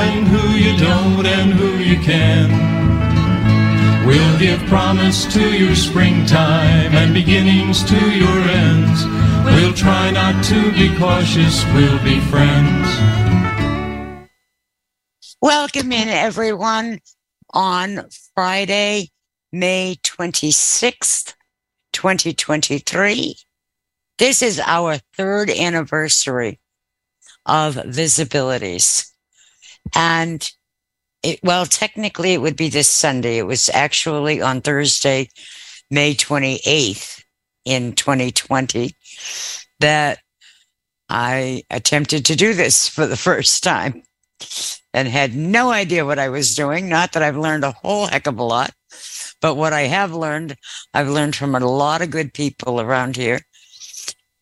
and 0.00 0.26
who 0.26 0.56
you 0.56 0.76
don't 0.78 1.26
and 1.26 1.52
who 1.52 1.76
you 1.78 2.00
can. 2.00 2.48
We'll 4.06 4.38
give 4.38 4.60
promise 4.66 5.30
to 5.34 5.56
your 5.56 5.74
springtime 5.74 6.94
and 6.94 7.12
beginnings 7.12 7.84
to 7.84 8.10
your 8.10 8.40
ends. 8.48 9.04
We'll 9.44 9.74
try 9.74 10.10
not 10.10 10.42
to 10.44 10.72
be 10.72 10.96
cautious, 10.96 11.64
we'll 11.74 12.02
be 12.02 12.18
friends. 12.20 12.88
Welcome 15.42 15.92
in, 15.92 16.08
everyone, 16.08 17.00
on 17.52 18.06
Friday, 18.34 19.10
May 19.52 19.96
26th, 20.02 21.34
2023. 21.92 23.36
This 24.18 24.42
is 24.42 24.60
our 24.60 24.98
third 25.16 25.50
anniversary 25.50 26.58
of 27.46 27.74
VISAbilities. 27.74 29.09
And 29.94 30.48
it, 31.22 31.40
well, 31.42 31.66
technically, 31.66 32.32
it 32.32 32.40
would 32.40 32.56
be 32.56 32.68
this 32.68 32.88
Sunday. 32.88 33.38
It 33.38 33.46
was 33.46 33.68
actually 33.72 34.40
on 34.40 34.60
Thursday, 34.60 35.28
May 35.90 36.14
28th 36.14 37.22
in 37.64 37.94
2020 37.94 38.94
that 39.80 40.18
I 41.08 41.64
attempted 41.70 42.24
to 42.26 42.36
do 42.36 42.54
this 42.54 42.88
for 42.94 43.06
the 43.06 43.16
first 43.16 43.62
time 43.62 44.02
and 44.94 45.08
had 45.08 45.34
no 45.34 45.70
idea 45.70 46.06
what 46.06 46.18
I 46.18 46.28
was 46.28 46.54
doing. 46.54 46.88
Not 46.88 47.12
that 47.12 47.22
I've 47.22 47.36
learned 47.36 47.64
a 47.64 47.72
whole 47.72 48.06
heck 48.06 48.26
of 48.26 48.38
a 48.38 48.42
lot, 48.42 48.72
but 49.40 49.54
what 49.54 49.72
I 49.72 49.82
have 49.82 50.14
learned, 50.14 50.56
I've 50.94 51.08
learned 51.08 51.36
from 51.36 51.54
a 51.54 51.60
lot 51.60 52.02
of 52.02 52.10
good 52.10 52.32
people 52.32 52.80
around 52.80 53.16
here. 53.16 53.40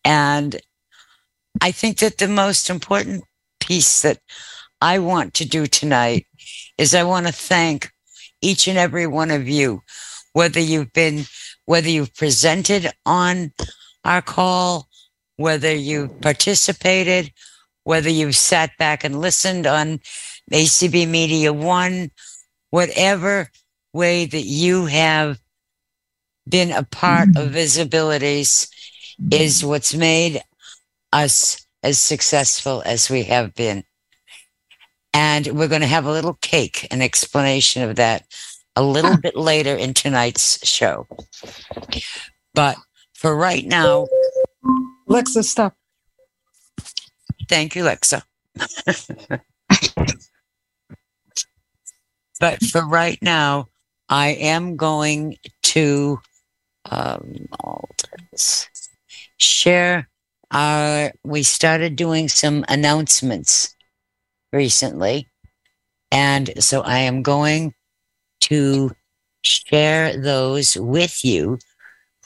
And 0.05 0.55
I 1.61 1.71
think 1.71 1.99
that 1.99 2.17
the 2.17 2.27
most 2.27 2.69
important 2.69 3.23
piece 3.59 4.01
that 4.01 4.19
I 4.81 4.99
want 4.99 5.33
to 5.35 5.45
do 5.45 5.67
tonight 5.67 6.25
is 6.77 6.95
I 6.95 7.03
want 7.03 7.27
to 7.27 7.33
thank 7.33 7.91
each 8.41 8.67
and 8.67 8.77
every 8.77 9.07
one 9.07 9.31
of 9.31 9.47
you, 9.47 9.81
whether 10.33 10.59
you've 10.59 10.93
been, 10.93 11.25
whether 11.65 11.89
you've 11.89 12.15
presented 12.15 12.91
on 13.05 13.51
our 14.05 14.21
call, 14.21 14.87
whether 15.35 15.73
you've 15.73 16.21
participated, 16.21 17.31
whether 17.83 18.09
you've 18.09 18.35
sat 18.35 18.71
back 18.77 19.03
and 19.03 19.19
listened 19.19 19.67
on 19.67 19.99
ACB 20.51 21.07
Media 21.07 21.51
One, 21.51 22.11
whatever 22.69 23.49
way 23.93 24.25
that 24.25 24.43
you 24.43 24.85
have 24.85 25.39
been 26.47 26.71
a 26.71 26.83
part 26.83 27.29
of 27.29 27.49
mm-hmm. 27.49 27.55
VISAbilities 27.55 28.69
is 29.31 29.63
what's 29.63 29.93
made 29.93 30.41
us 31.11 31.65
as 31.83 31.99
successful 31.99 32.81
as 32.85 33.09
we 33.09 33.23
have 33.23 33.53
been. 33.53 33.83
And 35.13 35.47
we're 35.47 35.67
going 35.67 35.81
to 35.81 35.87
have 35.87 36.05
a 36.05 36.11
little 36.11 36.35
cake, 36.35 36.87
an 36.91 37.01
explanation 37.01 37.81
of 37.83 37.95
that 37.95 38.25
a 38.75 38.83
little 38.83 39.17
bit 39.17 39.35
later 39.35 39.75
in 39.75 39.93
tonight's 39.93 40.65
show. 40.65 41.07
But 42.53 42.77
for 43.13 43.35
right 43.35 43.65
now, 43.65 44.07
Alexa, 45.07 45.43
stop. 45.43 45.75
Thank 47.47 47.75
you, 47.75 47.83
Lexa. 47.83 48.23
but 52.39 52.63
for 52.63 52.87
right 52.87 53.17
now, 53.21 53.67
I 54.07 54.29
am 54.29 54.75
going 54.75 55.37
to 55.63 56.19
um, 56.89 57.47
share 59.37 60.09
our. 60.51 61.11
We 61.23 61.43
started 61.43 61.95
doing 61.95 62.29
some 62.29 62.63
announcements 62.69 63.75
recently, 64.51 65.27
and 66.11 66.51
so 66.61 66.81
I 66.81 66.99
am 66.99 67.21
going 67.21 67.73
to 68.41 68.91
share 69.43 70.17
those 70.17 70.75
with 70.75 71.23
you 71.23 71.59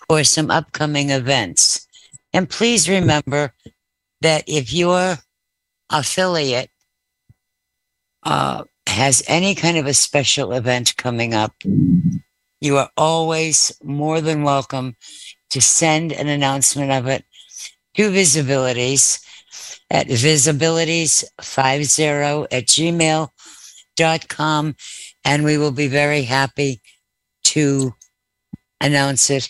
for 0.07 0.23
some 0.23 0.50
upcoming 0.50 1.09
events. 1.09 1.88
And 2.33 2.50
please 2.50 2.89
remember 2.89 3.53
that 4.22 4.44
if 4.47 4.73
your 4.73 5.17
affiliate 5.89 6.69
uh, 8.23 8.63
has 8.88 9.23
any 9.28 9.53
kind 9.56 9.78
of 9.78 9.85
a 9.85 9.94
special 9.94 10.53
event 10.53 10.95
coming 10.97 11.33
up, 11.33 11.53
you 12.62 12.78
are 12.78 12.89
always 12.97 13.78
more 13.83 14.22
than 14.22 14.44
welcome 14.44 14.95
to 15.50 15.62
send 15.62 16.12
an 16.12 16.28
announcement 16.28 16.91
of 16.91 17.07
it 17.07 17.25
to 17.95 18.09
VISAbilities 18.09 19.22
at 19.89 20.07
visibilities50 20.07 22.47
at 22.51 22.65
gmail.com. 23.97 24.75
And 25.25 25.45
we 25.45 25.57
will 25.57 25.71
be 25.71 25.87
very 25.87 26.23
happy 26.23 26.81
to 27.45 27.93
announce 28.81 29.29
it 29.29 29.49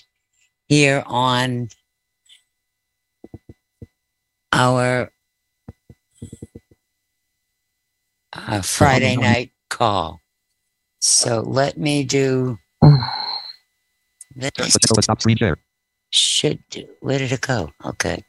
here 0.68 1.04
on 1.06 1.70
our 4.52 5.12
uh, 8.34 8.62
Friday 8.62 9.16
night 9.16 9.52
call. 9.70 10.20
So 11.00 11.42
let 11.42 11.78
me 11.78 12.04
do 12.04 12.58
this. 12.82 14.52
Let's 14.58 14.78
go. 14.78 15.02
Stop 15.02 15.22
screen 15.22 15.38
share. 15.38 15.58
Should 16.12 16.60
do. 16.70 16.86
Where 17.02 17.18
did 17.18 17.32
it 17.32 17.42
go? 17.42 17.72
Okay. 17.84 18.24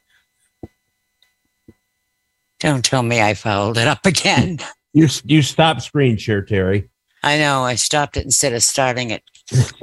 Don't 2.59 2.83
tell 2.83 3.03
me 3.03 3.21
I 3.21 3.33
fouled 3.33 3.77
it 3.77 3.87
up 3.87 4.05
again. 4.05 4.59
You 4.97 5.09
you 5.25 5.41
stop 5.41 5.81
screen 5.81 6.15
share, 6.15 6.41
Terry. 6.41 6.89
I 7.21 7.37
know. 7.37 7.63
I 7.63 7.75
stopped 7.75 8.15
it 8.15 8.23
instead 8.23 8.53
of 8.53 8.63
starting 8.63 9.09
it. 9.09 9.23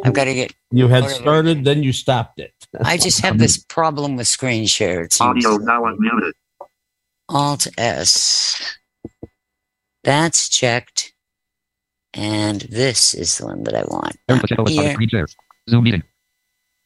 I've 0.03 0.15
got 0.15 0.25
to 0.25 0.33
get. 0.33 0.55
You 0.75 0.89
had 0.89 1.11
started, 1.11 1.67
then 1.67 1.83
you 1.83 1.93
stopped 1.93 2.41
it. 2.41 2.55
I 2.83 2.97
just 2.97 3.21
have 3.21 3.37
this 3.37 3.59
problem 3.59 4.17
with 4.17 4.27
screen 4.27 4.67
share. 4.67 5.03
It 5.03 5.13
seems. 5.13 5.45
Audio 5.45 5.63
now 5.63 5.83
unmuted. 5.83 6.33
Alt 7.29 7.67
S. 7.77 8.79
That's 10.03 10.49
checked. 10.49 11.13
And 12.15 12.63
this 12.63 13.13
is 13.13 13.37
the 13.37 13.45
one 13.45 13.65
that 13.65 13.75
I 13.75 13.83
want. 13.83 14.17
Let's 14.29 14.51
go. 14.51 14.63
Let's 14.63 14.73
stop 14.73 14.99
Here. 15.11 15.27
Zoom 15.69 15.85
meeting. 15.85 16.03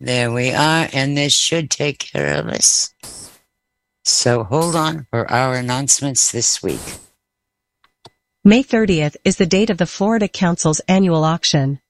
There 0.01 0.33
we 0.33 0.51
are. 0.51 0.89
And 0.93 1.17
this 1.17 1.33
should 1.33 1.71
take 1.71 1.99
care 1.99 2.35
of 2.41 2.49
us. 2.49 2.93
So 4.07 4.45
hold 4.45 4.77
on 4.77 5.09
for 5.11 5.29
our 5.29 5.57
announcements 5.57 6.31
this 6.31 6.63
week. 6.63 6.79
May 8.45 8.63
30th 8.63 9.17
is 9.25 9.35
the 9.35 9.47
date 9.47 9.69
of 9.69 9.79
the 9.79 9.87
Florida 9.87 10.29
Council's 10.29 10.79
annual 10.87 11.25
auction. 11.25 11.81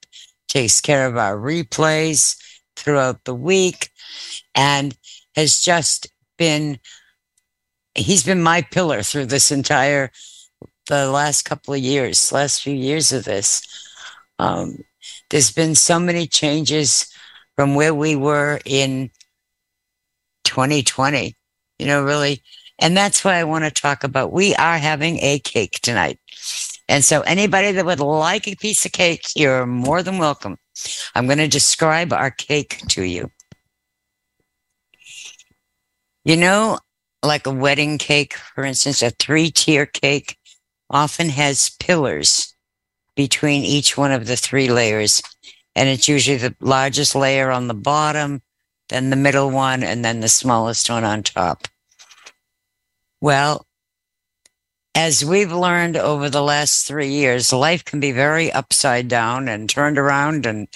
takes 0.49 0.81
care 0.81 1.06
of 1.06 1.17
our 1.17 1.37
replays 1.37 2.37
throughout 2.76 3.25
the 3.25 3.34
week, 3.34 3.90
and 4.55 4.96
has 5.34 5.61
just 5.61 6.08
been 6.38 6.79
he's 7.94 8.25
been 8.25 8.43
my 8.43 8.62
pillar 8.62 9.02
through 9.02 9.26
this 9.26 9.50
entire 9.50 10.11
the 10.87 11.11
last 11.11 11.43
couple 11.44 11.75
of 11.75 11.81
years, 11.81 12.32
last 12.32 12.62
few 12.62 12.75
years 12.75 13.12
of 13.12 13.25
this. 13.25 13.62
Um, 14.38 14.78
there's 15.31 15.52
been 15.52 15.75
so 15.75 15.99
many 15.99 16.26
changes 16.26 17.12
from 17.56 17.75
where 17.75 17.94
we 17.94 18.17
were 18.17 18.61
in 18.64 19.11
2020, 20.44 21.37
you 21.78 21.87
know, 21.87 22.02
really. 22.02 22.43
And 22.78 22.96
that's 22.96 23.24
why 23.24 23.36
I 23.36 23.44
want 23.44 23.64
to 23.64 23.70
talk 23.70 24.04
about. 24.04 24.32
We 24.32 24.54
are 24.56 24.78
having 24.78 25.19
a 25.19 25.38
cake 25.38 25.80
tonight. 25.82 26.19
And 26.88 27.04
so 27.04 27.20
anybody 27.22 27.72
that 27.72 27.84
would 27.84 28.00
like 28.00 28.48
a 28.48 28.56
piece 28.56 28.84
of 28.84 28.92
cake, 28.92 29.24
you're 29.36 29.66
more 29.66 30.02
than 30.02 30.19
welcome. 30.19 30.56
I'm 31.14 31.26
going 31.26 31.38
to 31.38 31.48
describe 31.48 32.12
our 32.12 32.30
cake 32.30 32.82
to 32.88 33.02
you. 33.02 33.30
You 36.24 36.36
know, 36.36 36.78
like 37.22 37.46
a 37.46 37.50
wedding 37.50 37.98
cake, 37.98 38.34
for 38.34 38.64
instance, 38.64 39.02
a 39.02 39.10
three 39.10 39.50
tier 39.50 39.86
cake 39.86 40.38
often 40.90 41.30
has 41.30 41.70
pillars 41.80 42.54
between 43.16 43.64
each 43.64 43.96
one 43.96 44.12
of 44.12 44.26
the 44.26 44.36
three 44.36 44.68
layers. 44.68 45.22
And 45.75 45.88
it's 45.88 46.08
usually 46.08 46.36
the 46.36 46.54
largest 46.60 47.14
layer 47.14 47.50
on 47.50 47.68
the 47.68 47.75
bottom, 47.75 48.42
then 48.88 49.10
the 49.10 49.16
middle 49.16 49.50
one, 49.50 49.82
and 49.82 50.04
then 50.04 50.20
the 50.20 50.28
smallest 50.28 50.90
one 50.90 51.04
on 51.04 51.22
top. 51.22 51.66
Well, 53.22 53.69
as 54.96 55.24
we've 55.24 55.52
learned 55.52 55.96
over 55.96 56.28
the 56.28 56.42
last 56.42 56.88
three 56.88 57.10
years, 57.10 57.52
life 57.52 57.84
can 57.84 58.00
be 58.00 58.10
very 58.10 58.50
upside 58.50 59.06
down 59.06 59.46
and 59.46 59.70
turned 59.70 59.96
around 59.96 60.44
and 60.44 60.66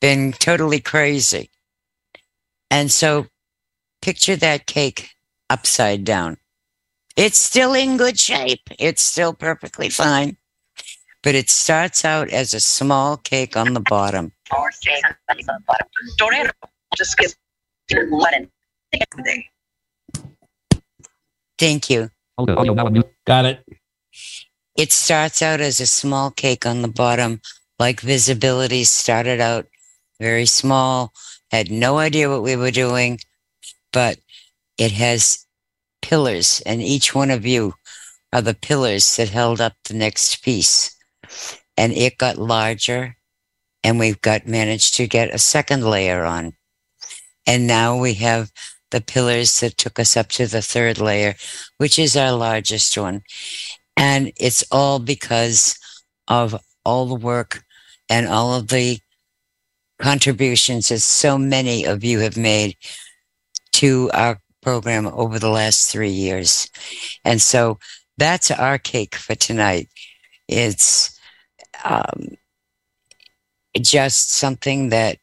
been 0.00 0.32
totally 0.32 0.80
crazy. 0.80 1.50
And 2.70 2.90
so 2.90 3.26
picture 4.00 4.34
that 4.36 4.64
cake 4.64 5.10
upside 5.50 6.04
down. 6.04 6.38
It's 7.16 7.38
still 7.38 7.74
in 7.74 7.98
good 7.98 8.18
shape. 8.18 8.70
It's 8.78 9.02
still 9.02 9.34
perfectly 9.34 9.90
fine. 9.90 10.38
But 11.22 11.34
it 11.34 11.50
starts 11.50 12.02
out 12.02 12.30
as 12.30 12.54
a 12.54 12.60
small 12.60 13.18
cake 13.18 13.58
on 13.58 13.74
the 13.74 13.80
bottom. 13.80 14.32
Torero 16.16 16.50
just 16.96 17.18
gives 17.18 17.36
one 18.08 18.48
Thank 21.58 21.90
you. 21.90 22.10
Audio, 22.38 22.56
audio 22.56 22.74
now 22.74 22.86
unmuted. 22.86 23.10
Got 23.26 23.44
it. 23.46 23.64
It 24.76 24.92
starts 24.92 25.42
out 25.42 25.60
as 25.60 25.80
a 25.80 25.86
small 25.86 26.30
cake 26.30 26.64
on 26.64 26.82
the 26.82 26.88
bottom, 26.88 27.40
like 27.78 28.00
visibility 28.00 28.84
started 28.84 29.40
out 29.40 29.66
very 30.20 30.46
small, 30.46 31.12
had 31.50 31.70
no 31.70 31.98
idea 31.98 32.30
what 32.30 32.42
we 32.42 32.54
were 32.56 32.70
doing, 32.70 33.18
but 33.92 34.18
it 34.76 34.92
has 34.92 35.46
pillars, 36.00 36.62
and 36.64 36.80
each 36.80 37.14
one 37.14 37.30
of 37.30 37.44
you 37.44 37.74
are 38.32 38.42
the 38.42 38.54
pillars 38.54 39.16
that 39.16 39.30
held 39.30 39.60
up 39.60 39.74
the 39.84 39.94
next 39.94 40.42
piece. 40.42 40.96
And 41.76 41.92
it 41.92 42.18
got 42.18 42.38
larger, 42.38 43.16
and 43.82 43.98
we've 43.98 44.20
got 44.20 44.46
managed 44.46 44.94
to 44.96 45.06
get 45.06 45.34
a 45.34 45.38
second 45.38 45.84
layer 45.84 46.24
on. 46.24 46.54
And 47.46 47.66
now 47.66 47.98
we 47.98 48.14
have 48.14 48.52
the 48.90 49.00
pillars 49.00 49.60
that 49.60 49.76
took 49.76 49.98
us 49.98 50.16
up 50.16 50.28
to 50.28 50.46
the 50.46 50.62
third 50.62 50.98
layer, 50.98 51.34
which 51.78 51.98
is 51.98 52.16
our 52.16 52.32
largest 52.32 52.96
one. 52.96 53.22
And 53.96 54.32
it's 54.36 54.64
all 54.70 54.98
because 54.98 55.78
of 56.28 56.58
all 56.84 57.06
the 57.06 57.14
work 57.14 57.64
and 58.08 58.26
all 58.26 58.54
of 58.54 58.68
the 58.68 58.98
contributions 60.00 60.88
that 60.88 61.00
so 61.00 61.36
many 61.36 61.84
of 61.84 62.04
you 62.04 62.20
have 62.20 62.36
made 62.36 62.76
to 63.72 64.10
our 64.12 64.40
program 64.62 65.06
over 65.06 65.38
the 65.38 65.50
last 65.50 65.90
three 65.90 66.10
years. 66.10 66.68
And 67.24 67.40
so 67.40 67.78
that's 68.16 68.50
our 68.50 68.78
cake 68.78 69.14
for 69.14 69.34
tonight. 69.34 69.88
It's 70.48 71.18
um, 71.84 72.36
just 73.80 74.32
something 74.32 74.88
that 74.90 75.18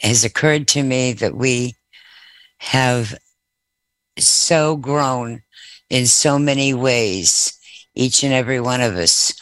has 0.00 0.24
occurred 0.24 0.66
to 0.68 0.82
me 0.82 1.12
that 1.14 1.34
we 1.34 1.74
have 2.60 3.18
so 4.18 4.76
grown 4.76 5.42
in 5.88 6.06
so 6.06 6.38
many 6.38 6.74
ways, 6.74 7.58
each 7.94 8.22
and 8.22 8.32
every 8.32 8.60
one 8.60 8.80
of 8.80 8.96
us. 8.96 9.34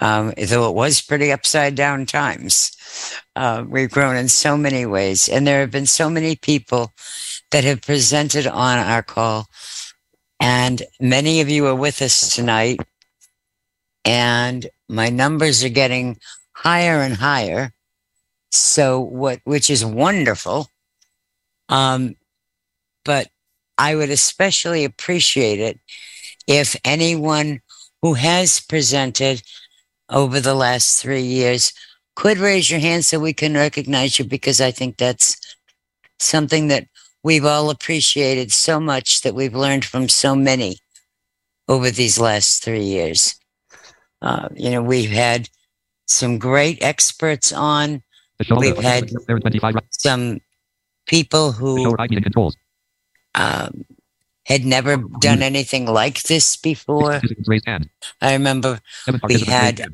Um, 0.00 0.32
though 0.36 0.68
it 0.68 0.74
was 0.74 1.00
pretty 1.00 1.32
upside 1.32 1.74
down 1.74 2.06
times, 2.06 2.72
uh, 3.36 3.64
we've 3.66 3.90
grown 3.90 4.16
in 4.16 4.28
so 4.28 4.56
many 4.56 4.86
ways. 4.86 5.28
And 5.28 5.46
there 5.46 5.60
have 5.60 5.70
been 5.70 5.86
so 5.86 6.10
many 6.10 6.36
people 6.36 6.92
that 7.50 7.64
have 7.64 7.82
presented 7.82 8.46
on 8.46 8.78
our 8.78 9.02
call. 9.02 9.48
And 10.40 10.82
many 11.00 11.40
of 11.40 11.48
you 11.48 11.66
are 11.66 11.74
with 11.74 12.02
us 12.02 12.34
tonight. 12.34 12.80
And 14.04 14.66
my 14.88 15.08
numbers 15.08 15.64
are 15.64 15.68
getting 15.68 16.18
higher 16.52 17.00
and 17.02 17.14
higher. 17.14 17.72
So 18.50 19.00
what, 19.00 19.40
which 19.44 19.70
is 19.70 19.84
wonderful. 19.84 20.68
Um, 21.68 22.14
but 23.08 23.28
I 23.78 23.94
would 23.94 24.10
especially 24.10 24.84
appreciate 24.84 25.60
it 25.60 25.80
if 26.46 26.76
anyone 26.84 27.62
who 28.02 28.12
has 28.12 28.60
presented 28.60 29.40
over 30.10 30.40
the 30.40 30.54
last 30.54 31.00
three 31.00 31.22
years 31.22 31.72
could 32.14 32.36
raise 32.36 32.70
your 32.70 32.80
hand 32.80 33.06
so 33.06 33.18
we 33.18 33.32
can 33.32 33.54
recognize 33.54 34.18
you 34.18 34.26
because 34.26 34.60
I 34.60 34.72
think 34.72 34.98
that's 34.98 35.40
something 36.18 36.68
that 36.68 36.86
we've 37.22 37.46
all 37.46 37.70
appreciated 37.70 38.52
so 38.52 38.78
much 38.78 39.22
that 39.22 39.34
we've 39.34 39.54
learned 39.54 39.86
from 39.86 40.10
so 40.10 40.36
many 40.36 40.76
over 41.66 41.90
these 41.90 42.18
last 42.20 42.62
three 42.62 42.84
years. 42.84 43.36
Uh, 44.20 44.50
you 44.54 44.70
know, 44.70 44.82
we've 44.82 45.10
had 45.10 45.48
some 46.06 46.38
great 46.38 46.82
experts 46.82 47.54
on, 47.54 48.02
We've 48.50 48.76
had- 48.76 49.08
there 49.26 49.36
are 49.36 49.40
25 49.40 49.74
right. 49.74 49.84
some 49.92 50.40
people 51.06 51.52
who 51.52 51.84
show 51.84 51.96
ID 51.98 52.16
and 52.16 52.24
controls. 52.24 52.54
Um, 53.38 53.84
had 54.44 54.64
never 54.64 54.96
done 55.20 55.42
anything 55.42 55.86
like 55.86 56.22
this 56.22 56.56
before. 56.56 57.20
I 58.20 58.32
remember 58.32 58.80
we 59.24 59.40
had 59.40 59.86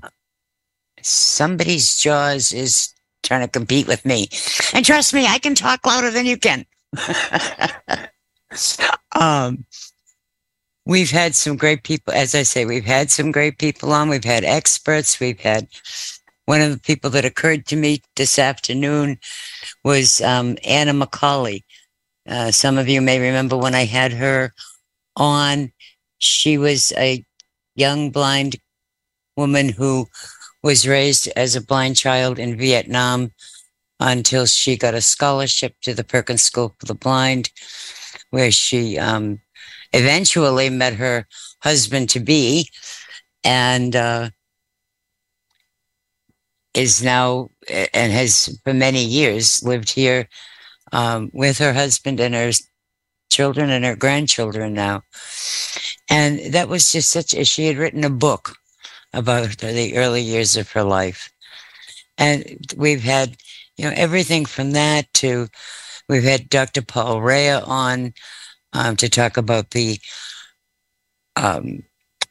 somebody's 1.03 2.01
jaws 2.01 2.53
is 2.53 2.95
trying 3.23 3.43
to 3.43 3.49
compete 3.49 3.87
with 3.87 4.05
me. 4.05 4.29
And 4.73 4.85
trust 4.85 5.13
me, 5.13 5.27
I 5.27 5.39
can 5.39 5.55
talk 5.55 5.85
louder 5.85 6.11
than 6.11 6.27
you 6.27 6.37
can. 6.37 6.65
um, 9.21 9.65
we've 10.87 11.11
had 11.11 11.35
some 11.35 11.57
great 11.57 11.83
people. 11.83 12.15
As 12.15 12.35
I 12.35 12.45
say, 12.45 12.65
we've 12.65 12.85
had 12.85 13.11
some 13.11 13.33
great 13.33 13.59
people 13.59 13.93
on. 13.93 14.09
We've 14.09 14.25
had 14.25 14.45
experts. 14.45 15.19
We've 15.19 15.41
had 15.41 15.67
one 16.47 16.61
of 16.61 16.71
the 16.71 16.81
people 16.81 17.11
that 17.11 17.25
occurred 17.25 17.67
to 17.67 17.77
me 17.77 18.03
this 18.17 18.39
afternoon 18.39 19.19
was 19.83 20.21
um, 20.21 20.57
Anna 20.65 20.93
McCauley. 20.93 21.65
Uh, 22.29 22.51
some 22.51 22.79
of 22.79 22.89
you 22.89 23.01
may 23.01 23.19
remember 23.19 23.57
when 23.57 23.75
I 23.75 23.85
had 23.85 24.13
her 24.13 24.53
on. 25.17 25.73
She 26.19 26.57
was 26.57 26.93
a 26.97 27.25
young 27.75 28.11
blind 28.11 28.57
woman 29.37 29.71
who 29.71 30.07
was 30.63 30.89
raised 30.89 31.29
as 31.37 31.55
a 31.55 31.61
blind 31.61 31.97
child 31.97 32.39
in 32.39 32.57
Vietnam 32.57 33.33
until 34.01 34.47
she 34.47 34.77
got 34.77 34.95
a 34.95 35.01
scholarship 35.01 35.75
to 35.83 35.95
the 35.95 36.05
Perkins 36.05 36.43
School 36.43 36.75
for 36.79 36.87
the 36.87 36.95
Blind, 36.95 37.51
where 38.31 38.51
she 38.51 38.99
um, 38.99 39.41
eventually 39.93 40.71
met 40.71 40.95
her 40.95 41.27
husband 41.63 42.09
to 42.11 42.21
be 42.21 42.69
and 43.45 43.95
uh, 43.95 44.31
is 46.75 47.03
now 47.03 47.51
and 47.69 48.13
has 48.13 48.59
for 48.65 48.75
many 48.75 49.05
years 49.05 49.63
lived 49.63 49.91
here 49.91 50.29
um, 50.95 51.29
with 51.35 51.59
her 51.59 51.73
husband 51.73 52.21
and 52.21 52.35
her 52.35 52.53
children 53.29 53.69
and 53.69 53.85
her 53.85 53.97
grandchildren 53.97 54.73
now. 54.73 55.03
And 56.09 56.55
that 56.55 56.69
was 56.69 56.93
just 56.93 57.11
such 57.11 57.35
a, 57.35 57.45
she 57.45 57.67
had 57.67 57.77
written 57.77 58.05
a 58.05 58.11
book 58.11 58.55
about 59.13 59.59
the 59.59 59.97
early 59.97 60.23
years 60.23 60.57
of 60.57 60.71
her 60.71 60.85
life. 60.85 61.33
And 62.17 62.45
we've 62.77 63.03
had, 63.03 63.37
you 63.77 63.85
know, 63.85 63.93
everything 63.97 64.45
from 64.45 64.71
that 64.73 65.13
to 65.15 65.49
we've 66.09 66.23
had 66.23 66.49
Dr. 66.49 66.83
Paul 66.83 67.21
Rea 67.23 67.55
on 67.55 68.15
um, 68.73 68.95
to 68.97 69.09
talk 69.09 69.37
about 69.37 69.71
the 69.71 69.99
um, 71.35 71.83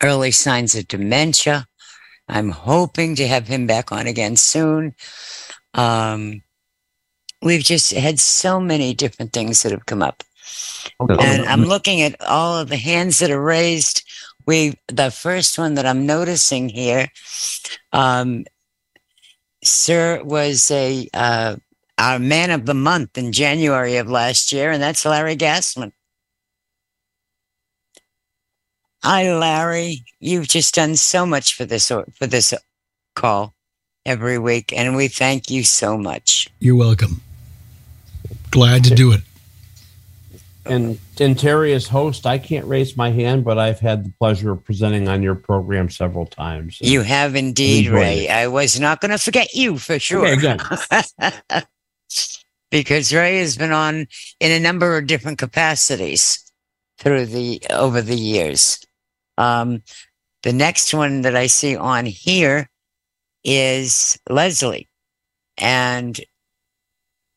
early 0.01 0.31
signs 0.31 0.73
of 0.73 0.87
dementia. 0.87 1.67
I'm 2.29 2.49
hoping 2.49 3.15
to 3.17 3.27
have 3.27 3.47
him 3.47 3.67
back 3.67 3.91
on 3.91 4.07
again 4.07 4.37
soon. 4.37 4.95
Um, 5.73 6.43
we've 7.43 7.63
just 7.63 7.91
had 7.91 8.19
so 8.19 8.59
many 8.59 8.93
different 8.93 9.33
things 9.33 9.63
that 9.63 9.71
have 9.71 9.85
come 9.85 10.01
up. 10.01 10.23
And 10.99 11.45
I'm 11.45 11.63
looking 11.63 12.01
at 12.01 12.21
all 12.21 12.57
of 12.57 12.69
the 12.69 12.77
hands 12.77 13.19
that 13.19 13.31
are 13.31 13.41
raised. 13.41 14.03
We, 14.45 14.79
the 14.87 15.11
first 15.11 15.57
one 15.57 15.75
that 15.75 15.85
I'm 15.85 16.05
noticing 16.05 16.69
here, 16.69 17.07
um, 17.91 18.45
Sir 19.63 20.21
was 20.23 20.69
a 20.71 21.07
uh, 21.13 21.55
our 21.97 22.19
man 22.19 22.51
of 22.51 22.65
the 22.65 22.73
month 22.73 23.17
in 23.17 23.31
January 23.31 23.95
of 23.95 24.09
last 24.09 24.51
year, 24.51 24.71
and 24.71 24.83
that's 24.83 25.05
Larry 25.05 25.37
Gassman. 25.37 25.93
Hi, 29.03 29.33
Larry. 29.33 30.03
You've 30.19 30.49
just 30.49 30.75
done 30.75 30.97
so 30.97 31.25
much 31.25 31.55
for 31.55 31.63
this 31.63 31.87
for 31.89 32.27
this 32.27 32.53
call 33.15 33.53
every 34.05 34.37
week, 34.37 34.73
and 34.75 34.97
we 34.97 35.07
thank 35.07 35.49
you 35.49 35.63
so 35.63 35.97
much. 35.97 36.49
You're 36.59 36.75
welcome. 36.75 37.21
Glad 38.53 38.83
to 38.83 38.93
do 38.93 39.11
it. 39.11 39.21
And 40.63 40.99
and 41.19 41.37
Terry, 41.37 41.73
as 41.73 41.87
host, 41.87 42.27
I 42.27 42.37
can't 42.37 42.67
raise 42.67 42.95
my 42.95 43.09
hand, 43.09 43.43
but 43.43 43.57
I've 43.57 43.79
had 43.79 44.05
the 44.05 44.13
pleasure 44.19 44.51
of 44.51 44.63
presenting 44.63 45.07
on 45.07 45.23
your 45.23 45.33
program 45.33 45.89
several 45.89 46.27
times. 46.27 46.79
You 46.79 47.01
have 47.01 47.35
indeed, 47.35 47.89
Ray. 47.89 48.27
it. 48.27 48.31
I 48.31 48.47
was 48.47 48.79
not 48.79 49.01
going 49.01 49.09
to 49.09 49.17
forget 49.17 49.55
you 49.55 49.79
for 49.79 49.97
sure. 49.97 50.27
Okay, 50.27 50.57
good. 51.19 51.65
because 52.71 53.11
Ray 53.11 53.39
has 53.39 53.57
been 53.57 53.71
on 53.71 54.05
in 54.39 54.51
a 54.51 54.59
number 54.59 54.99
of 54.99 55.07
different 55.07 55.39
capacities 55.39 56.39
through 56.99 57.25
the 57.25 57.59
over 57.71 58.03
the 58.03 58.15
years. 58.15 58.77
Um, 59.39 59.81
the 60.43 60.53
next 60.53 60.93
one 60.93 61.23
that 61.23 61.35
I 61.35 61.47
see 61.47 61.75
on 61.75 62.05
here 62.05 62.69
is 63.43 64.19
Leslie, 64.29 64.87
and 65.57 66.19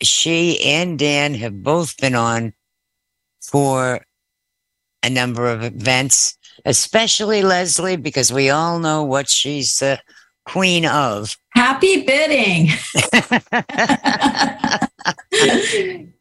she 0.02 0.60
and 0.62 0.98
Dan 0.98 1.34
have 1.34 1.62
both 1.62 1.96
been 1.98 2.14
on 2.14 2.52
for 3.42 4.00
a 5.02 5.10
number 5.10 5.48
of 5.48 5.62
events, 5.62 6.36
especially 6.64 7.42
Leslie, 7.42 7.96
because 7.96 8.32
we 8.32 8.50
all 8.50 8.78
know 8.78 9.02
what 9.04 9.28
she's 9.28 9.78
the 9.78 10.00
queen 10.46 10.86
of. 10.86 11.36
Happy 11.54 12.04
bidding. 12.04 12.68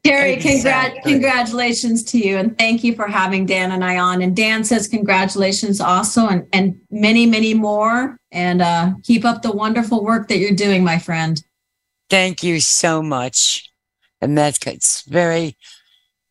Terry, 0.04 0.38
congrat- 0.38 0.46
Exactly. 0.46 1.12
congratulations 1.14 2.04
to 2.06 2.18
you. 2.20 2.38
And 2.38 2.58
thank 2.58 2.84
you 2.84 2.96
for 2.96 3.08
having 3.08 3.46
Dan 3.46 3.72
and 3.72 3.84
I 3.84 3.98
on. 3.98 4.22
And 4.22 4.36
Dan 4.36 4.64
says 4.64 4.88
congratulations 4.88 5.82
also 5.82 6.28
and, 6.28 6.48
and 6.54 6.80
many, 6.92 7.26
many 7.26 7.54
more. 7.54 8.18
And 8.32 8.62
uh, 8.62 8.94
keep 9.04 9.26
up 9.26 9.42
the 9.42 9.52
wonderful 9.52 10.04
work 10.04 10.28
that 10.28 10.38
you're 10.38 10.52
doing, 10.52 10.84
my 10.84 11.00
friend. 11.00 11.42
Thank 12.10 12.44
you 12.44 12.60
so 12.60 13.02
much. 13.02 13.65
And 14.26 14.38
that's 14.38 14.66
it's 14.66 15.04
very, 15.04 15.56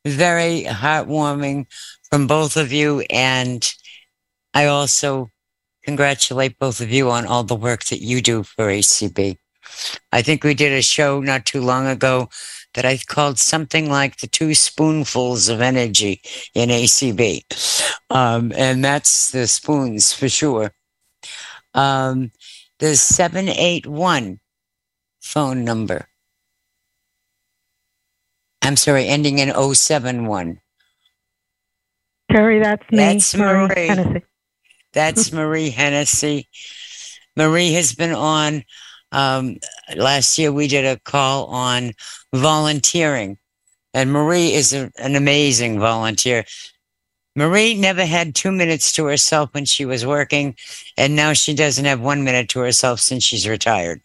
very 0.05 0.65
heartwarming 0.65 1.67
from 2.11 2.27
both 2.27 2.57
of 2.57 2.73
you. 2.73 3.05
And 3.09 3.73
I 4.53 4.67
also 4.67 5.31
congratulate 5.85 6.59
both 6.59 6.81
of 6.81 6.91
you 6.91 7.11
on 7.11 7.25
all 7.25 7.45
the 7.45 7.55
work 7.55 7.85
that 7.85 8.03
you 8.03 8.21
do 8.21 8.43
for 8.43 8.67
ACB. 8.67 9.37
I 10.13 10.23
think 10.23 10.43
we 10.43 10.55
did 10.55 10.73
a 10.73 10.83
show 10.83 11.21
not 11.21 11.47
too 11.47 11.61
long 11.61 11.87
ago 11.87 12.31
that 12.75 12.85
I 12.85 12.99
called 12.99 13.39
something 13.39 13.89
like 13.89 14.17
the 14.17 14.27
two 14.27 14.55
spoonfuls 14.55 15.49
of 15.49 15.61
energy 15.61 16.21
in 16.53 16.71
ACB. 16.71 17.43
Um, 18.11 18.53
and 18.57 18.85
that's 18.85 19.31
the 19.31 19.47
Spoones 19.47 20.13
for 20.13 20.29
sure. 20.29 20.73
Um, 21.75 22.33
the 22.81 22.97
781 22.97 24.41
phone 25.21 25.65
number. 25.65 26.09
I'm 28.65 28.77
sorry, 28.77 29.07
ending 29.07 29.41
in 29.41 29.53
071. 29.53 30.59
Terry, 32.33 32.59
that's 32.61 32.91
me. 32.91 32.97
That's 32.97 33.35
Marie 33.37 33.69
Marie. 33.69 33.87
Hennessy. 33.87 34.25
That's 34.95 35.33
Marie 35.35 35.71
Hennessy. 35.71 36.49
Marie 37.37 37.73
has 37.75 37.95
been 37.95 38.13
on. 38.13 38.65
Um, 39.13 39.59
last 39.95 40.39
year, 40.39 40.51
we 40.51 40.67
did 40.67 40.85
a 40.85 40.99
call 40.99 41.47
on 41.47 41.93
volunteering, 42.35 43.39
and 43.93 44.11
Marie 44.11 44.55
is 44.55 44.73
a, 44.73 44.91
an 44.97 45.15
amazing 45.15 45.79
volunteer. 45.79 46.45
Marie 47.37 47.75
never 47.75 48.05
had 48.05 48.35
two 48.35 48.51
minutes 48.51 48.93
to 48.95 49.05
herself 49.07 49.51
when 49.53 49.67
she 49.67 49.85
was 49.85 50.07
working, 50.07 50.57
and 50.97 51.15
now 51.15 51.33
she 51.33 51.55
doesn't 51.55 51.85
have 51.85 52.01
one 52.01 52.25
minute 52.25 52.49
to 52.51 52.61
herself 52.61 52.99
since 52.99 53.23
she's 53.23 53.47
retired. 53.47 54.01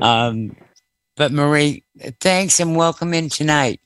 Um, 0.00 0.54
but 1.16 1.32
Marie, 1.32 1.82
thanks 2.20 2.60
and 2.60 2.76
welcome 2.76 3.14
in 3.14 3.28
tonight. 3.28 3.80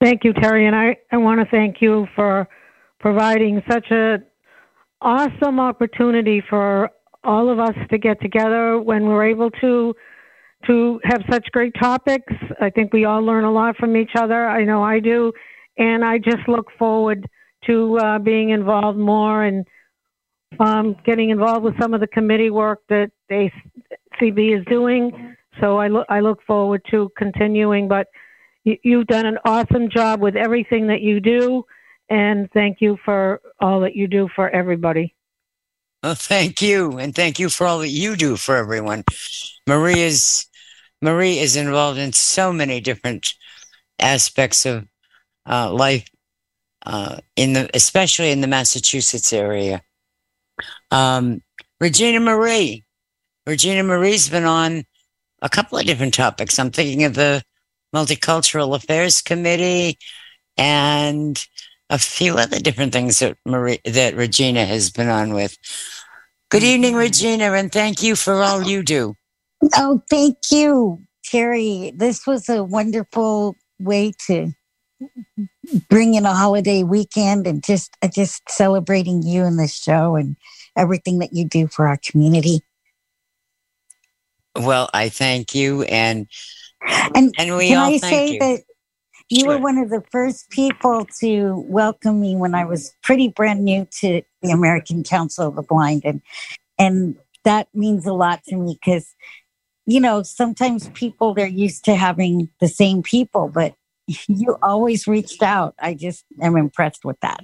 Thank 0.00 0.24
you, 0.24 0.32
Terry, 0.32 0.66
and 0.66 0.74
I, 0.74 0.96
I 1.12 1.18
want 1.18 1.40
to 1.40 1.46
thank 1.50 1.82
you 1.82 2.06
for 2.16 2.48
providing 3.00 3.62
such 3.70 3.90
a 3.90 4.16
awesome 5.02 5.60
opportunity 5.60 6.42
for 6.48 6.90
all 7.22 7.50
of 7.50 7.58
us 7.58 7.74
to 7.90 7.98
get 7.98 8.18
together 8.22 8.80
when 8.80 9.04
we're 9.04 9.26
able 9.26 9.50
to 9.60 9.94
to 10.66 11.00
have 11.04 11.22
such 11.30 11.46
great 11.52 11.74
topics. 11.78 12.32
I 12.60 12.70
think 12.70 12.94
we 12.94 13.04
all 13.04 13.22
learn 13.22 13.44
a 13.44 13.52
lot 13.52 13.76
from 13.76 13.94
each 13.94 14.12
other. 14.16 14.48
I 14.48 14.64
know 14.64 14.82
I 14.82 15.00
do, 15.00 15.32
and 15.76 16.02
I 16.02 16.16
just 16.16 16.48
look 16.48 16.68
forward 16.78 17.26
to 17.66 17.98
uh, 17.98 18.18
being 18.18 18.50
involved 18.50 18.98
more 18.98 19.44
and 19.44 19.66
um, 20.60 20.96
getting 21.04 21.28
involved 21.28 21.62
with 21.62 21.74
some 21.78 21.92
of 21.92 22.00
the 22.00 22.06
committee 22.06 22.50
work 22.50 22.80
that 22.88 23.10
ACB 23.30 24.58
is 24.58 24.64
doing. 24.64 25.36
So 25.60 25.76
I 25.76 25.88
look 25.88 26.06
I 26.08 26.20
look 26.20 26.42
forward 26.46 26.82
to 26.90 27.10
continuing, 27.18 27.86
but 27.86 28.06
you, 28.64 28.76
you've 28.82 29.06
done 29.06 29.26
an 29.26 29.38
awesome 29.44 29.88
job 29.90 30.20
with 30.20 30.36
everything 30.36 30.88
that 30.88 31.00
you 31.00 31.20
do, 31.20 31.64
and 32.08 32.50
thank 32.52 32.80
you 32.80 32.98
for 33.04 33.40
all 33.60 33.80
that 33.80 33.94
you 33.94 34.06
do 34.06 34.28
for 34.34 34.48
everybody. 34.50 35.14
Well, 36.02 36.14
thank 36.14 36.62
you, 36.62 36.98
and 36.98 37.14
thank 37.14 37.38
you 37.38 37.48
for 37.50 37.66
all 37.66 37.80
that 37.80 37.88
you 37.88 38.16
do 38.16 38.36
for 38.36 38.56
everyone. 38.56 39.04
Marie 39.66 40.00
is 40.00 40.46
Marie 41.02 41.38
is 41.38 41.56
involved 41.56 41.98
in 41.98 42.12
so 42.12 42.52
many 42.52 42.80
different 42.80 43.34
aspects 43.98 44.66
of 44.66 44.86
uh, 45.48 45.72
life, 45.72 46.08
uh, 46.86 47.18
in 47.36 47.52
the 47.52 47.70
especially 47.74 48.30
in 48.30 48.40
the 48.40 48.46
Massachusetts 48.46 49.32
area. 49.32 49.82
Um, 50.90 51.42
Regina 51.80 52.20
Marie, 52.20 52.84
Regina 53.46 53.82
Marie's 53.82 54.28
been 54.28 54.44
on 54.44 54.84
a 55.42 55.48
couple 55.48 55.78
of 55.78 55.86
different 55.86 56.14
topics. 56.14 56.58
I'm 56.58 56.70
thinking 56.70 57.04
of 57.04 57.14
the 57.14 57.42
Multicultural 57.94 58.74
Affairs 58.74 59.22
Committee 59.22 59.98
and 60.56 61.44
a 61.88 61.98
few 61.98 62.36
other 62.36 62.60
different 62.60 62.92
things 62.92 63.18
that 63.18 63.36
Marie 63.44 63.80
that 63.84 64.14
Regina 64.14 64.64
has 64.64 64.90
been 64.90 65.08
on 65.08 65.34
with. 65.34 65.56
Good 66.50 66.62
evening, 66.62 66.94
Regina, 66.94 67.52
and 67.52 67.70
thank 67.70 68.02
you 68.02 68.16
for 68.16 68.42
all 68.42 68.62
you 68.62 68.82
do. 68.82 69.16
Oh, 69.76 70.02
thank 70.08 70.38
you, 70.50 71.02
Terry. 71.24 71.92
This 71.94 72.26
was 72.26 72.48
a 72.48 72.64
wonderful 72.64 73.56
way 73.78 74.12
to 74.26 74.52
bring 75.88 76.14
in 76.14 76.26
a 76.26 76.34
holiday 76.34 76.82
weekend 76.82 77.46
and 77.46 77.62
just 77.62 77.96
uh, 78.02 78.08
just 78.08 78.42
celebrating 78.48 79.22
you 79.22 79.44
and 79.44 79.58
the 79.58 79.68
show 79.68 80.16
and 80.16 80.36
everything 80.76 81.18
that 81.18 81.32
you 81.32 81.44
do 81.44 81.66
for 81.66 81.86
our 81.86 81.98
community. 81.98 82.60
Well, 84.56 84.90
I 84.92 85.08
thank 85.08 85.54
you, 85.54 85.82
and 85.82 86.26
And, 87.14 87.34
and 87.38 87.56
we 87.56 87.68
can 87.68 87.78
all 87.78 87.86
I 87.86 87.98
thank 87.98 88.02
say 88.02 88.32
you. 88.32 88.38
that 88.40 88.62
you 89.28 89.46
were 89.46 89.58
one 89.58 89.78
of 89.78 89.90
the 89.90 90.02
first 90.10 90.50
people 90.50 91.06
to 91.20 91.64
welcome 91.68 92.20
me 92.20 92.34
when 92.34 92.54
I 92.54 92.64
was 92.64 92.92
pretty 93.02 93.28
brand 93.28 93.64
new 93.64 93.86
to 94.00 94.22
the 94.42 94.50
American 94.50 95.04
Council 95.04 95.48
of 95.48 95.56
the 95.56 95.62
Blind, 95.62 96.02
and 96.04 96.20
and 96.78 97.16
that 97.44 97.68
means 97.74 98.06
a 98.06 98.12
lot 98.12 98.42
to 98.44 98.56
me 98.56 98.78
because, 98.82 99.14
you 99.86 100.00
know, 100.00 100.22
sometimes 100.22 100.88
people 100.90 101.34
they're 101.34 101.46
used 101.46 101.84
to 101.84 101.94
having 101.94 102.48
the 102.60 102.68
same 102.68 103.02
people, 103.02 103.48
but 103.48 103.74
you 104.26 104.56
always 104.62 105.06
reached 105.06 105.42
out. 105.42 105.74
I 105.78 105.94
just 105.94 106.24
am 106.40 106.56
impressed 106.56 107.04
with 107.04 107.20
that. 107.20 107.40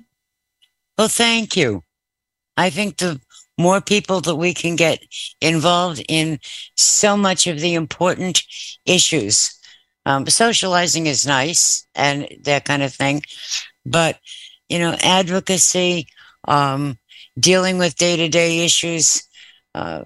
Well, 0.98 1.08
thank 1.08 1.56
you. 1.56 1.82
I 2.56 2.70
think 2.70 2.96
the 2.96 3.20
more 3.58 3.80
people 3.80 4.20
that 4.22 4.36
we 4.36 4.52
can 4.54 4.76
get 4.76 5.02
involved 5.40 6.04
in 6.08 6.38
so 6.76 7.16
much 7.16 7.46
of 7.46 7.60
the 7.60 7.74
important 7.74 8.42
issues. 8.84 9.52
Um, 10.04 10.26
socializing 10.26 11.06
is 11.06 11.26
nice 11.26 11.86
and 11.94 12.28
that 12.42 12.64
kind 12.64 12.82
of 12.82 12.94
thing, 12.94 13.22
but 13.84 14.18
you 14.68 14.78
know, 14.78 14.96
advocacy, 15.02 16.06
um, 16.46 16.98
dealing 17.38 17.78
with 17.78 17.96
day 17.96 18.16
to 18.16 18.28
day 18.28 18.64
issues, 18.64 19.22
uh, 19.74 20.04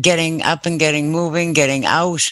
getting 0.00 0.42
up 0.42 0.66
and 0.66 0.78
getting 0.78 1.12
moving, 1.12 1.52
getting 1.52 1.84
out, 1.84 2.28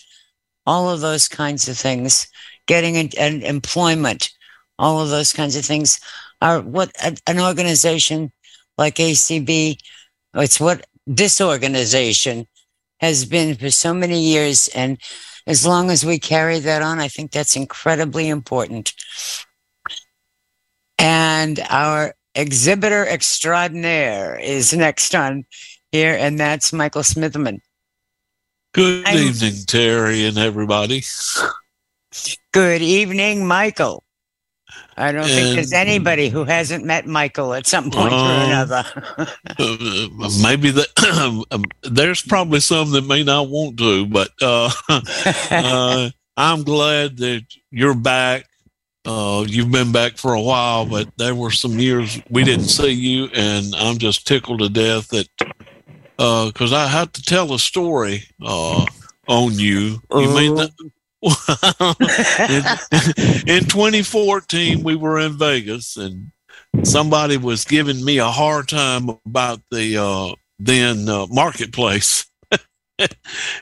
all 0.67 0.91
of 0.91 1.01
those 1.01 1.29
kinds 1.29 1.69
of 1.69 1.77
things, 1.77 2.27
getting 2.67 2.97
an, 2.97 3.11
an 3.19 3.43
employment, 3.43 4.31
all 4.79 5.01
of 5.01 5.11
those 5.11 5.33
kinds 5.33 5.57
of 5.57 5.65
things 5.65 6.01
are 6.41 6.61
what 6.61 6.91
an 7.27 7.41
organization 7.41 8.33
like 8.77 8.97
ACB, 8.97 9.79
it's 10.35 10.61
what 10.61 10.87
this 11.07 11.41
organization 11.41 12.47
has 13.01 13.25
been 13.25 13.57
for 13.57 13.71
so 13.71 13.93
many 13.93 14.21
years. 14.21 14.69
And 14.69 14.99
as 15.47 15.67
long 15.67 15.91
as 15.91 16.05
we 16.05 16.19
carry 16.19 16.59
that 16.61 16.83
on, 16.83 17.01
I 17.01 17.09
think 17.09 17.33
that's 17.33 17.57
incredibly 17.57 18.29
important. 18.29 18.95
And 20.99 21.61
our 21.69 22.15
exhibitor 22.35 23.07
extraordinaire 23.07 24.39
is 24.39 24.73
next 24.73 25.15
on 25.15 25.45
here, 25.93 26.17
and 26.19 26.39
that's 26.39 26.73
Michael 26.73 27.03
Smitherman. 27.03 27.61
Good 28.73 29.07
I'm- 29.07 29.19
evening, 29.19 29.65
Terry 29.67 30.25
and 30.27 30.39
everybody. 30.39 31.05
Good 32.53 32.83
evening, 32.83 33.47
Michael. 33.47 34.04
I 34.97 35.13
don't 35.13 35.27
think 35.27 35.57
there's 35.57 35.73
anybody 35.73 36.29
who 36.29 36.45
hasn't 36.45 36.85
met 36.85 37.07
Michael 37.07 37.55
at 37.55 37.67
some 37.67 37.91
point 37.91 38.13
or 38.13 38.17
another. 38.17 38.85
Uh, 39.57 40.31
maybe 40.43 40.71
that 40.71 40.89
um, 41.51 41.65
there's 41.83 42.23
probably 42.23 42.61
some 42.61 42.91
that 42.93 43.07
may 43.07 43.23
not 43.23 43.49
want 43.49 43.79
to, 43.79 44.07
but 44.07 44.31
uh, 44.43 44.71
uh, 45.51 46.11
I'm 46.37 46.63
glad 46.63 47.19
that 47.19 47.45
you're 47.71 47.95
back. 47.95 48.47
Uh, 49.05 49.45
you've 49.47 49.71
been 49.71 49.93
back 49.93 50.17
for 50.17 50.35
a 50.35 50.41
while, 50.41 50.87
but 50.87 51.09
there 51.19 51.35
were 51.35 51.51
some 51.51 51.79
years 51.79 52.21
we 52.31 52.43
didn't 52.43 52.67
see 52.67 52.91
you, 52.91 53.29
and 53.35 53.75
I'm 53.77 53.99
just 53.99 54.27
tickled 54.27 54.61
to 54.61 54.69
death 54.69 55.09
that 55.09 55.29
because 56.17 56.73
I 56.73 56.87
had 56.87 57.13
to 57.15 57.23
tell 57.23 57.53
a 57.53 57.59
story 57.59 58.25
uh, 58.43 58.87
on 59.29 59.53
you. 59.53 60.01
You 60.11 60.35
may 60.35 60.51
not. 60.51 60.71
in, 62.49 62.65
in 63.47 63.65
2014, 63.65 64.83
we 64.83 64.95
were 64.95 65.19
in 65.19 65.39
Vegas, 65.39 65.97
and 65.97 66.31
somebody 66.83 67.37
was 67.37 67.65
giving 67.65 68.05
me 68.05 68.19
a 68.19 68.27
hard 68.27 68.69
time 68.69 69.09
about 69.27 69.63
the 69.71 69.97
uh, 69.97 70.35
then 70.59 71.09
uh, 71.09 71.27
marketplace, 71.31 72.27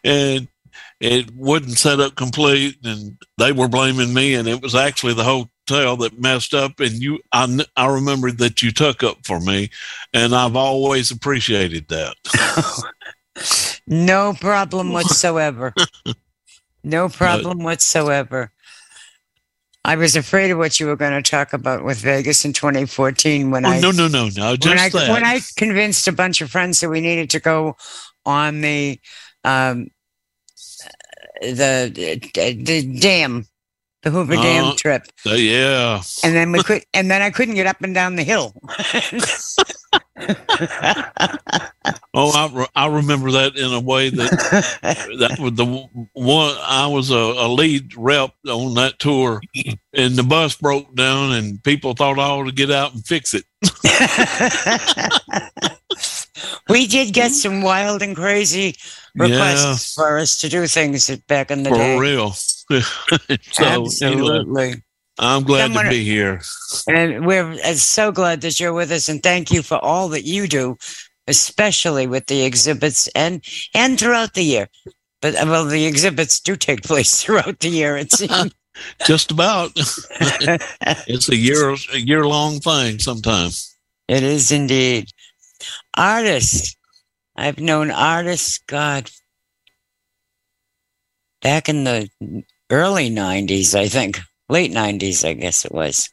and 0.04 0.48
it 1.00 1.30
wouldn't 1.34 1.78
set 1.78 2.00
up 2.00 2.16
complete, 2.16 2.78
and 2.84 3.16
they 3.38 3.52
were 3.52 3.68
blaming 3.68 4.12
me, 4.12 4.34
and 4.34 4.48
it 4.48 4.60
was 4.60 4.74
actually 4.74 5.14
the 5.14 5.24
hotel 5.24 5.96
that 5.98 6.20
messed 6.20 6.54
up. 6.54 6.80
And 6.80 6.92
you, 6.92 7.20
I, 7.32 7.64
I 7.76 7.86
remember 7.86 8.32
that 8.32 8.62
you 8.62 8.72
took 8.72 9.02
up 9.02 9.18
for 9.24 9.40
me, 9.40 9.70
and 10.12 10.34
I've 10.34 10.56
always 10.56 11.10
appreciated 11.10 11.88
that. 11.88 12.94
no 13.86 14.34
problem 14.34 14.92
whatsoever. 14.92 15.74
No 16.84 17.08
problem 17.08 17.62
whatsoever. 17.62 18.52
I 19.84 19.96
was 19.96 20.14
afraid 20.14 20.50
of 20.50 20.58
what 20.58 20.78
you 20.78 20.86
were 20.86 20.96
going 20.96 21.20
to 21.20 21.28
talk 21.28 21.52
about 21.52 21.84
with 21.84 21.98
Vegas 21.98 22.44
in 22.44 22.52
2014 22.52 23.50
when 23.50 23.64
Oh, 23.64 23.70
I 23.70 23.80
no, 23.80 23.90
no, 23.90 24.06
no, 24.08 24.28
no, 24.28 24.56
just 24.56 24.68
when 24.68 24.78
I 24.78 24.88
that. 24.90 25.10
when 25.10 25.24
I 25.24 25.40
convinced 25.56 26.06
a 26.06 26.12
bunch 26.12 26.40
of 26.40 26.50
friends 26.50 26.80
that 26.80 26.88
we 26.88 27.00
needed 27.00 27.30
to 27.30 27.40
go 27.40 27.76
on 28.24 28.60
the 28.60 29.00
um 29.44 29.88
the 31.40 31.90
the, 31.92 32.54
the 32.54 32.98
dam, 33.00 33.46
the 34.02 34.10
Hoover 34.10 34.36
Dam 34.36 34.66
Uh, 34.66 34.74
trip, 34.76 35.06
Uh, 35.26 35.32
yeah. 35.34 36.00
and 36.22 36.34
then 36.36 36.52
we 36.52 36.62
could 36.64 36.84
and 36.94 37.10
then 37.10 37.20
I 37.22 37.30
couldn't 37.30 37.56
get 37.56 37.66
up 37.66 37.80
and 37.82 37.92
down 37.94 38.14
the 38.14 38.22
hill. 38.24 38.54
Oh, 42.14 42.30
I, 42.30 42.58
re- 42.58 42.66
I 42.76 42.86
remember 42.88 43.30
that 43.32 43.56
in 43.56 43.72
a 43.72 43.80
way 43.80 44.10
that 44.10 44.30
that 45.18 45.38
was 45.40 45.54
the 45.54 45.64
one 46.12 46.54
I 46.60 46.86
was 46.86 47.10
a, 47.10 47.16
a 47.16 47.48
lead 47.48 47.96
rep 47.96 48.34
on 48.46 48.74
that 48.74 48.98
tour, 48.98 49.40
and 49.94 50.14
the 50.14 50.22
bus 50.22 50.54
broke 50.56 50.94
down, 50.94 51.32
and 51.32 51.64
people 51.64 51.94
thought 51.94 52.18
I 52.18 52.28
ought 52.28 52.44
to 52.44 52.52
get 52.52 52.70
out 52.70 52.92
and 52.92 53.02
fix 53.06 53.34
it. 53.34 53.46
we 56.68 56.86
did 56.86 57.14
get 57.14 57.32
some 57.32 57.62
wild 57.62 58.02
and 58.02 58.14
crazy 58.14 58.76
requests 59.14 59.94
for 59.94 60.18
us 60.18 60.36
to 60.38 60.50
do 60.50 60.66
things 60.66 61.08
back 61.28 61.50
in 61.50 61.62
the 61.62 61.70
For 61.70 61.76
day. 61.76 61.96
For 61.96 62.02
real. 62.02 62.32
so 63.52 63.86
Absolutely. 63.86 64.82
I'm 65.18 65.42
glad 65.44 65.64
Someone- 65.66 65.84
to 65.84 65.90
be 65.90 66.04
here. 66.04 66.40
And 66.88 67.26
we're 67.26 67.52
uh, 67.52 67.74
so 67.74 68.12
glad 68.12 68.40
that 68.40 68.58
you're 68.58 68.72
with 68.72 68.90
us 68.90 69.08
and 69.08 69.22
thank 69.22 69.50
you 69.50 69.62
for 69.62 69.78
all 69.78 70.08
that 70.10 70.24
you 70.24 70.46
do, 70.48 70.76
especially 71.26 72.06
with 72.06 72.26
the 72.26 72.42
exhibits 72.42 73.08
and 73.08 73.44
and 73.74 73.98
throughout 73.98 74.34
the 74.34 74.42
year. 74.42 74.68
But 75.20 75.34
uh, 75.36 75.44
well, 75.46 75.64
the 75.64 75.84
exhibits 75.86 76.40
do 76.40 76.56
take 76.56 76.82
place 76.90 77.22
throughout 77.22 77.60
the 77.60 77.68
year, 77.68 77.96
it 77.96 78.12
seems. 78.12 78.52
Just 79.06 79.30
about. 79.30 79.72
it's 79.76 81.28
a 81.28 81.36
year 81.36 81.76
a 81.92 81.98
year 81.98 82.26
long 82.26 82.58
thing 82.58 82.98
sometimes. 82.98 83.76
It 84.08 84.22
is 84.22 84.50
indeed. 84.50 85.08
Ardis. 85.96 86.74
I've 87.36 87.58
known 87.58 87.88
Ardis, 87.88 88.60
God, 88.66 89.10
back 91.40 91.68
in 91.68 91.84
the 91.84 92.08
early 92.70 93.10
90s, 93.10 93.74
I 93.74 93.88
think. 93.88 94.20
Late 94.52 94.70
90s, 94.70 95.26
I 95.26 95.32
guess 95.32 95.64
it 95.64 95.72
was. 95.72 96.10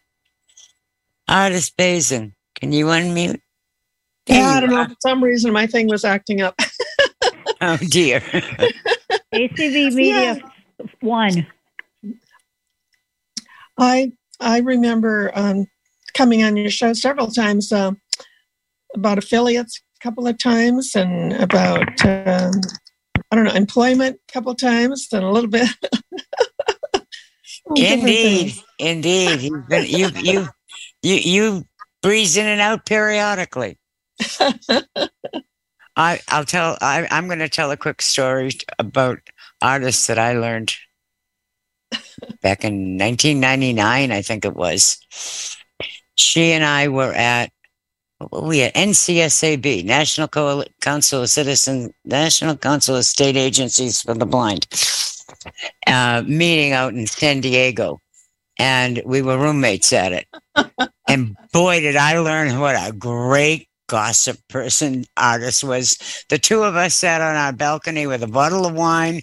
Ardis 1.30 1.74
Bazyn, 1.78 2.32
can 2.56 2.72
you 2.72 2.86
unmute? 2.86 3.42
There 4.28 4.38
Yeah, 4.40 4.48
I 4.48 4.60
don't 4.62 4.70
know. 4.70 4.86
For 4.86 4.96
some 5.02 5.22
reason, 5.22 5.52
my 5.52 5.68
thing 5.68 5.90
was 5.90 6.06
acting 6.06 6.40
up. 6.40 6.58
Oh, 7.62 7.76
dear. 7.76 8.22
ACB 9.34 9.94
Media 9.94 10.40
One. 11.02 11.46
I 13.78 14.14
I 14.40 14.60
remember 14.60 15.34
um, 15.36 15.68
coming 16.14 16.42
on 16.42 16.56
your 16.56 16.70
show 16.70 16.94
several 16.94 17.30
times 17.30 17.74
uh, 17.74 17.92
about 18.96 19.18
affiliates 19.18 19.82
a 20.00 20.02
couple 20.02 20.26
of 20.26 20.38
times 20.38 20.96
and 20.96 21.34
about 21.34 22.06
um, 22.06 22.54
I 23.30 23.36
don't 23.36 23.44
know 23.44 23.52
employment 23.52 24.22
a 24.30 24.32
couple 24.32 24.54
of 24.54 24.58
times 24.58 25.10
and 25.12 25.26
a 25.26 25.30
little 25.30 25.50
bit. 25.50 25.68
Indeed, 27.76 28.54
indeed. 28.80 29.42
You've 29.42 29.68
been, 29.68 29.86
you 29.88 30.10
you 30.16 30.50
you 31.04 31.16
you 31.16 31.64
breeze 32.02 32.38
in 32.38 32.46
and 32.48 32.62
out 32.62 32.86
periodically. 32.86 33.78
I 35.96 36.20
I'll 36.28 36.46
tell. 36.46 36.78
I, 36.82 37.08
I'm 37.12 37.28
going 37.28 37.40
to 37.40 37.50
tell 37.50 37.72
a 37.72 37.78
quick 37.78 38.02
story 38.02 38.52
about 38.80 39.20
Ardis 39.62 40.08
that 40.08 40.18
I 40.18 40.34
learned 40.34 40.74
back 42.42 42.64
in 42.64 42.98
1999. 42.98 44.12
I 44.12 44.22
think 44.22 44.46
it 44.46 44.56
was. 44.56 44.98
She 46.16 46.52
and 46.52 46.64
I 46.64 46.88
were 46.88 47.14
at 47.14 47.52
we 48.32 48.64
at 48.64 48.76
NCSAB, 48.76 49.86
National 49.86 50.28
Co- 50.28 50.66
Council 50.82 51.22
of 51.24 51.30
Citizen, 51.30 51.94
National 52.04 52.58
Council 52.58 52.98
of 52.98 53.06
State 53.06 53.38
Agencies 53.38 54.02
for 54.02 54.14
the 54.14 54.26
Blind, 54.26 54.68
uh, 55.88 56.24
meeting 56.26 56.74
out 56.74 56.94
in 56.94 57.08
San 57.08 57.42
Diego, 57.42 58.00
and 58.58 59.02
we 59.06 59.22
were 59.22 59.38
roommates 59.38 59.94
at 59.94 60.14
it. 60.14 60.28
and 61.08 61.36
boy, 61.54 61.80
did 61.80 61.96
I 61.96 62.20
learn 62.20 62.60
what 62.60 62.76
a 62.76 62.92
great 62.92 63.68
gossip 63.88 64.38
person 64.48 65.04
Ardis 65.18 65.64
was. 65.64 65.98
The 66.30 66.38
two 66.38 66.64
of 66.64 66.76
us 66.76 66.94
sat 66.94 67.22
on 67.22 67.36
our 67.36 67.52
balcony 67.52 68.08
with 68.08 68.24
a 68.24 68.28
bottle 68.28 68.66
of 68.66 68.74
wine, 68.74 69.22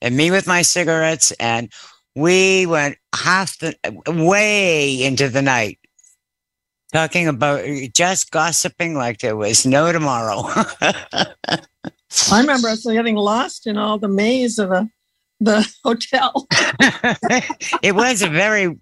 and 0.00 0.16
me 0.16 0.30
with 0.30 0.46
my 0.46 0.62
cigarettes, 0.62 1.30
and 1.32 1.70
we 2.16 2.66
went 2.66 2.96
half 3.14 3.58
the 3.58 3.76
way 4.06 5.02
into 5.02 5.28
the 5.28 5.42
night 5.42 5.78
talking 6.92 7.28
about 7.28 7.64
just 7.94 8.30
gossiping 8.30 8.94
like 8.94 9.18
there 9.18 9.36
was 9.36 9.66
no 9.66 9.92
tomorrow. 9.92 10.42
I 12.30 12.40
remember 12.40 12.68
us 12.68 12.84
getting 12.84 13.16
lost 13.16 13.66
in 13.66 13.76
all 13.76 13.98
the 13.98 14.08
maze 14.08 14.58
of 14.58 14.70
the 14.70 14.88
the 15.40 15.68
hotel. 15.84 16.46
it 17.82 17.94
was 17.94 18.22
a 18.22 18.28
very 18.28 18.76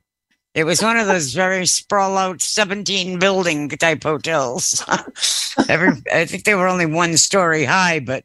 It 0.54 0.64
was 0.64 0.82
one 0.82 0.98
of 0.98 1.06
those 1.08 1.34
very 1.34 1.66
sprawl 1.66 2.18
out 2.18 2.42
17 2.42 3.18
building 3.20 3.68
type 3.70 4.04
hotels. 4.04 4.84
Every, 5.68 5.90
I 6.12 6.26
think 6.26 6.44
they 6.44 6.54
were 6.56 6.68
only 6.68 6.86
one 6.86 7.16
story 7.18 7.64
high, 7.64 8.00
but 8.00 8.24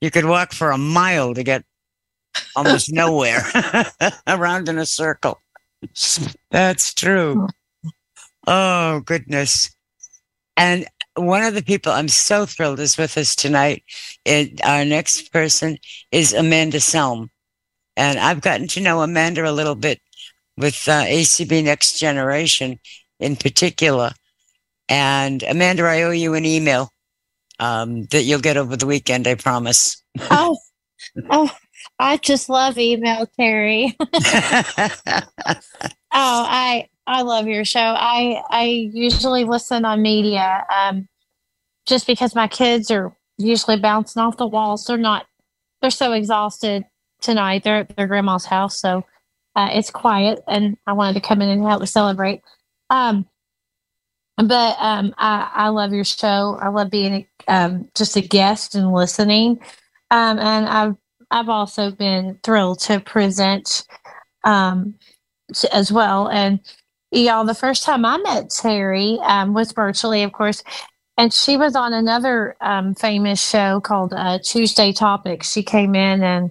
you 0.00 0.10
could 0.10 0.26
walk 0.26 0.52
for 0.54 0.70
a 0.72 0.78
mile 0.78 1.34
to 1.34 1.44
get 1.44 1.64
almost 2.56 2.92
nowhere 2.92 3.42
around 4.26 4.68
in 4.68 4.78
a 4.78 4.86
circle. 4.86 5.40
That's 6.50 6.94
true. 6.94 7.48
Oh, 8.46 9.00
goodness. 9.00 9.70
And 10.56 10.86
one 11.16 11.44
of 11.44 11.54
the 11.54 11.62
people 11.62 11.92
I'm 11.92 12.08
so 12.08 12.46
thrilled 12.46 12.80
is 12.80 12.98
with 12.98 13.18
us 13.18 13.36
tonight. 13.36 13.84
It, 14.24 14.64
our 14.64 14.84
next 14.84 15.32
person 15.32 15.78
is 16.12 16.32
Amanda 16.34 16.78
Selm. 16.78 17.28
And 17.96 18.18
I've 18.18 18.40
gotten 18.40 18.68
to 18.68 18.80
know 18.80 19.02
Amanda 19.02 19.48
a 19.48 19.52
little 19.52 19.74
bit 19.74 20.00
with 20.56 20.88
uh, 20.88 21.04
ACB 21.04 21.64
Next 21.64 21.98
Generation 21.98 22.78
in 23.20 23.36
particular. 23.36 24.12
And 24.88 25.42
Amanda, 25.42 25.84
I 25.84 26.02
owe 26.02 26.10
you 26.10 26.34
an 26.34 26.44
email 26.44 26.90
um, 27.58 28.04
that 28.06 28.22
you'll 28.22 28.40
get 28.40 28.56
over 28.56 28.76
the 28.76 28.86
weekend, 28.86 29.26
I 29.26 29.34
promise. 29.36 30.02
oh, 30.30 30.58
oh, 31.30 31.50
I 31.98 32.16
just 32.16 32.48
love 32.48 32.78
email, 32.78 33.26
Terry. 33.38 33.96
oh, 34.00 34.08
I 36.12 36.88
I 37.06 37.22
love 37.22 37.46
your 37.46 37.64
show. 37.64 37.80
I 37.80 38.42
I 38.50 38.64
usually 38.92 39.44
listen 39.44 39.84
on 39.84 40.02
media, 40.02 40.64
um, 40.74 41.08
just 41.86 42.06
because 42.06 42.34
my 42.34 42.48
kids 42.48 42.90
are 42.90 43.16
usually 43.38 43.78
bouncing 43.78 44.20
off 44.20 44.36
the 44.36 44.46
walls. 44.46 44.84
They're 44.84 44.96
not. 44.96 45.26
They're 45.80 45.90
so 45.90 46.12
exhausted 46.12 46.84
tonight. 47.22 47.64
They're 47.64 47.78
at 47.78 47.96
their 47.96 48.06
grandma's 48.06 48.44
house, 48.44 48.78
so 48.78 49.04
uh, 49.56 49.68
it's 49.72 49.90
quiet, 49.90 50.40
and 50.48 50.76
I 50.86 50.92
wanted 50.92 51.14
to 51.14 51.26
come 51.26 51.42
in 51.42 51.48
and 51.48 51.62
help 51.62 51.86
celebrate. 51.86 52.42
Um, 52.90 53.26
but 54.36 54.76
um, 54.80 55.14
I, 55.18 55.50
I 55.54 55.68
love 55.68 55.92
your 55.92 56.04
show. 56.04 56.58
I 56.60 56.68
love 56.68 56.90
being 56.90 57.26
um, 57.48 57.88
just 57.94 58.16
a 58.16 58.20
guest 58.20 58.74
and 58.74 58.92
listening. 58.92 59.60
Um, 60.10 60.38
and 60.38 60.66
I've 60.66 60.96
I've 61.30 61.48
also 61.48 61.90
been 61.90 62.38
thrilled 62.42 62.80
to 62.80 63.00
present 63.00 63.86
um, 64.44 64.94
to, 65.54 65.74
as 65.74 65.90
well. 65.90 66.28
And 66.28 66.60
y'all, 67.10 67.44
the 67.44 67.54
first 67.54 67.84
time 67.84 68.04
I 68.04 68.18
met 68.18 68.50
Terry 68.50 69.18
um, 69.22 69.54
was 69.54 69.72
virtually, 69.72 70.22
of 70.22 70.32
course, 70.32 70.62
and 71.16 71.32
she 71.32 71.56
was 71.56 71.76
on 71.76 71.92
another 71.92 72.56
um, 72.60 72.94
famous 72.94 73.46
show 73.46 73.80
called 73.80 74.12
uh, 74.12 74.38
Tuesday 74.42 74.92
Topics. 74.92 75.50
She 75.50 75.62
came 75.62 75.94
in 75.94 76.22
and 76.22 76.50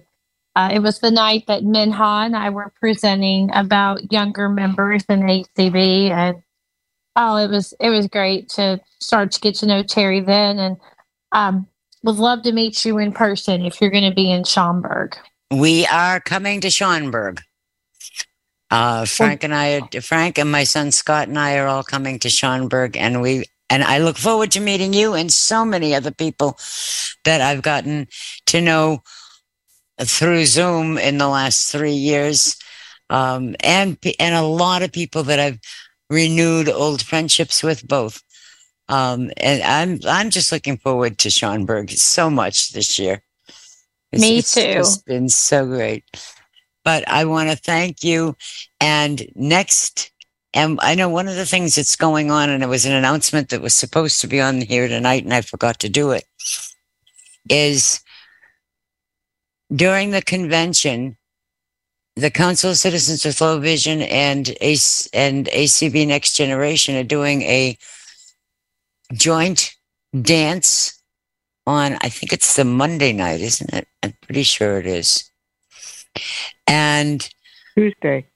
uh, 0.54 0.70
it 0.72 0.80
was 0.80 0.98
the 0.98 1.10
night 1.10 1.44
that 1.46 1.64
Minha 1.64 2.24
and 2.24 2.36
I 2.36 2.50
were 2.50 2.72
presenting 2.78 3.50
about 3.54 4.12
younger 4.12 4.48
members 4.48 5.04
in 5.08 5.20
ACB, 5.20 6.10
and 6.10 6.42
oh, 7.16 7.36
it 7.36 7.48
was 7.48 7.72
it 7.80 7.88
was 7.88 8.06
great 8.06 8.50
to 8.50 8.80
start 9.00 9.32
to 9.32 9.40
get 9.40 9.54
to 9.56 9.66
know 9.66 9.82
Terry 9.82 10.20
then, 10.20 10.58
and 10.58 10.76
um, 11.32 11.66
would 12.02 12.16
love 12.16 12.42
to 12.42 12.52
meet 12.52 12.84
you 12.84 12.98
in 12.98 13.12
person 13.12 13.64
if 13.64 13.80
you're 13.80 13.90
going 13.90 14.08
to 14.08 14.14
be 14.14 14.30
in 14.30 14.44
Schaumburg. 14.44 15.16
We 15.50 15.86
are 15.86 16.20
coming 16.20 16.60
to 16.60 16.70
Schaumburg. 16.70 17.40
Uh, 18.70 19.04
Frank 19.04 19.44
and 19.44 19.54
I, 19.54 19.80
Frank 20.00 20.38
and 20.38 20.50
my 20.50 20.64
son 20.64 20.92
Scott 20.92 21.28
and 21.28 21.38
I 21.38 21.58
are 21.58 21.66
all 21.66 21.82
coming 21.82 22.18
to 22.20 22.30
Schaumburg, 22.30 22.96
and 22.96 23.22
we 23.22 23.44
and 23.70 23.82
I 23.82 23.98
look 23.98 24.18
forward 24.18 24.50
to 24.52 24.60
meeting 24.60 24.92
you 24.92 25.14
and 25.14 25.32
so 25.32 25.64
many 25.64 25.94
other 25.94 26.10
people 26.10 26.58
that 27.24 27.40
I've 27.40 27.62
gotten 27.62 28.06
to 28.46 28.60
know 28.60 29.02
through 30.04 30.46
Zoom 30.46 30.98
in 30.98 31.18
the 31.18 31.28
last 31.28 31.70
three 31.70 31.92
years, 31.92 32.56
um, 33.10 33.56
and 33.60 33.98
and 34.18 34.34
a 34.34 34.42
lot 34.42 34.82
of 34.82 34.92
people 34.92 35.22
that 35.24 35.38
I've 35.38 35.58
renewed 36.10 36.68
old 36.68 37.02
friendships 37.02 37.62
with 37.62 37.86
both. 37.86 38.22
Um, 38.88 39.30
and 39.36 39.62
I'm 39.62 40.00
I'm 40.06 40.30
just 40.30 40.52
looking 40.52 40.76
forward 40.76 41.18
to 41.18 41.30
Schaumburg 41.30 41.90
so 41.90 42.28
much 42.28 42.72
this 42.72 42.98
year. 42.98 43.22
It's, 44.12 44.20
Me 44.20 44.42
too. 44.42 44.80
It's 44.80 44.98
been 44.98 45.28
so 45.28 45.66
great. 45.66 46.04
But 46.84 47.08
I 47.08 47.24
want 47.24 47.50
to 47.50 47.56
thank 47.56 48.02
you. 48.02 48.36
And 48.80 49.26
next, 49.34 50.10
and 50.52 50.78
I 50.82 50.94
know 50.94 51.08
one 51.08 51.28
of 51.28 51.36
the 51.36 51.46
things 51.46 51.76
that's 51.76 51.96
going 51.96 52.30
on, 52.30 52.50
and 52.50 52.62
it 52.62 52.68
was 52.68 52.84
an 52.84 52.92
announcement 52.92 53.48
that 53.50 53.62
was 53.62 53.74
supposed 53.74 54.20
to 54.20 54.26
be 54.26 54.40
on 54.40 54.60
here 54.60 54.88
tonight, 54.88 55.24
and 55.24 55.32
I 55.32 55.40
forgot 55.40 55.78
to 55.80 55.88
do 55.88 56.10
it, 56.10 56.24
is 57.48 58.00
during 59.74 60.10
the 60.10 60.22
convention, 60.22 61.16
the 62.16 62.30
Council 62.30 62.70
of 62.70 62.76
Citizens 62.76 63.24
with 63.24 63.40
Low 63.40 63.58
Vision 63.58 64.02
and 64.02 64.54
AC, 64.60 65.08
and 65.14 65.46
ACB 65.46 66.06
Next 66.06 66.36
Generation 66.36 66.96
are 66.96 67.04
doing 67.04 67.42
a 67.42 67.78
joint 69.14 69.74
dance 70.20 71.02
on, 71.66 71.96
I 72.02 72.08
think 72.08 72.32
it's 72.32 72.56
the 72.56 72.64
Monday 72.64 73.12
night, 73.12 73.40
isn't 73.40 73.72
it? 73.72 73.88
I'm 74.02 74.14
pretty 74.22 74.42
sure 74.42 74.78
it 74.78 74.86
is. 74.86 75.30
And 76.66 77.26
Tuesday. 77.74 78.26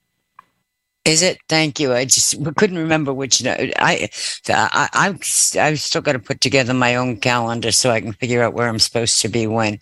Is 1.04 1.22
it? 1.22 1.38
Thank 1.48 1.78
you. 1.78 1.92
I 1.92 2.04
just 2.04 2.42
couldn't 2.56 2.78
remember 2.78 3.14
which. 3.14 3.44
I, 3.46 3.72
I, 3.78 4.08
I 4.48 5.08
I've 5.08 5.80
still 5.80 6.02
got 6.02 6.12
to 6.14 6.18
put 6.18 6.40
together 6.40 6.74
my 6.74 6.96
own 6.96 7.18
calendar 7.18 7.70
so 7.70 7.90
I 7.90 8.00
can 8.00 8.12
figure 8.12 8.42
out 8.42 8.54
where 8.54 8.68
I'm 8.68 8.80
supposed 8.80 9.22
to 9.22 9.28
be 9.28 9.46
when. 9.46 9.78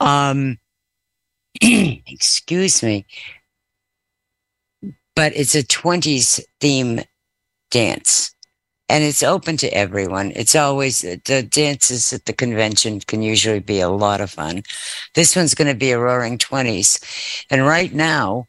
Um, 0.00 0.58
excuse 1.60 2.82
me. 2.82 3.06
But 5.16 5.36
it's 5.36 5.54
a 5.54 5.62
20s 5.62 6.40
theme 6.60 7.00
dance 7.70 8.34
and 8.88 9.02
it's 9.02 9.22
open 9.22 9.56
to 9.58 9.68
everyone. 9.74 10.32
It's 10.36 10.54
always 10.54 11.00
the 11.00 11.46
dances 11.48 12.12
at 12.12 12.26
the 12.26 12.32
convention 12.32 13.00
can 13.00 13.22
usually 13.22 13.60
be 13.60 13.80
a 13.80 13.88
lot 13.88 14.20
of 14.20 14.30
fun. 14.30 14.62
This 15.14 15.34
one's 15.34 15.54
going 15.54 15.68
to 15.68 15.78
be 15.78 15.90
a 15.90 15.98
roaring 15.98 16.38
20s. 16.38 17.44
And 17.50 17.66
right 17.66 17.92
now, 17.92 18.48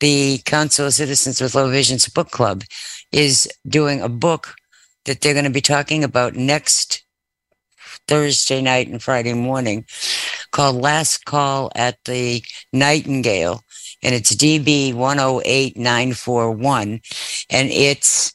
the 0.00 0.38
Council 0.44 0.86
of 0.86 0.94
Citizens 0.94 1.40
with 1.40 1.54
Low 1.54 1.70
Visions 1.70 2.08
book 2.08 2.30
club 2.30 2.64
is 3.12 3.48
doing 3.68 4.00
a 4.00 4.08
book 4.08 4.54
that 5.04 5.20
they're 5.20 5.32
going 5.34 5.44
to 5.44 5.50
be 5.50 5.60
talking 5.60 6.02
about 6.02 6.34
next 6.34 7.04
Thursday 8.08 8.60
night 8.60 8.88
and 8.88 9.02
Friday 9.02 9.32
morning 9.32 9.84
called 10.56 10.76
Last 10.76 11.26
Call 11.26 11.70
at 11.74 11.98
the 12.06 12.42
Nightingale. 12.72 13.60
And 14.02 14.14
it's 14.14 14.34
DB 14.34 14.94
108941. 14.94 17.00
And 17.50 17.70
it's 17.70 18.32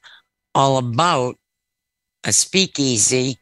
all 0.53 0.77
about 0.77 1.37
a 2.23 2.31
speakeasy 2.31 3.39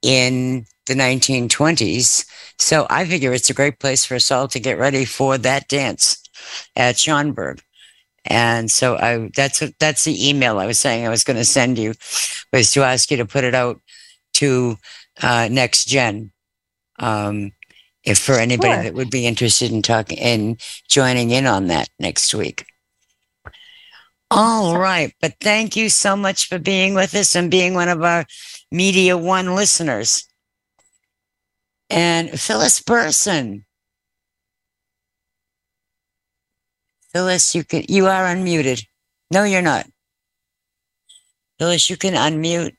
in 0.00 0.64
the 0.86 0.94
1920s. 0.94 2.24
So 2.60 2.86
I 2.88 3.04
figure 3.04 3.32
it's 3.32 3.50
a 3.50 3.54
great 3.54 3.80
place 3.80 4.04
for 4.04 4.14
us 4.14 4.30
all 4.30 4.46
to 4.48 4.60
get 4.60 4.78
ready 4.78 5.04
for 5.04 5.36
that 5.38 5.66
dance 5.66 6.22
at 6.76 6.98
Schaumburg. 6.98 7.60
And 8.24 8.70
so 8.70 8.96
I 8.96 9.28
that's 9.34 9.60
that's 9.80 10.04
the 10.04 10.28
email 10.28 10.60
I 10.60 10.66
was 10.66 10.78
saying 10.78 11.04
I 11.04 11.10
was 11.10 11.24
going 11.24 11.38
to 11.38 11.44
send 11.44 11.78
you 11.78 11.94
was 12.52 12.70
to 12.72 12.82
ask 12.82 13.10
you 13.10 13.16
to 13.16 13.24
put 13.24 13.44
it 13.44 13.54
out 13.56 13.80
to 14.34 14.76
uh, 15.20 15.48
next 15.50 15.86
gen. 15.86 16.30
Um, 16.98 17.52
if 18.04 18.18
for 18.18 18.34
anybody 18.34 18.74
Sure. 18.74 18.82
that 18.84 18.94
would 18.94 19.10
be 19.10 19.26
interested 19.26 19.70
in 19.70 19.82
talking 19.82 20.18
and 20.18 20.60
joining 20.88 21.30
in 21.30 21.46
on 21.46 21.66
that 21.68 21.88
next 21.98 22.34
week. 22.34 22.66
All 24.30 24.78
right. 24.78 25.12
But 25.20 25.34
thank 25.40 25.76
you 25.76 25.88
so 25.88 26.16
much 26.16 26.46
for 26.48 26.58
being 26.58 26.94
with 26.94 27.14
us 27.14 27.34
and 27.34 27.50
being 27.50 27.74
one 27.74 27.88
of 27.88 28.02
our 28.02 28.26
Media 28.70 29.16
One 29.18 29.54
listeners. 29.54 30.24
And 31.90 32.30
Phyllis 32.40 32.80
Burson. 32.80 33.64
Phyllis, 37.12 37.54
you 37.56 37.64
can 37.64 37.84
you 37.88 38.06
are 38.06 38.24
unmuted. 38.24 38.86
No, 39.32 39.42
you're 39.42 39.62
not. 39.62 39.86
Phyllis, 41.58 41.90
you 41.90 41.96
can 41.96 42.14
unmute. 42.14 42.76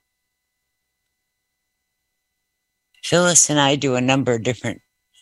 Phyllis 3.04 3.50
and 3.50 3.60
I 3.60 3.76
do 3.76 3.96
a 3.96 4.02
number 4.02 4.34
of 4.34 4.44
different. 4.44 4.82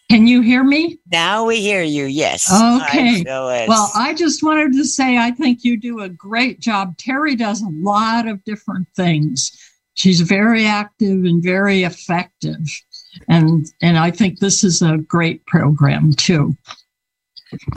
Can 0.10 0.26
you 0.26 0.42
hear 0.42 0.64
me? 0.64 0.98
Now 1.12 1.46
we 1.46 1.62
hear 1.62 1.84
you. 1.84 2.06
Yes. 2.06 2.52
Okay. 2.52 3.24
Well, 3.26 3.92
I 3.96 4.16
just 4.16 4.42
wanted 4.42 4.74
to 4.74 4.84
say 4.86 5.18
I 5.18 5.32
think 5.32 5.64
you 5.64 5.78
do 5.78 6.02
a 6.02 6.10
great 6.10 6.60
job. 6.60 6.98
Terry 6.98 7.36
does 7.36 7.62
a 7.62 7.70
lot 7.70 8.28
of 8.28 8.44
different 8.44 8.88
things. 8.96 9.52
She's 9.94 10.22
very 10.22 10.66
active 10.66 11.26
and 11.26 11.44
very 11.44 11.84
effective. 11.84 12.60
And 13.28 13.68
and 13.82 13.98
I 13.98 14.10
think 14.10 14.40
this 14.40 14.64
is 14.64 14.82
a 14.82 14.98
great 14.98 15.46
program 15.46 16.14
too. 16.14 16.58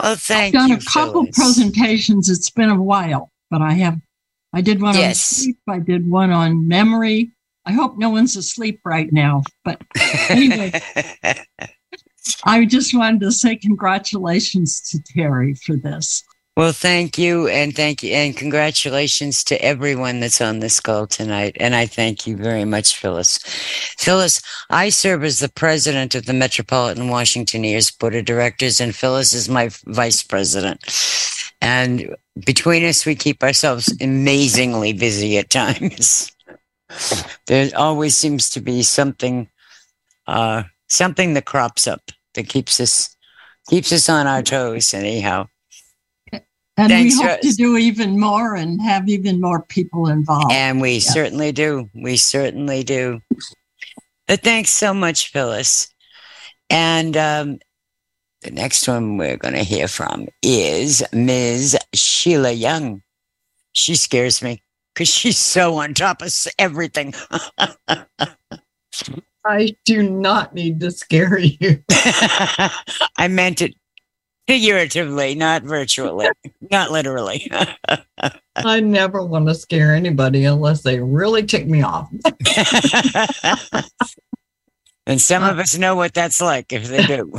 Oh, 0.01 0.15
thank 0.15 0.55
I've 0.55 0.61
done 0.61 0.69
you, 0.69 0.77
a 0.77 0.91
couple 0.91 1.23
Phyllis. 1.23 1.37
presentations. 1.37 2.29
It's 2.29 2.49
been 2.49 2.69
a 2.69 2.81
while, 2.81 3.31
but 3.51 3.61
I 3.61 3.73
have 3.73 3.99
I 4.53 4.61
did 4.61 4.81
one 4.81 4.95
on 4.95 5.13
sleep, 5.13 5.57
I 5.67 5.79
did 5.79 6.09
one 6.09 6.31
on 6.31 6.67
memory. 6.67 7.31
I 7.65 7.71
hope 7.73 7.97
no 7.97 8.09
one's 8.09 8.35
asleep 8.35 8.81
right 8.83 9.11
now. 9.11 9.43
But 9.63 9.81
anyway, 10.29 10.73
I 12.43 12.65
just 12.65 12.95
wanted 12.95 13.21
to 13.21 13.31
say 13.31 13.55
congratulations 13.55 14.81
to 14.89 15.01
Terry 15.01 15.53
for 15.55 15.75
this. 15.75 16.23
Well, 16.55 16.71
thank 16.71 17.17
you, 17.17 17.47
and 17.47 17.75
thank 17.75 18.03
you, 18.03 18.13
and 18.13 18.37
congratulations 18.37 19.43
to 19.45 19.59
everyone 19.59 20.19
that's 20.19 20.39
on 20.39 20.59
this 20.59 20.79
call 20.79 21.07
tonight. 21.07 21.57
And 21.59 21.73
I 21.73 21.87
thank 21.87 22.27
you 22.27 22.37
very 22.37 22.63
much, 22.63 22.95
Phyllis. 22.95 23.39
Phyllis, 23.97 24.39
I 24.69 24.89
serve 24.89 25.23
as 25.23 25.39
the 25.39 25.49
president 25.49 26.13
of 26.13 26.27
the 26.27 26.33
Metropolitan 26.33 27.07
Washington 27.07 27.65
Ear 27.65 27.81
Board 27.99 28.13
of 28.13 28.25
Directors, 28.25 28.79
and 28.79 28.95
Phyllis 28.95 29.33
is 29.33 29.49
my 29.49 29.71
vice 29.87 30.21
president. 30.21 30.85
And 31.59 32.15
between 32.45 32.85
us, 32.85 33.03
we 33.03 33.15
keep 33.15 33.41
ourselves 33.41 33.91
amazingly 33.99 34.93
busy 34.93 35.39
at 35.39 35.49
times. 35.49 36.31
there 37.47 37.71
always 37.75 38.15
seems 38.15 38.51
to 38.51 38.61
be 38.61 38.83
something, 38.83 39.49
uh, 40.27 40.63
something 40.93 41.33
that 41.33 41.45
crops 41.45 41.87
up 41.87 42.11
that 42.35 42.47
keeps 42.47 42.79
us 42.79 43.15
keeps 43.69 43.91
us 43.91 44.09
on 44.09 44.27
our 44.27 44.41
toes. 44.43 44.93
Anyhow. 44.93 45.47
And 46.75 46.89
Thanks, 46.89 47.19
we 47.19 47.23
hope 47.27 47.39
to 47.41 47.53
do 47.53 47.77
even 47.77 48.19
more 48.19 48.55
and 48.55 48.81
have 48.81 49.07
even 49.07 49.39
more 49.39 49.61
people 49.61 50.07
involved. 50.09 50.51
And 50.51 50.81
we 50.81 50.93
Yeah. 50.93 51.11
certainly 51.11 51.51
do. 51.51 51.87
We 51.93 52.17
certainly 52.17 52.83
do. 52.83 53.21
But 54.27 54.41
thanks 54.41 54.71
so 54.71 54.91
much, 54.91 55.31
Phyllis. 55.31 55.87
And 56.71 57.15
um, 57.15 57.59
the 58.41 58.49
next 58.49 58.87
one 58.87 59.17
we're 59.17 59.37
going 59.37 59.53
to 59.53 59.63
hear 59.63 59.87
from 59.87 60.27
is 60.41 61.03
Ms. 61.13 61.77
Sheila 61.93 62.51
Young. 62.51 63.03
She 63.73 63.95
scares 63.95 64.41
me 64.41 64.63
because 64.95 65.09
she's 65.09 65.37
so 65.37 65.75
on 65.75 65.93
top 65.93 66.23
of 66.23 66.33
everything. 66.57 67.13
I 69.45 69.75
do 69.85 70.09
not 70.09 70.53
need 70.53 70.79
to 70.79 70.91
scare 70.91 71.37
you. 71.37 71.83
I 73.17 73.27
meant 73.29 73.61
it 73.61 73.75
figuratively, 74.47 75.35
not 75.35 75.63
virtually, 75.63 76.27
not 76.71 76.91
literally. 76.91 77.51
I 78.55 78.79
never 78.79 79.23
want 79.23 79.47
to 79.47 79.55
scare 79.55 79.93
anybody 79.93 80.45
unless 80.45 80.81
they 80.83 80.99
really 80.99 81.43
tick 81.43 81.67
me 81.67 81.81
off. 81.81 82.09
and 85.05 85.21
some 85.21 85.43
of 85.43 85.59
us 85.59 85.77
know 85.77 85.95
what 85.95 86.13
that's 86.13 86.41
like 86.41 86.71
if 86.71 86.87
they 86.87 87.05
do. 87.05 87.31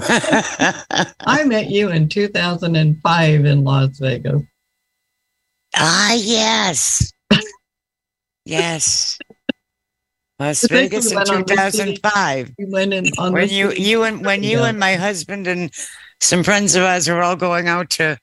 I 1.21 1.45
met 1.45 1.71
you 1.71 1.90
in 1.90 2.09
2005 2.09 3.45
in 3.45 3.64
Las 3.64 3.99
Vegas. 3.99 4.43
Ah, 5.77 6.14
yes. 6.14 7.12
Yes. 8.45 9.19
Las 10.38 10.62
we 10.62 10.68
Vegas 10.77 11.11
in 11.11 11.16
went 11.16 11.31
on 11.31 11.44
the 11.47 11.70
city- 11.70 11.94
2005. 11.97 12.53
We 12.59 12.64
went 12.66 12.92
in 12.92 13.07
on 13.18 13.33
When 13.33 13.49
you 13.49 13.70
city- 13.70 13.83
you 13.83 14.03
and 14.03 14.25
when 14.25 14.42
you 14.42 14.59
Yeah. 14.59 14.66
and 14.66 14.79
my 14.79 14.97
husband 14.97 15.47
and 15.47 15.70
some 16.20 16.42
friends 16.42 16.75
of 16.75 16.83
ours 16.83 17.09
were 17.09 17.23
all 17.23 17.37
going 17.37 17.68
out 17.68 17.90
to 17.90 18.18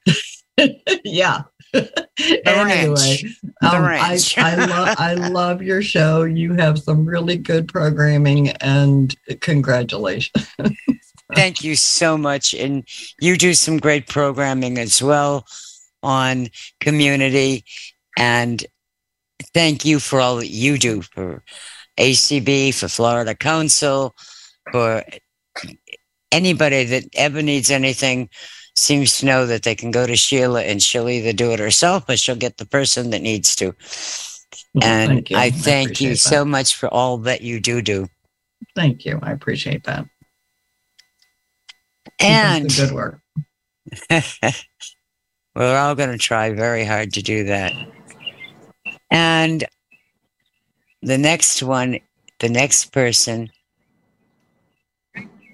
yeah. 1.06 1.42
the 1.74 2.42
anyway, 2.46 2.88
ranch. 2.88 3.24
The 3.62 3.68
um, 3.76 3.86
I. 3.86 4.20
I, 4.38 4.56
lo- 4.66 4.94
I 4.98 5.14
love 5.14 5.62
your 5.62 5.82
show. 5.82 6.24
You 6.24 6.54
have 6.56 6.78
some 6.80 7.06
really 7.06 7.38
good 7.38 7.68
programming, 7.70 8.50
and 8.60 9.16
congratulations. 9.40 10.48
Thank 11.36 11.64
you 11.64 11.78
so 11.78 12.18
much. 12.18 12.54
And 12.54 12.84
you 13.22 13.38
do 13.38 13.54
some 13.54 13.78
great 13.78 14.08
programming 14.08 14.78
as 14.78 15.02
well 15.02 15.46
on 16.04 16.50
community. 16.82 17.64
And 18.18 18.66
thank 19.54 19.86
you 19.86 20.00
for 20.00 20.20
all 20.20 20.36
that 20.38 20.50
you 20.50 20.78
do 20.78 21.02
for 21.04 21.42
ACB, 22.02 22.74
for 22.74 22.88
Florida 22.88 23.36
Council, 23.36 24.16
for 24.72 25.04
anybody 26.32 26.84
that 26.86 27.04
ever 27.16 27.42
needs 27.42 27.70
anything 27.70 28.30
seems 28.76 29.20
to 29.20 29.26
know 29.26 29.46
that 29.46 29.64
they 29.64 29.76
can 29.76 29.92
go 29.92 30.08
to 30.08 30.16
Sheila 30.16 30.64
and 30.64 30.82
she'll 30.82 31.10
either 31.10 31.34
do 31.34 31.52
it 31.52 31.60
herself 31.60 32.10
or 32.10 32.18
she'll 32.18 32.36
get 32.36 32.58
the 32.58 32.66
person 32.66 33.10
that 33.12 33.22
needs 33.22 33.56
to. 33.58 33.76
And 34.82 35.28
thank. 35.28 35.32
I 35.34 35.46
I 35.46 35.52
thank 35.52 36.02
you 36.02 36.14
appreciate 36.14 36.20
so 36.20 36.40
that. 36.40 36.46
much 36.46 36.76
for 36.76 36.88
all 36.88 37.18
that 37.20 37.42
you 37.42 37.60
do 37.60 37.82
do. 37.82 38.08
Thank 38.76 39.06
you. 39.06 39.20
I 39.22 39.32
appreciate 39.32 39.84
that. 39.84 40.06
Keep 42.06 42.06
up 42.06 42.14
the 42.20 42.26
And 42.26 42.70
good 42.76 42.92
work. 42.92 43.20
We're 45.56 45.78
all 45.78 45.96
going 45.96 46.12
to 46.12 46.18
try 46.18 46.54
very 46.54 46.86
hard 46.86 47.14
to 47.14 47.22
do 47.22 47.44
that. 47.46 47.74
And 49.10 49.66
the 51.02 51.18
next 51.18 51.64
one, 51.64 52.00
the 52.40 52.50
next 52.50 52.92
person, 52.92 53.52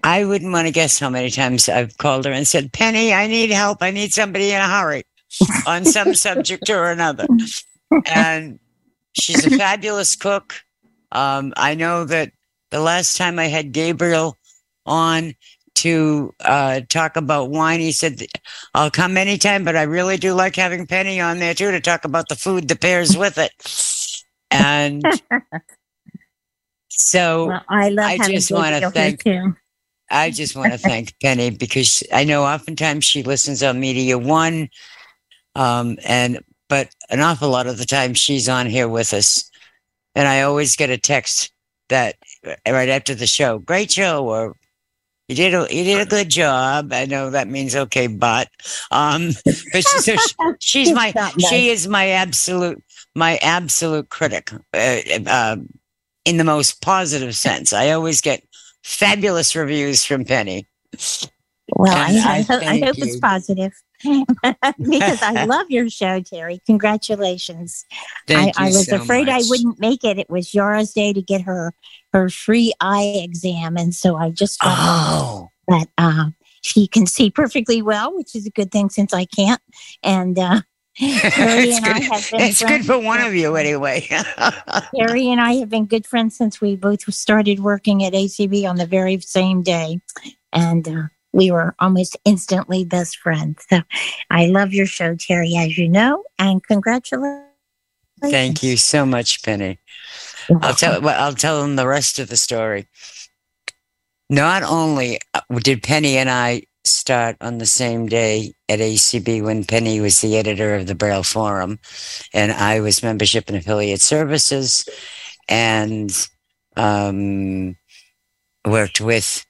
I 0.04 0.24
wouldn't 0.24 0.52
want 0.52 0.68
to 0.68 0.74
guess 0.74 1.00
how 1.00 1.10
many 1.10 1.30
times 1.30 1.68
I've 1.68 1.98
called 1.98 2.26
her 2.26 2.32
and 2.32 2.48
said, 2.48 2.72
Penny, 2.72 3.14
I 3.14 3.28
need 3.28 3.52
help. 3.52 3.80
I 3.82 3.92
need 3.92 4.14
somebody 4.14 4.52
in 4.52 4.62
a 4.62 4.68
hurry 4.68 5.04
on 5.66 5.86
some 5.86 6.14
subject 6.16 6.70
or 6.70 6.90
another. 6.90 7.28
And 8.06 8.60
she's 9.14 9.46
a 9.46 9.58
fabulous 9.58 10.16
cook. 10.16 10.56
Um, 11.12 11.54
I 11.58 11.76
know 11.76 12.06
that 12.06 12.32
the 12.72 12.80
last 12.80 13.18
time 13.18 13.40
I 13.40 13.46
had 13.46 13.72
Gabriel 13.72 14.38
on 14.86 15.34
to 15.76 16.34
uh, 16.40 16.82
talk 16.90 17.16
about 17.16 17.50
wine, 17.50 17.80
he 17.80 17.92
said, 17.92 18.22
I'll 18.74 18.90
come 18.90 19.16
anytime, 19.16 19.64
but 19.64 19.76
I 19.76 19.84
really 19.84 20.18
do 20.18 20.34
like 20.34 20.56
having 20.56 20.88
Penny 20.88 21.20
on 21.20 21.40
there 21.40 21.54
too 21.54 21.72
to 21.72 21.80
talk 21.80 22.04
about 22.04 22.30
the 22.30 22.36
food 22.36 22.68
that 22.68 22.82
pairs 22.82 23.16
with 23.16 23.38
it. 23.38 23.52
And 24.52 25.04
so 26.90 27.48
Well, 27.48 27.66
I 27.70 27.90
love 27.90 28.06
I 28.06 28.18
just 28.18 28.52
want 28.52 28.76
to 28.76 28.92
thank 28.92 29.24
too. 29.24 29.56
I 30.10 30.32
just 30.32 30.56
want 30.56 30.72
to 30.72 30.78
thank 30.78 31.14
Penny 31.22 31.50
because 31.50 32.02
I 32.14 32.24
know 32.24 32.44
oftentimes 32.44 33.04
she 33.04 33.24
listens 33.24 33.62
on 33.62 33.80
Media 33.80 34.18
One, 34.18 34.70
um, 35.56 35.98
and 36.06 36.40
but 36.70 36.90
an 37.10 37.20
awful 37.20 37.50
lot 37.50 37.68
of 37.68 37.78
the 37.78 37.86
time 37.86 38.14
she's 38.14 38.48
on 38.48 38.68
here 38.68 38.88
with 38.88 39.14
us, 39.14 39.50
and 40.16 40.28
I 40.28 40.42
always 40.42 40.76
get 40.76 40.90
a 40.90 40.98
text 40.98 41.52
that 41.90 42.16
right 42.68 42.90
after 42.90 43.16
the 43.16 43.28
show, 43.28 43.60
great 43.60 43.92
show, 43.92 44.28
or 44.28 44.56
you 45.28 45.36
did 45.36 45.54
a 45.54 45.68
you 45.70 45.84
did 45.84 46.00
a 46.00 46.10
good 46.10 46.30
job. 46.30 46.94
I 46.94 47.06
know 47.06 47.30
that 47.30 47.48
means 47.48 47.76
okay, 47.76 48.08
but 48.08 48.50
um, 48.92 49.32
but 49.46 49.56
she, 49.74 50.00
so 50.00 50.16
she, 50.16 50.36
she's 50.60 50.92
my 50.94 51.14
she 51.50 51.70
is 51.70 51.88
my 51.88 52.10
absolute 52.10 52.82
my 53.16 53.38
absolute 53.38 54.10
critic, 54.10 54.52
uh, 54.74 55.00
uh, 55.26 55.58
in 56.24 56.38
the 56.38 56.44
most 56.44 56.82
positive 56.82 57.36
sense. 57.36 57.74
I 57.74 57.92
always 57.92 58.22
get 58.22 58.44
fabulous 58.84 59.56
reviews 59.56 60.06
from 60.06 60.24
Penny. 60.24 60.68
Well, 61.76 61.94
I, 61.94 62.38
I, 62.38 62.42
hope, 62.44 62.64
I 62.64 62.80
hope 62.80 62.98
it's 62.98 63.20
positive 63.20 63.74
because 64.04 65.22
I 65.22 65.46
love 65.48 65.68
your 65.70 65.90
show, 65.90 66.22
Terry. 66.22 66.62
Congratulations. 66.66 67.86
Thank 68.28 68.60
I, 68.60 68.66
I 68.66 68.68
was 68.68 68.88
so 68.88 68.98
afraid 68.98 69.30
I 69.30 69.42
wouldn't 69.48 69.80
make 69.80 70.04
it. 70.04 70.20
It 70.20 70.30
was 70.30 70.54
Yara's 70.54 70.94
day 70.94 71.14
to 71.14 71.22
get 71.22 71.42
her 71.42 71.74
her 72.14 72.30
free 72.30 72.74
eye 72.80 73.22
exam, 73.24 73.78
and 73.78 73.94
so 73.94 74.16
I 74.16 74.30
just 74.30 74.60
Oh. 74.64 75.50
that 75.68 75.88
uh, 75.98 76.30
she 76.62 76.88
can 76.88 77.06
see 77.06 77.30
perfectly 77.30 77.82
well, 77.82 78.16
which 78.16 78.36
is 78.36 78.46
a 78.46 78.52
good 78.52 78.72
thing 78.72 78.90
since 78.90 79.14
I 79.14 79.26
can't. 79.26 79.62
And 80.04 80.38
uh, 80.38 80.62
Terry 80.98 81.70
it's 81.70 81.78
and 81.78 81.86
I 81.86 81.94
good, 81.94 82.04
have 82.04 82.32
been 82.32 82.42
it's 82.42 82.64
good 82.64 82.86
for 82.86 82.98
one 82.98 83.22
of 83.22 83.36
you 83.36 83.56
anyway. 83.56 84.08
Terry 84.96 85.30
and 85.30 85.40
I 85.42 85.54
have 85.56 85.70
been 85.70 85.86
good 85.86 86.08
friends 86.08 86.36
since 86.38 86.60
we 86.62 86.76
both 86.76 87.02
started 87.14 87.60
working 87.60 88.04
at 88.04 88.14
ACB 88.14 88.68
on 88.68 88.78
the 88.78 88.88
very 88.88 89.20
same 89.20 89.62
day. 89.62 90.02
And 90.54 90.88
uh, 90.88 91.04
we 91.38 91.52
were 91.52 91.76
almost 91.80 92.18
instantly 92.26 92.84
best 92.84 93.18
friends. 93.18 93.64
So 93.70 93.82
I 94.32 94.48
love 94.48 94.74
your 94.74 94.88
show, 94.88 95.16
Terry, 95.16 95.56
as 95.56 95.78
you 95.78 95.88
know, 95.88 96.24
and 96.40 96.64
congratulations. 96.64 97.46
Thank 98.20 98.64
you 98.64 98.76
so 98.76 99.06
much, 99.06 99.44
Penny. 99.44 99.78
I'll 100.62 100.74
tell 100.74 101.00
well, 101.00 101.24
I'll 101.24 101.36
tell 101.36 101.62
them 101.62 101.76
the 101.76 101.88
rest 101.88 102.18
of 102.18 102.30
the 102.30 102.38
story. 102.38 102.88
Not 104.30 104.64
only 104.64 105.20
uh, 105.36 105.42
did 105.60 105.84
Penny 105.84 106.18
and 106.18 106.30
I 106.30 106.64
start 106.84 107.38
on 107.40 107.60
the 107.60 107.66
same 107.66 108.08
day 108.08 108.54
at 108.68 108.80
ACB 108.80 109.44
when 109.44 109.64
Penny 109.64 110.02
was 110.02 110.20
the 110.22 110.38
editor 110.38 110.74
of 110.74 110.88
the 110.88 110.96
Braille 110.96 111.24
Forum, 111.24 111.80
and 112.34 112.52
I 112.52 112.80
was 112.80 113.04
membership 113.04 113.48
and 113.48 113.58
affiliate 113.58 114.02
services, 114.02 114.90
and 115.48 116.12
um, 116.76 117.76
worked 118.66 119.00
with 119.00 119.46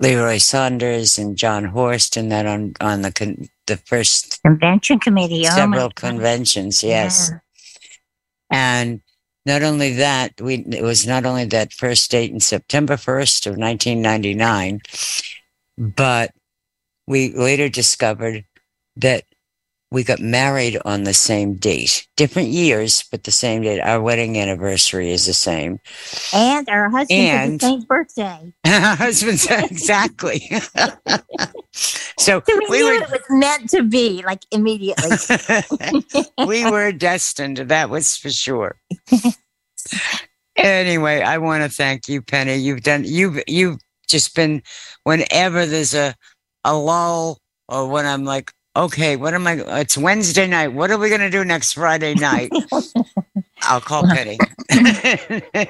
Leroy 0.00 0.38
Saunders 0.38 1.18
and 1.18 1.36
John 1.36 1.66
Horst, 1.66 2.16
and 2.16 2.32
then 2.32 2.46
on 2.46 2.74
on 2.80 3.02
the 3.02 3.12
con- 3.12 3.48
the 3.66 3.76
first 3.76 4.42
Convention 4.42 4.98
committee. 4.98 5.46
Oh, 5.46 5.54
several 5.54 5.88
God. 5.88 5.94
conventions. 5.96 6.82
Yes. 6.82 7.30
Yeah. 7.30 7.38
And 8.50 9.00
not 9.46 9.62
only 9.62 9.92
that, 9.94 10.40
we 10.40 10.64
it 10.70 10.82
was 10.82 11.06
not 11.06 11.26
only 11.26 11.44
that 11.46 11.72
first 11.72 12.10
date 12.10 12.32
in 12.32 12.40
September 12.40 12.96
1st 12.96 13.46
of 13.46 13.58
1999, 13.58 14.80
but 15.76 16.32
we 17.06 17.32
later 17.34 17.68
discovered 17.68 18.44
that 18.96 19.24
we 19.92 20.04
got 20.04 20.20
married 20.20 20.78
on 20.84 21.02
the 21.02 21.12
same 21.14 21.54
date, 21.54 22.06
different 22.16 22.48
years, 22.48 23.02
but 23.10 23.24
the 23.24 23.32
same 23.32 23.62
date. 23.62 23.80
Our 23.80 24.00
wedding 24.00 24.38
anniversary 24.38 25.10
is 25.10 25.26
the 25.26 25.34
same. 25.34 25.80
And 26.32 26.68
our 26.68 26.88
husband's 26.88 27.10
And- 27.12 27.60
the 27.60 27.66
same 27.66 27.80
birthday. 27.82 28.52
And 28.64 28.84
our 28.84 28.96
husband's 28.96 29.46
exactly. 29.50 30.48
so 31.72 32.40
So 32.40 32.42
we, 32.46 32.66
we 32.68 32.78
knew 32.78 32.84
were 32.86 33.02
it 33.02 33.10
was 33.10 33.20
meant 33.30 33.68
to 33.70 33.82
be, 33.82 34.22
like 34.24 34.42
immediately. 34.52 35.16
we 36.46 36.70
were 36.70 36.92
destined. 36.92 37.56
That 37.58 37.90
was 37.90 38.16
for 38.16 38.30
sure. 38.30 38.76
anyway, 40.56 41.20
I 41.22 41.38
want 41.38 41.64
to 41.64 41.68
thank 41.68 42.08
you, 42.08 42.22
Penny. 42.22 42.56
You've 42.56 42.82
done. 42.82 43.04
You've 43.04 43.42
you've 43.48 43.78
just 44.08 44.34
been. 44.36 44.62
Whenever 45.04 45.66
there's 45.66 45.94
a 45.94 46.14
a 46.64 46.76
lull, 46.76 47.38
or 47.68 47.88
when 47.88 48.06
I'm 48.06 48.24
like, 48.24 48.52
okay, 48.76 49.16
what 49.16 49.34
am 49.34 49.46
I? 49.46 49.62
It's 49.80 49.98
Wednesday 49.98 50.46
night. 50.46 50.68
What 50.68 50.90
are 50.90 50.98
we 50.98 51.08
going 51.08 51.20
to 51.20 51.30
do 51.30 51.44
next 51.44 51.72
Friday 51.72 52.14
night? 52.14 52.50
I'll 53.62 53.80
call 53.80 54.06
Penny. 54.08 54.38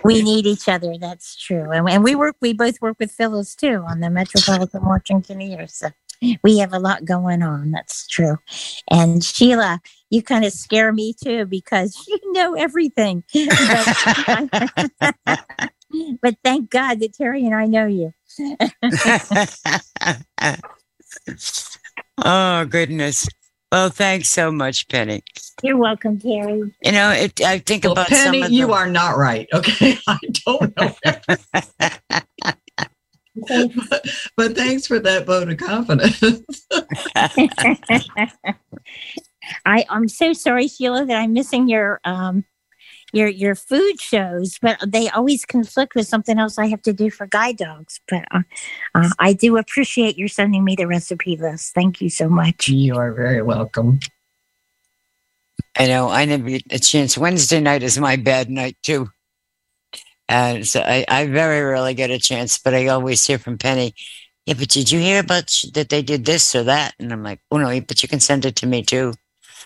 we 0.05 0.23
need 0.23 0.47
each 0.47 0.69
other. 0.69 0.97
That's 0.99 1.37
true. 1.37 1.71
And, 1.71 1.89
and 1.89 2.05
we 2.05 2.15
work. 2.15 2.37
We 2.41 2.53
both 2.53 2.81
work 2.81 2.97
with 2.99 3.11
Phyllis 3.11 3.55
too 3.55 3.85
on 3.89 4.01
the 4.01 4.11
Metropolitan 4.11 4.85
Washington 4.85 5.41
ear. 5.41 5.67
So 5.69 5.91
we 6.43 6.59
have 6.59 6.73
a 6.73 6.79
lot 6.79 7.05
going 7.05 7.43
on. 7.43 7.71
That's 7.71 8.07
true. 8.07 8.37
And 8.91 9.25
Sheila, 9.25 9.81
you 10.11 10.23
kind 10.23 10.45
of 10.45 10.53
scare 10.53 10.93
me 10.93 11.15
too 11.15 11.47
because 11.47 12.05
you 12.09 12.19
know 12.33 12.55
everything. 12.55 13.25
But, 13.33 14.51
but 16.23 16.37
thank 16.45 16.71
God 16.71 17.01
that 17.01 17.15
Terry 17.15 17.45
and 17.47 17.55
I 17.55 17.67
know 17.67 17.87
you. 17.87 18.13
Oh 22.25 22.65
goodness. 22.67 23.27
Well, 23.73 23.89
thanks 23.91 24.29
so 24.29 24.51
much, 24.51 24.89
Penny. 24.89 25.23
You're 25.63 25.77
welcome, 25.77 26.19
Terry. 26.19 26.75
You 26.83 26.93
know, 26.93 27.11
it, 27.13 27.41
I 27.41 27.59
think 27.59 27.85
Well, 27.85 27.93
about 27.93 28.09
Penny, 28.09 28.41
some 28.41 28.47
of 28.47 28.53
you 28.53 28.67
the- 28.69 28.73
are 28.73 28.91
not 28.91 29.17
right. 29.17 29.47
Okay, 29.53 29.97
I 30.09 30.19
don't 30.45 30.77
know. 30.77 30.97
but 34.37 34.57
thanks 34.57 34.87
for 34.89 34.99
that 34.99 35.25
vote 35.27 35.49
of 35.51 35.57
confidence. 35.59 36.21
I 39.65 39.85
I'm 39.89 40.09
so 40.09 40.33
sorry, 40.33 40.69
Sheila, 40.69 41.07
that 41.07 41.17
I'm 41.17 41.33
missing 41.33 41.69
your 41.69 42.01
um 42.05 42.45
your 43.13 43.29
your 43.29 43.55
food 43.55 44.01
shows, 44.01 44.59
but 44.61 44.79
they 44.87 45.09
always 45.09 45.45
conflict 45.45 45.95
with 45.95 46.07
something 46.07 46.39
else 46.39 46.59
I 46.59 46.67
have 46.67 46.83
to 46.83 46.93
do 46.93 47.11
for 47.11 47.27
guide 47.27 47.57
dogs. 47.57 48.01
But 48.09 48.25
uh, 48.31 48.43
uh, 48.95 49.11
I 49.19 49.33
do 49.33 49.57
appreciate 49.57 50.19
your 50.19 50.29
sending 50.29 50.65
me 50.65 50.77
the 50.77 50.87
recipe 50.87 51.37
list. 51.37 51.75
Thank 51.75 52.01
you 52.01 52.11
so 52.11 52.29
much. 52.29 52.69
You 52.69 52.97
are 52.97 53.13
very 53.13 53.43
welcome. 53.43 54.01
I 55.77 55.87
know 55.87 56.09
I 56.09 56.25
never 56.25 56.49
get 56.49 56.63
a 56.71 56.79
chance. 56.79 57.17
Wednesday 57.17 57.61
night 57.61 57.83
is 57.83 57.99
my 57.99 58.17
bad 58.17 58.51
night 58.51 58.77
too. 58.83 59.09
And 60.29 60.67
so 60.67 60.81
I, 60.81 61.05
I 61.09 61.27
very 61.27 61.61
rarely 61.61 61.95
get 61.95 62.11
a 62.11 62.19
chance, 62.19 62.59
but 62.59 62.73
I 62.73 62.87
always 62.87 63.27
hear 63.27 63.39
from 63.39 63.59
Penny. 63.59 63.95
Yeah, 64.47 64.55
but 64.55 64.69
did 64.69 64.91
you 64.91 65.01
hear 65.01 65.21
about 65.21 65.51
sh- 65.51 65.67
that 65.75 65.89
they 65.89 66.03
did 66.03 66.25
this 66.25 66.55
or 66.55 66.63
that? 66.65 66.95
And 66.99 67.13
I'm 67.13 67.23
like, 67.23 67.41
oh 67.51 67.59
no, 67.59 67.81
but 67.81 68.03
you 68.03 68.09
can 68.09 68.21
send 68.21 68.45
it 68.45 68.57
to 68.57 68.67
me 68.67 68.83
too. 68.83 69.15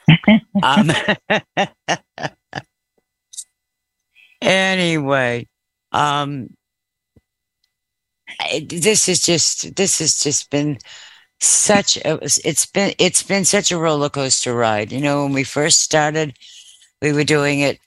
um, 0.62 0.90
anyway, 4.44 5.48
um, 5.92 6.48
this 8.68 9.08
is 9.08 9.20
just 9.24 9.76
this 9.76 9.98
has 9.98 10.22
just 10.22 10.50
been 10.50 10.78
such 11.40 11.96
a 11.98 12.18
it's 12.44 12.66
been 12.66 12.94
it's 12.98 13.22
been 13.22 13.44
such 13.44 13.72
a 13.72 13.78
roller 13.78 14.08
coaster 14.08 14.54
ride. 14.54 14.92
You 14.92 15.00
know, 15.00 15.24
when 15.24 15.32
we 15.32 15.44
first 15.44 15.80
started, 15.80 16.36
we 17.02 17.12
were 17.12 17.24
doing 17.24 17.60
it, 17.60 17.78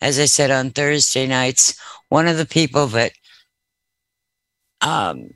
as 0.00 0.18
I 0.18 0.26
said, 0.26 0.50
on 0.50 0.70
Thursday 0.70 1.26
nights. 1.26 1.78
One 2.08 2.28
of 2.28 2.36
the 2.38 2.46
people 2.46 2.86
that 2.88 3.12
um 4.80 5.30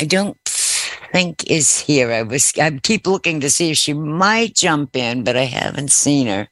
I 0.00 0.04
don't 0.04 0.36
think 0.46 1.50
is 1.50 1.80
here. 1.80 2.12
I 2.12 2.22
was 2.22 2.52
I 2.58 2.70
keep 2.82 3.06
looking 3.06 3.40
to 3.40 3.50
see 3.50 3.70
if 3.70 3.78
she 3.78 3.94
might 3.94 4.54
jump 4.54 4.96
in, 4.96 5.24
but 5.24 5.36
I 5.36 5.44
haven't 5.44 5.90
seen 5.92 6.26
her. 6.28 6.48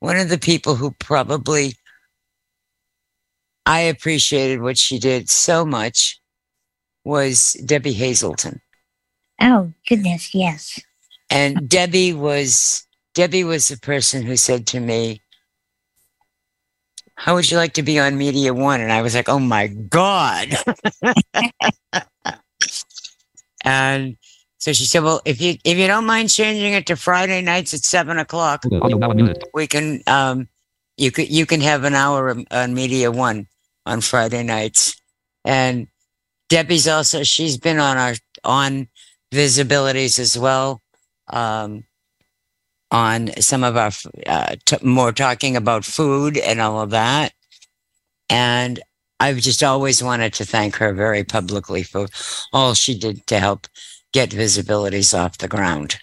One 0.00 0.16
of 0.16 0.28
the 0.28 0.38
people 0.38 0.76
who 0.76 0.92
probably 0.92 1.74
I 3.66 3.80
appreciated 3.80 4.62
what 4.62 4.78
she 4.78 4.98
did 4.98 5.28
so 5.28 5.66
much 5.66 6.20
was 7.04 7.52
Debbie 7.64 7.92
Hazelton. 7.92 8.62
Oh 9.42 9.72
goodness, 9.86 10.34
yes. 10.34 10.80
And 11.28 11.68
Debbie 11.68 12.14
was 12.14 12.86
Debbie 13.14 13.44
was 13.44 13.68
the 13.68 13.76
person 13.76 14.22
who 14.22 14.36
said 14.36 14.66
to 14.68 14.80
me, 14.80 15.20
How 17.16 17.34
would 17.34 17.50
you 17.50 17.56
like 17.56 17.74
to 17.74 17.82
be 17.82 17.98
on 17.98 18.16
Media 18.16 18.54
One? 18.54 18.80
And 18.80 18.90
I 18.92 19.02
was 19.02 19.14
like, 19.14 19.28
Oh 19.28 19.38
my 19.38 19.66
God. 19.66 20.48
and 23.64 24.16
so 24.58 24.72
she 24.72 24.84
said, 24.84 25.02
Well, 25.02 25.20
if 25.24 25.40
you 25.40 25.56
if 25.64 25.78
you 25.78 25.86
don't 25.86 26.06
mind 26.06 26.30
changing 26.30 26.74
it 26.74 26.86
to 26.86 26.96
Friday 26.96 27.40
nights 27.42 27.74
at 27.74 27.80
seven 27.80 28.18
o'clock, 28.18 28.64
Audio 28.66 28.98
now 28.98 29.10
unmuted. 29.10 29.42
we 29.54 29.66
can 29.66 30.02
um 30.06 30.48
you 30.98 31.10
could 31.10 31.30
you 31.30 31.46
can 31.46 31.60
have 31.60 31.84
an 31.84 31.94
hour 31.94 32.36
on 32.50 32.74
media 32.74 33.10
one 33.10 33.46
on 33.86 34.00
friday 34.02 34.42
nights 34.42 35.00
and 35.44 35.86
debbie's 36.48 36.86
also 36.86 37.22
she's 37.22 37.56
been 37.56 37.78
on 37.78 37.96
our 37.96 38.14
on 38.44 38.88
VISAbilities 39.32 40.18
as 40.18 40.36
well 40.36 40.82
um 41.28 41.84
on 42.90 43.28
some 43.40 43.62
of 43.64 43.76
our 43.76 43.92
uh, 44.26 44.56
t- 44.64 44.76
more 44.82 45.12
talking 45.12 45.56
about 45.56 45.84
food 45.84 46.36
and 46.36 46.60
all 46.60 46.80
of 46.80 46.90
that 46.90 47.32
and 48.28 48.80
i've 49.20 49.38
just 49.38 49.62
always 49.62 50.02
wanted 50.02 50.32
to 50.32 50.44
thank 50.44 50.76
her 50.76 50.92
very 50.92 51.22
publicly 51.22 51.82
for 51.82 52.08
all 52.52 52.74
she 52.74 52.98
did 52.98 53.26
to 53.26 53.38
help 53.38 53.66
get 54.12 54.30
VISAbilities 54.30 55.18
off 55.18 55.38
the 55.38 55.48
ground. 55.48 55.98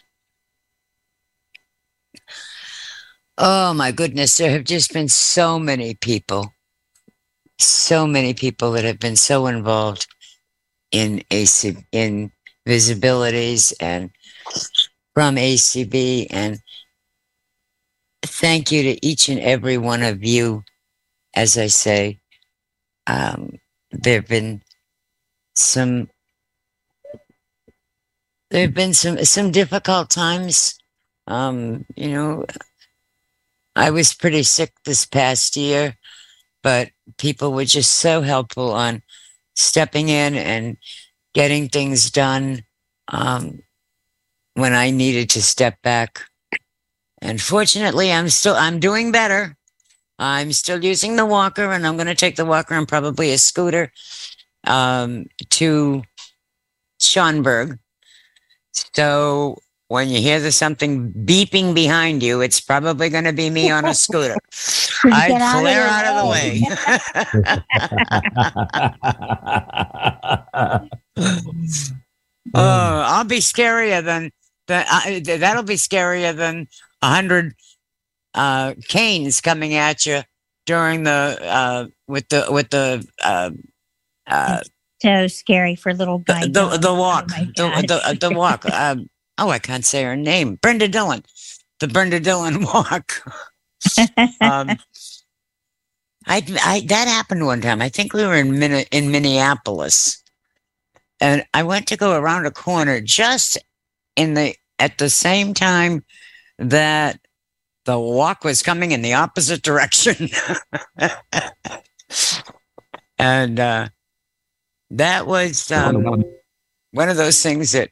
Oh 3.38 3.74
my 3.74 3.92
goodness, 3.92 4.38
there 4.38 4.52
have 4.52 4.64
just 4.64 4.94
been 4.94 5.10
so 5.10 5.60
many 5.60 5.96
people, 5.96 6.54
so 7.60 8.08
many 8.08 8.34
people 8.34 8.72
that 8.72 8.86
have 8.86 9.00
been 9.00 9.18
so 9.18 9.48
involved 9.48 10.08
in 10.92 11.24
AC 11.32 11.76
in 11.92 12.32
VISAbilities 12.68 13.74
and 13.80 14.12
from 15.14 15.36
ACB 15.36 16.28
and 16.30 16.60
thank 18.24 18.72
you 18.72 18.84
to 18.84 19.06
each 19.06 19.30
and 19.30 19.40
every 19.40 19.78
one 19.78 20.04
of 20.04 20.24
you. 20.24 20.64
As 21.36 21.58
I 21.58 21.68
say, 21.68 22.20
um, 23.08 23.60
there 23.92 24.22
have 24.22 24.28
been 24.28 24.62
some 25.54 26.10
there 28.52 28.62
have 28.62 28.74
been 28.74 28.94
some 28.94 29.24
some 29.26 29.52
difficult 29.52 30.10
times. 30.10 30.78
Um, 31.28 31.86
you 31.96 32.10
know, 32.12 32.46
I 33.76 33.92
was 33.92 34.14
pretty 34.14 34.44
sick 34.44 34.74
this 34.86 35.06
past 35.06 35.58
year, 35.58 35.98
but 36.64 36.90
people 37.18 37.54
were 37.54 37.66
just 37.66 37.96
so 37.96 38.22
helpful 38.22 38.72
on 38.72 39.02
stepping 39.56 40.10
in 40.10 40.36
and 40.36 40.78
getting 41.34 41.70
things 41.70 42.12
done 42.12 42.64
um, 43.08 43.62
when 44.54 44.74
I 44.74 44.92
needed 44.92 45.30
to 45.32 45.42
step 45.42 45.82
back. 45.82 46.22
And 47.22 47.42
fortunately, 47.42 48.12
I'm 48.12 48.30
still 48.30 48.56
I'm 48.56 48.80
doing 48.80 49.12
better. 49.12 49.58
I'm 50.18 50.54
still 50.54 50.84
using 50.84 51.18
the 51.18 51.26
walker, 51.26 51.72
and 51.72 51.86
I'm 51.86 51.98
going 51.98 52.08
to 52.08 52.16
take 52.16 52.38
the 52.38 52.46
walker 52.46 52.74
and 52.76 52.88
probably 52.88 53.32
a 53.32 53.38
scooter 53.38 53.92
um, 54.66 55.26
to 55.50 56.04
Schaumburg. 57.00 57.80
So 58.94 59.58
when 59.88 60.10
you 60.10 60.20
hear 60.20 60.40
there's 60.40 60.56
something 60.56 61.12
beeping 61.12 61.76
behind 61.76 62.24
you, 62.24 62.42
it's 62.42 62.60
probably 62.60 63.10
going 63.10 63.24
to 63.26 63.34
be 63.34 63.50
me 63.50 63.70
on 63.70 63.86
a 63.86 63.94
scooter. 63.94 64.36
I 65.06 65.28
clear 65.28 65.82
out, 65.82 66.06
out 66.06 66.16
of 66.16 66.24
the 66.24 66.32
way. 66.32 66.62
oh, 72.54 73.04
I'll 73.06 73.24
be 73.26 73.38
scarier 73.38 74.04
than 74.04 74.32
that. 74.68 74.88
Uh, 74.90 75.38
that'll 75.38 75.64
be 75.64 75.76
scarier 75.76 76.36
than 76.36 76.68
a 77.02 77.10
hundred 77.10 77.54
uh, 78.34 78.74
canes 78.88 79.42
coming 79.42 79.76
at 79.76 80.06
you 80.06 80.22
during 80.66 81.04
the 81.04 81.38
uh, 81.42 81.88
with 82.08 82.28
the 82.30 82.48
with 82.50 82.70
the 82.72 83.08
uh, 83.24 83.52
uh, 84.28 84.62
So 85.06 85.28
scary 85.28 85.76
for 85.76 85.94
little 85.94 86.24
the, 86.26 86.50
the, 86.52 86.78
the 86.78 86.94
walk 86.94 87.30
my 87.30 87.46
the, 87.56 87.86
the, 87.88 88.18
the 88.30 88.36
walk. 88.36 88.66
Um, 88.74 89.08
oh, 89.38 89.50
I 89.50 89.60
can't 89.60 89.86
say 89.86 90.02
her 90.02 90.16
name. 90.16 90.56
Brenda 90.64 90.88
Dillon, 90.88 91.22
the 91.80 91.88
Brenda 91.88 92.20
Dillon 92.20 92.64
walk. 92.74 93.22
um, 94.42 94.80
I, 96.26 96.42
I 96.64 96.84
that 96.88 97.08
happened 97.08 97.46
one 97.46 97.62
time. 97.62 97.84
I 97.84 97.90
think 97.90 98.14
we 98.14 98.26
were 98.26 98.34
in 98.34 98.58
Min- 98.58 98.88
in 98.92 99.12
Minneapolis, 99.12 100.24
and 101.22 101.46
I 101.54 101.62
went 101.62 101.86
to 101.90 101.98
go 101.98 102.18
around 102.18 102.48
a 102.48 102.52
corner 102.52 103.00
just 103.00 103.60
in 104.16 104.34
the 104.34 104.56
at 104.80 104.98
the 104.98 105.12
same 105.12 105.54
time 105.54 106.04
that 106.58 107.20
the 107.86 108.00
walk 108.00 108.44
was 108.44 108.64
coming 108.64 108.92
in 108.92 109.04
the 109.04 109.14
opposite 109.14 109.62
direction. 109.62 110.30
and 113.20 113.60
uh, 113.60 113.90
that 114.92 115.28
was 115.28 115.72
um, 115.72 116.24
one 116.92 117.10
of 117.10 117.18
those 117.18 117.42
things 117.42 117.72
that, 117.74 117.90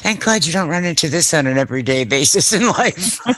thank 0.00 0.24
God 0.24 0.44
you 0.46 0.52
don't 0.52 0.68
run 0.68 0.84
into 0.84 1.08
this 1.08 1.32
on 1.34 1.46
an 1.46 1.56
everyday 1.58 2.04
basis 2.04 2.52
in 2.52 2.66
life. 2.66 3.18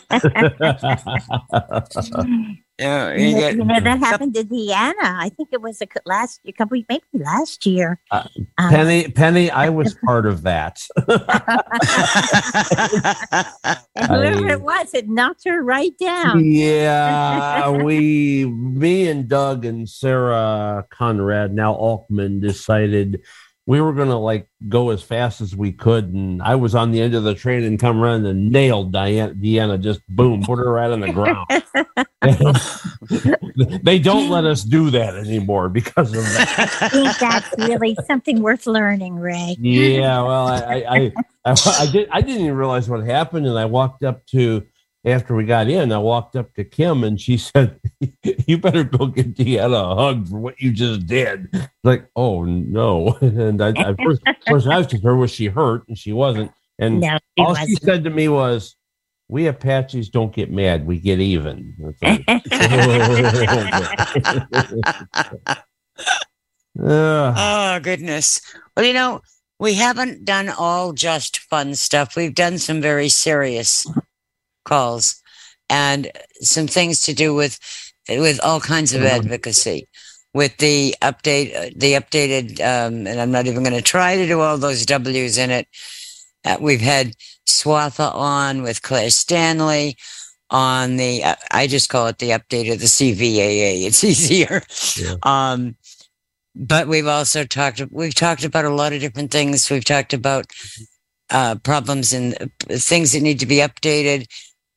Yeah, 2.78 3.12
you 3.14 3.26
You 3.26 3.34
know, 3.34 3.40
get- 3.40 3.56
you 3.56 3.64
know, 3.64 3.80
that 3.80 3.98
happened 3.98 4.34
to 4.34 4.42
Deanna. 4.44 4.94
I 5.04 5.28
think 5.36 5.50
it 5.52 5.60
was 5.60 5.80
a 5.82 5.86
last 6.06 6.40
a 6.46 6.52
couple 6.52 6.82
maybe 6.88 7.04
last 7.12 7.64
year. 7.66 8.00
Uh, 8.10 8.24
Um, 8.58 8.70
Penny, 8.70 9.08
Penny, 9.08 9.50
I 9.50 9.68
was 9.78 9.94
part 10.04 10.26
of 10.26 10.42
that. 10.42 10.80
and 13.94 14.10
whoever 14.10 14.48
I- 14.48 14.52
it 14.54 14.62
was, 14.62 14.94
it 14.94 15.08
knocked 15.08 15.44
her 15.44 15.62
right 15.62 15.96
down. 15.98 16.44
Yeah, 16.44 17.70
we, 17.84 18.46
me 18.46 19.06
and 19.06 19.28
Doug 19.28 19.64
and 19.64 19.88
Sarah 19.88 20.84
Conrad, 20.90 21.52
now 21.54 21.74
Altman, 21.74 22.40
decided 22.40 23.20
we 23.66 23.80
were 23.80 23.92
gonna 23.92 24.18
like 24.18 24.48
go 24.68 24.90
as 24.90 25.02
fast 25.02 25.40
as 25.40 25.54
we 25.54 25.72
could, 25.72 26.12
and 26.12 26.42
I 26.42 26.56
was 26.56 26.74
on 26.74 26.90
the 26.90 27.00
end 27.00 27.14
of 27.14 27.22
the 27.22 27.34
train 27.34 27.62
and 27.62 27.78
come 27.78 28.00
running 28.00 28.26
and 28.26 28.50
nailed 28.50 28.92
Diana. 28.92 29.34
Deanna 29.34 29.80
just 29.80 30.00
boom, 30.08 30.42
put 30.42 30.58
her 30.58 30.72
right 30.72 30.90
on 30.90 31.00
the 31.00 31.12
ground. 31.12 31.48
they 33.84 33.98
don't 34.00 34.30
let 34.30 34.44
us 34.44 34.64
do 34.64 34.90
that 34.90 35.14
anymore 35.14 35.68
because 35.68 36.12
of 36.12 36.24
that. 36.24 36.78
I 36.80 36.88
think 36.88 37.18
that's 37.18 37.54
really 37.58 37.96
something 38.06 38.42
worth 38.42 38.66
learning, 38.66 39.16
Ray. 39.16 39.56
Yeah, 39.60 40.22
well, 40.22 40.48
I, 40.48 40.56
I, 40.56 40.96
I, 40.96 41.12
I, 41.44 41.54
I 41.80 41.86
did. 41.86 42.08
I 42.10 42.20
didn't 42.20 42.42
even 42.42 42.56
realize 42.56 42.88
what 42.88 43.04
happened, 43.04 43.46
and 43.46 43.56
I 43.56 43.66
walked 43.66 44.02
up 44.02 44.26
to 44.26 44.66
after 45.04 45.34
we 45.34 45.44
got 45.44 45.68
in. 45.68 45.90
I 45.92 45.98
walked 45.98 46.36
up 46.36 46.54
to 46.54 46.64
Kim, 46.64 47.04
and 47.04 47.20
she 47.20 47.36
said, 47.38 47.80
"You 48.46 48.58
better 48.58 48.84
go 48.84 49.06
get 49.06 49.34
Deanna 49.34 49.92
a 49.92 49.94
hug 49.96 50.28
for 50.28 50.38
what 50.38 50.60
you 50.60 50.72
just 50.72 51.06
did." 51.06 51.48
Like, 51.84 52.08
oh 52.16 52.44
no! 52.44 53.18
And 53.20 53.60
I, 53.62 53.68
I 53.70 53.94
first, 54.04 54.22
first 54.48 54.66
I 54.66 54.78
asked 54.80 54.92
her, 55.02 55.16
was 55.16 55.30
she 55.30 55.46
hurt, 55.46 55.86
and 55.88 55.98
she 55.98 56.12
wasn't. 56.12 56.52
And 56.78 57.00
No, 57.00 57.18
she 57.38 57.44
all 57.44 57.54
she 57.54 57.60
wasn't. 57.62 57.82
said 57.82 58.04
to 58.04 58.10
me 58.10 58.28
was, 58.28 58.76
"We 59.28 59.46
Apaches 59.46 60.08
don't 60.08 60.32
get 60.34 60.50
mad; 60.50 60.86
we 60.86 60.98
get 60.98 61.18
even." 61.20 61.74
It's 61.80 62.02
like- 62.02 62.24
oh, 66.80 67.34
oh 67.36 67.80
goodness 67.80 68.40
well 68.76 68.86
you 68.86 68.92
know 68.92 69.20
we 69.58 69.74
haven't 69.74 70.24
done 70.24 70.48
all 70.48 70.92
just 70.92 71.38
fun 71.38 71.74
stuff 71.74 72.16
we've 72.16 72.34
done 72.34 72.58
some 72.58 72.80
very 72.80 73.08
serious 73.08 73.86
calls 74.64 75.20
and 75.68 76.10
some 76.40 76.66
things 76.66 77.00
to 77.02 77.14
do 77.14 77.34
with 77.34 77.58
with 78.08 78.40
all 78.42 78.60
kinds 78.60 78.92
of 78.92 79.02
advocacy 79.02 79.88
with 80.34 80.56
the 80.58 80.94
update 81.02 81.78
the 81.78 81.94
updated 81.94 82.60
um, 82.60 83.06
and 83.06 83.20
i'm 83.20 83.30
not 83.30 83.46
even 83.46 83.62
going 83.62 83.76
to 83.76 83.82
try 83.82 84.16
to 84.16 84.26
do 84.26 84.40
all 84.40 84.58
those 84.58 84.84
w's 84.86 85.38
in 85.38 85.50
it 85.50 85.68
uh, 86.44 86.56
we've 86.60 86.80
had 86.80 87.14
swatha 87.46 88.12
on 88.14 88.62
with 88.62 88.82
claire 88.82 89.10
stanley 89.10 89.96
on 90.50 90.96
the 90.96 91.22
uh, 91.22 91.36
i 91.50 91.66
just 91.66 91.88
call 91.88 92.06
it 92.08 92.18
the 92.18 92.30
update 92.30 92.72
of 92.72 92.80
the 92.80 92.86
cvaa 92.86 93.86
it's 93.86 94.04
easier. 94.12 94.62
Um 95.22 95.76
but 96.54 96.88
we've 96.88 97.06
also 97.06 97.44
talked 97.44 97.82
we've 97.90 98.14
talked 98.14 98.44
about 98.44 98.64
a 98.64 98.74
lot 98.74 98.92
of 98.92 99.00
different 99.00 99.30
things. 99.30 99.70
We've 99.70 99.84
talked 99.84 100.12
about 100.12 100.46
uh, 101.30 101.56
problems 101.56 102.12
and 102.12 102.34
uh, 102.40 102.46
things 102.76 103.12
that 103.12 103.22
need 103.22 103.40
to 103.40 103.46
be 103.46 103.56
updated 103.56 104.26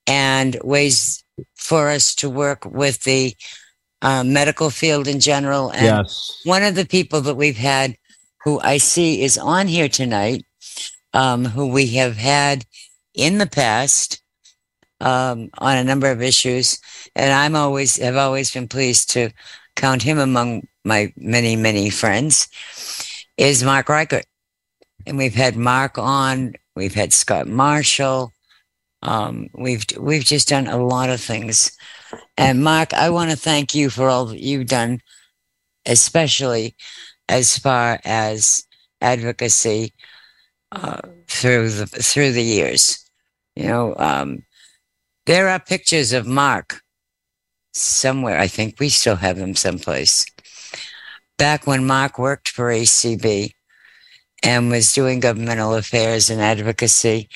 and 0.08 0.58
ways 0.64 1.24
for 1.56 1.89
us 1.89 2.16
to 2.16 2.30
work 2.30 2.66
with 2.66 3.03
the 3.03 3.36
uh, 4.01 4.24
medical 4.24 4.70
field 4.70 5.08
in 5.08 5.20
general 5.20 5.72
and 5.72 5.86
Yes. 5.86 6.41
one 6.43 6.64
of 6.64 6.76
the 6.76 6.86
people 6.86 7.22
that 7.22 7.36
we've 7.36 7.58
had 7.58 7.95
who 8.43 8.60
i 8.62 8.78
see 8.78 9.24
is 9.24 9.38
on 9.38 9.68
here 9.68 9.89
tonight 9.89 10.45
um, 11.14 11.45
who 11.45 11.68
we 11.68 11.88
have 11.95 12.18
had 12.18 12.66
in 13.14 13.38
the 13.38 13.47
past 13.47 14.22
um, 15.01 15.49
on 15.58 15.78
a 15.78 15.84
number 15.84 16.10
of 16.10 16.22
issues, 16.22 16.80
and 17.16 17.32
I'm 17.34 17.56
always 17.56 17.97
have 17.97 18.16
always 18.16 18.51
been 18.51 18.68
pleased 18.68 19.10
to 19.12 19.30
count 19.76 20.01
him 20.01 20.20
among 20.20 20.68
my 20.84 21.14
many 21.18 21.56
many 21.56 21.89
friends. 21.89 22.47
Is 23.38 23.64
Mark 23.64 23.89
Reichert, 23.89 24.26
and 25.06 25.18
we've 25.18 25.36
had 25.36 25.56
Mark 25.56 25.97
on. 25.97 26.53
We've 26.76 26.93
had 26.93 27.14
Scott 27.14 27.47
Marshall. 27.47 28.32
Um, 29.06 29.49
we've 29.53 29.86
we've 29.99 30.26
just 30.26 30.47
done 30.47 30.66
a 30.66 30.84
lot 30.84 31.12
of 31.12 31.22
things, 31.22 31.78
and 32.38 32.64
Mark, 32.64 32.91
I 32.93 33.12
want 33.12 33.30
to 33.30 33.38
thank 33.38 33.76
you 33.76 33.91
for 33.91 34.10
all 34.10 34.26
that 34.26 34.41
you've 34.41 34.68
done, 34.68 34.99
especially 35.86 36.76
as 37.30 37.56
far 37.56 37.99
as 38.03 38.64
advocacy 39.01 39.93
uh, 40.72 41.01
through 41.28 41.70
the 41.70 41.86
through 41.86 42.32
the 42.32 42.43
years. 42.43 43.08
You 43.56 43.68
know, 43.68 43.95
um, 43.97 44.43
there 45.28 45.49
are 45.49 45.60
pictures 45.60 46.12
of 46.12 46.26
Mark 46.26 46.82
somewhere. 47.74 48.39
I 48.39 48.47
think 48.47 48.80
we 48.80 48.89
still 48.89 49.18
have 49.18 49.38
them 49.38 49.56
someplace. 49.56 50.26
Back 51.38 51.68
when 51.68 51.86
Mark 51.86 52.18
worked 52.18 52.49
for 52.49 52.72
ACB 52.72 53.51
and 54.41 54.72
was 54.72 54.93
doing 54.93 55.20
governmental 55.20 55.76
affairs 55.76 56.32
and 56.32 56.41
advocacy, 56.41 57.30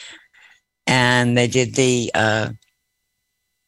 and 0.89 1.37
they 1.37 1.47
did 1.47 1.75
the 1.75 2.11
uh, 2.15 2.49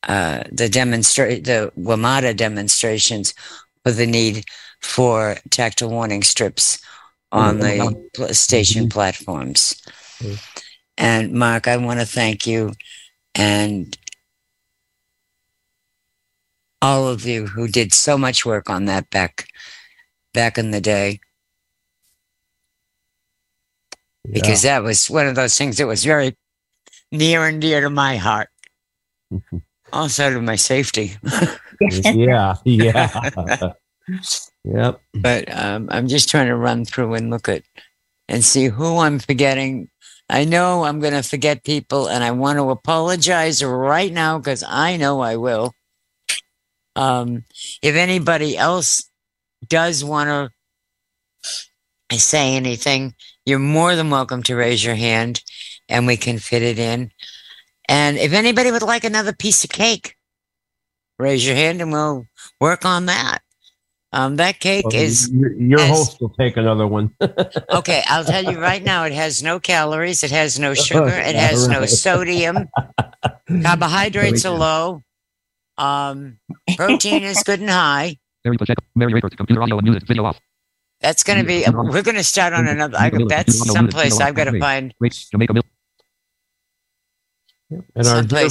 uh, 0.07 0.43
the 0.51 0.67
demonstrate 0.67 1.45
the 1.45 1.71
WMATA 1.77 2.35
demonstrations 2.35 3.35
for 3.83 3.91
the 3.91 4.07
need 4.07 4.43
for 4.81 5.37
tactile 5.51 5.91
warning 5.91 6.23
strips 6.23 6.79
on 7.31 7.59
the 7.59 7.77
pl- 8.15 8.33
station 8.33 8.89
platforms. 8.89 9.79
And 10.97 11.33
Mark, 11.33 11.67
I 11.67 11.77
want 11.77 11.99
to 11.99 12.07
thank 12.07 12.47
you 12.47 12.73
and 13.35 13.95
all 16.81 17.07
of 17.07 17.25
you 17.27 17.45
who 17.45 17.67
did 17.67 17.93
so 17.93 18.17
much 18.17 18.43
work 18.43 18.67
on 18.67 18.85
that 18.85 19.11
back 19.11 19.47
back 20.33 20.57
in 20.57 20.71
the 20.71 20.81
day. 20.81 21.19
Because 24.27 24.63
that 24.63 24.81
was 24.81 25.07
one 25.07 25.27
of 25.27 25.35
those 25.35 25.55
things 25.55 25.77
that 25.77 25.87
was 25.87 26.03
very 26.03 26.35
near 27.11 27.45
and 27.45 27.61
dear 27.61 27.81
to 27.81 27.89
my 27.89 28.17
heart. 28.17 28.49
also 29.93 30.33
to 30.33 30.41
my 30.41 30.55
safety. 30.55 31.15
yeah, 31.79 32.55
yeah. 32.65 33.73
yep. 34.63 35.01
But 35.13 35.55
um, 35.55 35.87
I'm 35.91 36.07
just 36.07 36.29
trying 36.29 36.47
to 36.47 36.55
run 36.55 36.85
through 36.85 37.13
and 37.13 37.29
look 37.29 37.49
at 37.49 37.63
and 38.27 38.43
see 38.43 38.65
who 38.65 38.97
I'm 38.99 39.19
forgetting. 39.19 39.89
I 40.29 40.45
know 40.45 40.85
I'm 40.85 41.01
going 41.01 41.13
to 41.13 41.23
forget 41.23 41.65
people, 41.65 42.07
and 42.07 42.23
I 42.23 42.31
want 42.31 42.57
to 42.57 42.69
apologize 42.69 43.63
right 43.63 44.11
now 44.11 44.37
because 44.37 44.63
I 44.65 44.95
know 44.95 45.19
I 45.19 45.35
will. 45.35 45.73
Um, 46.95 47.43
if 47.81 47.95
anybody 47.95 48.57
else 48.57 49.09
does 49.67 50.03
want 50.03 50.51
to 52.09 52.17
say 52.17 52.55
anything, 52.55 53.13
you're 53.45 53.59
more 53.59 53.95
than 53.95 54.09
welcome 54.09 54.43
to 54.43 54.55
raise 54.55 54.83
your 54.83 54.95
hand, 54.95 55.41
and 55.91 56.07
we 56.07 56.17
can 56.17 56.39
fit 56.39 56.63
it 56.63 56.79
in. 56.79 57.11
And 57.87 58.17
if 58.17 58.33
anybody 58.33 58.71
would 58.71 58.81
like 58.81 59.03
another 59.03 59.33
piece 59.33 59.63
of 59.63 59.69
cake, 59.69 60.15
raise 61.19 61.45
your 61.45 61.55
hand, 61.55 61.81
and 61.81 61.91
we'll 61.91 62.25
work 62.59 62.85
on 62.85 63.05
that. 63.07 63.39
Um, 64.13 64.35
that 64.37 64.59
cake 64.59 64.85
Well, 64.85 64.95
is 64.95 65.29
your, 65.31 65.53
your 65.53 65.79
has- 65.79 65.89
host 65.89 66.21
will 66.21 66.33
take 66.37 66.57
another 66.57 66.87
one. 66.87 67.13
okay. 67.69 68.03
I'll 68.07 68.25
tell 68.25 68.43
you 68.43 68.59
right 68.59 68.83
now, 68.83 69.05
it 69.05 69.13
has 69.13 69.41
no 69.41 69.59
calories, 69.59 70.23
it 70.23 70.31
has 70.31 70.59
no 70.59 70.73
sugar, 70.87 71.07
it 71.07 71.35
has 71.35 71.67
no 71.67 71.85
sodium. 71.85 72.69
Carbohydrates 73.63 74.45
are 74.45 74.57
low. 74.57 75.03
Um, 75.77 76.39
protein 76.75 77.23
is 77.23 77.41
good 77.43 77.59
and 77.61 77.69
high. 77.69 78.17
Mary 78.43 78.57
Pacheco, 78.57 78.83
Mary 78.95 79.13
Rayford, 79.13 79.37
computer 79.37 79.61
audio 79.61 79.77
and 79.77 79.83
music, 79.83 80.07
video 80.07 80.25
off. 80.25 80.39
That's 80.99 81.23
going 81.23 81.39
to 81.39 81.45
be. 81.45 81.63
We're 81.67 82.03
going 82.03 82.15
to 82.17 82.23
start 82.23 82.53
on 82.53 82.67
another. 82.67 82.97
I, 82.97 83.09
that's 83.27 83.57
someplace 83.71 84.19
I've 84.19 84.35
got 84.35 84.45
to 84.45 84.59
find. 84.59 84.93
Rates, 87.71 87.87
Jamaica 87.95 87.95
Mill. 87.95 87.95
And 87.95 88.07
our 88.07 88.23
dear, 88.23 88.49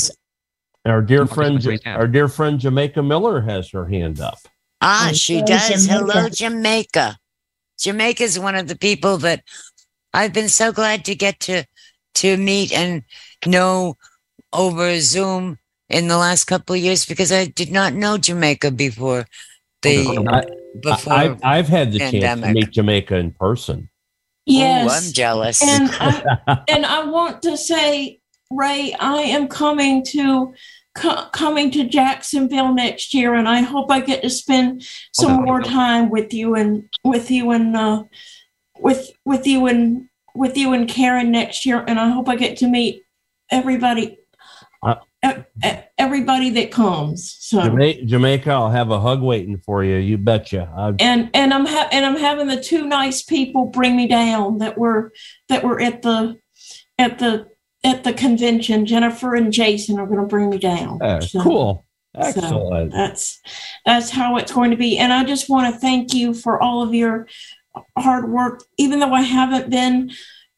our 0.86 1.02
dear 1.02 1.26
friend, 1.26 1.80
our 1.86 2.08
dear 2.08 2.28
friend 2.28 2.58
Jamaica 2.58 3.02
Miller 3.02 3.40
has 3.42 3.70
her 3.70 3.86
hand 3.86 4.20
up. 4.20 4.38
Ah, 4.80 5.10
she 5.12 5.34
Hello, 5.36 5.46
does. 5.46 5.86
Jamaica. 5.86 6.12
Hello, 6.12 6.28
Jamaica. 6.28 7.18
Jamaica 7.78 8.22
is 8.22 8.38
one 8.38 8.54
of 8.54 8.68
the 8.68 8.76
people 8.76 9.18
that 9.18 9.42
I've 10.12 10.32
been 10.32 10.48
so 10.48 10.72
glad 10.72 11.04
to 11.06 11.14
get 11.14 11.40
to 11.40 11.64
to 12.14 12.36
meet 12.36 12.72
and 12.72 13.04
know 13.46 13.96
over 14.52 14.98
Zoom 15.00 15.58
in 15.88 16.08
the 16.08 16.16
last 16.16 16.44
couple 16.44 16.74
of 16.74 16.80
years 16.80 17.04
because 17.04 17.32
I 17.32 17.46
did 17.46 17.70
not 17.70 17.94
know 17.94 18.18
Jamaica 18.18 18.70
before 18.70 19.26
the 19.82 20.26
I, 20.28 20.44
before. 20.80 21.12
I, 21.12 21.24
I've, 21.24 21.44
I've 21.44 21.68
had 21.68 21.92
the 21.92 21.98
chance 21.98 22.40
to 22.40 22.52
meet 22.52 22.70
Jamaica 22.70 23.16
in 23.16 23.32
person. 23.32 23.88
Ooh, 24.48 24.52
Yes. 24.52 25.06
I'm 25.06 25.12
jealous. 25.12 25.62
And 25.62 25.90
I, 25.92 26.64
and 26.68 26.86
I 26.86 27.04
want 27.04 27.42
to 27.42 27.56
say 27.56 28.19
Ray, 28.50 28.94
I 28.98 29.22
am 29.22 29.46
coming 29.48 30.04
to 30.06 30.52
co- 30.94 31.26
coming 31.32 31.70
to 31.72 31.84
Jacksonville 31.84 32.74
next 32.74 33.14
year, 33.14 33.34
and 33.34 33.48
I 33.48 33.60
hope 33.60 33.90
I 33.90 34.00
get 34.00 34.22
to 34.22 34.30
spend 34.30 34.84
some 35.12 35.34
Okay. 35.36 35.42
more 35.44 35.62
time 35.62 36.10
with 36.10 36.34
you 36.34 36.54
and 36.56 36.88
with 37.04 37.30
you 37.30 37.52
and 37.52 37.76
uh, 37.76 38.04
with 38.78 39.10
with 39.24 39.46
you 39.46 39.66
and 39.66 40.08
with 40.34 40.56
you 40.56 40.72
and 40.72 40.88
Karen 40.88 41.30
next 41.30 41.64
year, 41.64 41.84
and 41.86 41.98
I 42.00 42.08
hope 42.08 42.28
I 42.28 42.36
get 42.36 42.56
to 42.58 42.68
meet 42.68 43.02
everybody. 43.50 44.18
Uh, 44.82 44.96
Everybody 45.98 46.48
that 46.48 46.70
comes. 46.70 47.36
So 47.40 47.62
Jamaica, 47.62 48.06
Jamaica, 48.06 48.50
I'll 48.50 48.70
have 48.70 48.90
a 48.90 48.98
hug 48.98 49.20
waiting 49.20 49.58
for 49.58 49.84
you. 49.84 49.96
You 49.96 50.16
betcha. 50.16 50.72
I, 50.74 50.94
and 50.98 51.30
and 51.34 51.52
I'm 51.52 51.66
ha- 51.66 51.90
and 51.92 52.06
I'm 52.06 52.16
having 52.16 52.46
the 52.46 52.58
two 52.58 52.86
nice 52.86 53.22
people 53.22 53.66
bring 53.66 53.94
me 53.98 54.06
down 54.06 54.58
that 54.58 54.78
were 54.78 55.12
that 55.50 55.62
were 55.62 55.78
at 55.78 56.00
the 56.00 56.38
at 56.98 57.18
the 57.18 57.49
at 57.84 58.04
the 58.04 58.12
convention. 58.12 58.86
Jennifer 58.86 59.34
and 59.34 59.52
Jason 59.52 59.98
are 59.98 60.06
going 60.06 60.20
to 60.20 60.26
bring 60.26 60.50
me 60.50 60.58
down. 60.58 61.00
uh, 61.02 61.20
So- 61.20 61.42
cool. 61.42 61.86
so 62.14 62.20
Excellent. 62.22 62.92
that's 62.92 63.40
that's 63.86 64.10
how 64.10 64.36
it's 64.36 64.52
going 64.52 64.70
to 64.72 64.76
be. 64.76 64.98
And 64.98 65.12
I 65.12 65.24
just 65.24 65.48
want 65.48 65.72
to 65.72 65.80
thank 65.80 66.12
you 66.12 66.34
for 66.34 66.60
all 66.62 66.82
of 66.82 66.92
your 66.94 67.26
hard 67.96 68.30
work. 68.30 68.64
Even 68.78 68.98
though 69.00 69.12
I 69.14 69.22
haven't 69.22 69.70
been 69.70 70.10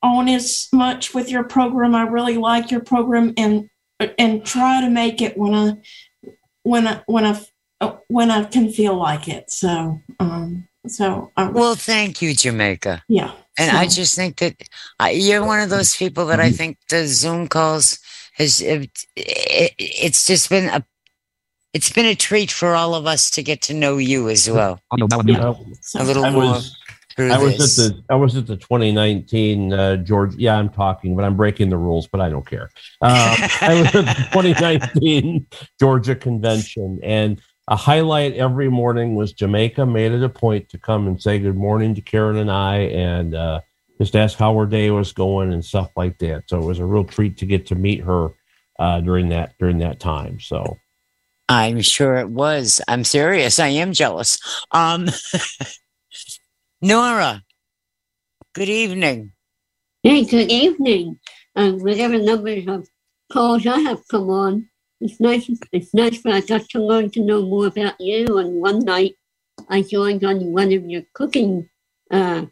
on 0.03 0.29
as 0.29 0.69
much 0.73 1.15
with 1.15 1.31
your 1.31 1.45
program, 1.45 1.95
I 1.95 2.03
really 2.03 2.37
like 2.39 2.71
your 2.71 2.81
program 2.81 3.35
and 3.37 3.69
and 4.19 4.45
try 4.45 4.81
to 4.81 4.91
make 4.91 5.21
it 5.23 5.37
when 5.37 5.55
I 5.55 5.77
when 6.65 6.89
I 6.89 7.03
when 7.07 7.25
I 7.27 7.97
when 8.09 8.31
I 8.31 8.45
can 8.45 8.73
feel 8.73 8.97
like 8.97 9.29
it. 9.29 9.51
So 9.51 10.01
um 10.19 10.67
so 10.87 11.31
I, 11.37 11.49
Well, 11.49 11.75
thank 11.75 12.21
you, 12.23 12.35
Jamaica. 12.35 13.03
yeah. 13.09 13.33
And 13.59 13.77
I 13.77 13.87
just 13.87 14.15
think 14.15 14.37
that 14.39 14.55
uh, 14.99 15.11
you're 15.13 15.45
one 15.45 15.61
of 15.61 15.69
those 15.69 15.95
people 15.95 16.25
that 16.27 16.41
I 16.41 16.51
think 16.51 16.79
the 16.89 17.07
Zoom 17.07 17.49
calls 17.49 17.99
has 18.35 18.63
it, 18.63 18.91
it, 19.15 19.73
it's 19.79 20.27
just 20.27 20.49
been 20.49 20.71
a 20.71 20.83
it's 21.75 21.93
been 21.93 22.07
a 22.07 22.15
treat 22.15 22.51
for 22.51 22.75
all 22.75 22.95
of 22.95 23.07
us 23.07 23.31
to 23.33 23.43
get 23.43 23.61
to 23.63 23.75
know 23.75 23.99
you 23.99 24.31
as 24.31 24.49
well. 24.51 24.81
Audio 24.91 25.07
now 25.07 25.19
unmuted. 25.19 26.01
A 26.01 26.05
little 26.05 26.25
I 26.25 26.31
more 26.31 26.43
was- 26.45 26.77
I 27.19 27.37
was 27.37 27.59
this. 27.59 27.79
at 27.79 27.95
the 27.95 28.03
I 28.09 28.15
was 28.15 28.35
at 28.37 28.47
the 28.47 28.57
2019 28.57 29.73
uh, 29.75 29.97
George. 29.97 30.35
Yeah, 30.37 30.57
I'm 30.57 30.71
talking, 30.71 31.15
but 31.15 31.27
I'm 31.27 31.37
breaking 31.37 31.69
the 31.69 31.77
rules, 31.77 32.07
but 32.09 32.23
I 32.23 32.31
don't 32.31 32.47
care. 32.47 32.71
Uh, 33.03 33.37
I 33.61 33.75
was 33.83 33.95
at 33.95 34.07
the 34.07 34.15
2019 34.33 35.47
Georgia 35.79 36.15
convention, 36.15 37.01
and 37.03 37.39
a 37.69 37.77
highlight 37.77 38.35
every 38.35 38.69
morning 38.69 39.15
was 39.15 39.33
Jamaica 39.33 39.87
made 39.87 40.13
it 40.13 40.23
a 40.23 40.29
point 40.29 40.69
to 40.71 40.79
come 40.79 41.07
and 41.07 41.21
say 41.21 41.39
good 41.39 41.57
morning 41.57 41.95
to 41.95 42.01
Karen 42.01 42.37
and 42.37 42.51
I, 42.51 42.79
and 42.79 43.35
uh, 43.35 43.61
just 43.99 44.17
ask 44.17 44.39
how 44.39 44.57
her 44.59 44.67
day 44.67 44.91
was 44.91 45.13
going 45.13 45.53
and 45.53 45.65
stuff 45.65 45.91
like 45.97 46.19
that. 46.19 46.45
So 46.49 46.59
it 46.59 46.65
was 46.65 46.81
a 46.81 46.87
real 46.87 47.05
treat 47.05 47.39
to 47.39 47.47
get 47.47 47.67
to 47.69 47.75
meet 47.75 48.03
her 48.03 48.31
uh, 48.79 49.01
during 49.01 49.29
that 49.29 49.55
during 49.59 49.79
that 49.79 50.01
time. 50.01 50.41
So 50.41 50.77
I'm 51.49 51.81
sure 51.83 52.17
it 52.17 52.29
was. 52.29 52.81
I'm 52.89 53.05
serious. 53.05 53.61
I 53.61 53.69
am 53.69 53.93
jealous. 53.93 54.39
Um, 54.73 55.09
Nora, 56.83 57.43
good 58.55 58.69
evening. 58.69 59.33
Hey, 60.03 60.25
good 60.25 60.51
evening. 60.51 61.21
Um, 61.55 61.79
whatever 61.79 62.19
numbers 62.19 62.67
of 62.67 62.89
calls 63.31 63.67
I 63.67 63.79
have 63.81 64.01
come 64.09 64.31
on, 64.31 64.69
it's 65.03 65.21
nice. 65.21 65.51
It's 65.73 65.93
nice 65.93 66.23
that 66.23 66.33
I 66.33 66.41
got 66.41 66.69
to 66.71 66.83
learn 66.83 67.11
to 67.11 67.21
know 67.21 67.43
more 67.43 67.67
about 67.67 68.01
you. 68.01 68.39
And 68.39 68.55
one 68.55 68.81
night, 68.81 69.17
I 69.69 69.83
joined 69.83 70.25
on 70.25 70.53
one 70.53 70.73
of 70.73 70.85
your 70.85 71.03
cooking 71.13 71.69
uh, 72.11 72.47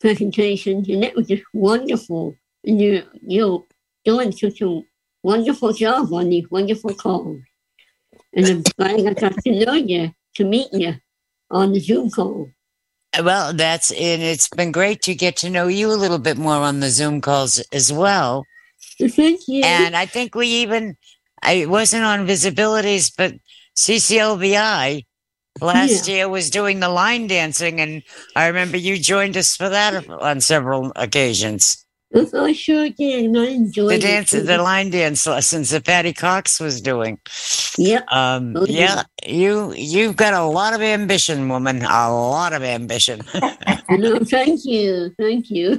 presentations, 0.00 0.88
and 0.88 1.02
it 1.02 1.16
was 1.16 1.28
just 1.28 1.44
wonderful. 1.52 2.36
And 2.64 2.80
you 2.80 3.02
you're 3.22 3.64
doing 4.04 4.32
such 4.32 4.60
a 4.60 4.82
wonderful 5.22 5.72
job 5.72 6.12
on 6.12 6.28
these 6.28 6.50
wonderful 6.50 6.94
calls. 6.94 7.40
And 8.34 8.46
I'm 8.46 8.62
glad 8.76 9.06
I 9.06 9.14
got 9.14 9.42
to 9.42 9.64
know 9.64 9.74
you, 9.74 10.12
to 10.34 10.44
meet 10.44 10.68
you 10.72 10.94
on 11.50 11.72
the 11.72 11.80
Zoom 11.80 12.10
call. 12.10 12.50
Well, 13.22 13.52
that's 13.52 13.92
and 13.92 14.22
it's 14.22 14.48
been 14.48 14.72
great 14.72 15.02
to 15.02 15.14
get 15.14 15.36
to 15.38 15.50
know 15.50 15.68
you 15.68 15.90
a 15.90 15.94
little 15.94 16.18
bit 16.18 16.36
more 16.36 16.56
on 16.56 16.80
the 16.80 16.90
Zoom 16.90 17.20
calls 17.20 17.60
as 17.72 17.92
well. 17.92 18.44
Thank 18.98 19.48
you. 19.48 19.62
And 19.64 19.96
I 19.96 20.06
think 20.06 20.34
we 20.34 20.48
even 20.48 20.96
I 21.44 21.66
wasn't 21.66 22.04
on 22.04 22.26
VISAbilities, 22.26 23.12
but 23.16 23.34
CCLVI 23.76 25.04
last 25.60 26.08
year 26.08 26.28
was 26.28 26.50
doing 26.50 26.80
the 26.80 26.88
line 26.88 27.26
dancing, 27.26 27.80
and 27.80 28.02
I 28.34 28.46
remember 28.46 28.76
you 28.76 28.98
joined 28.98 29.36
us 29.36 29.56
for 29.56 29.68
that 29.68 30.08
on 30.08 30.40
several 30.40 30.92
occasions. 30.96 31.80
I 32.16 32.52
sure 32.52 32.88
did. 32.90 33.24
and 33.24 33.36
I 33.38 33.46
enjoyed 33.46 33.90
The 33.90 33.94
it. 33.96 34.00
dance, 34.02 34.30
the 34.30 34.58
line 34.58 34.90
dance 34.90 35.26
lessons 35.26 35.70
that 35.70 35.84
Patty 35.84 36.12
Cox 36.12 36.60
was 36.60 36.80
doing. 36.80 37.18
Yep. 37.76 38.04
Um, 38.12 38.56
Oh, 38.56 38.66
yeah, 38.68 39.02
you 39.26 39.72
you've 39.76 40.14
got 40.14 40.32
a 40.32 40.44
lot 40.44 40.74
of 40.74 40.80
ambition, 40.80 41.48
woman. 41.48 41.82
A 41.82 42.12
lot 42.12 42.52
of 42.52 42.62
ambition. 42.62 43.20
no, 43.90 44.20
thank 44.20 44.64
you. 44.64 45.12
Thank 45.18 45.50
you. 45.50 45.76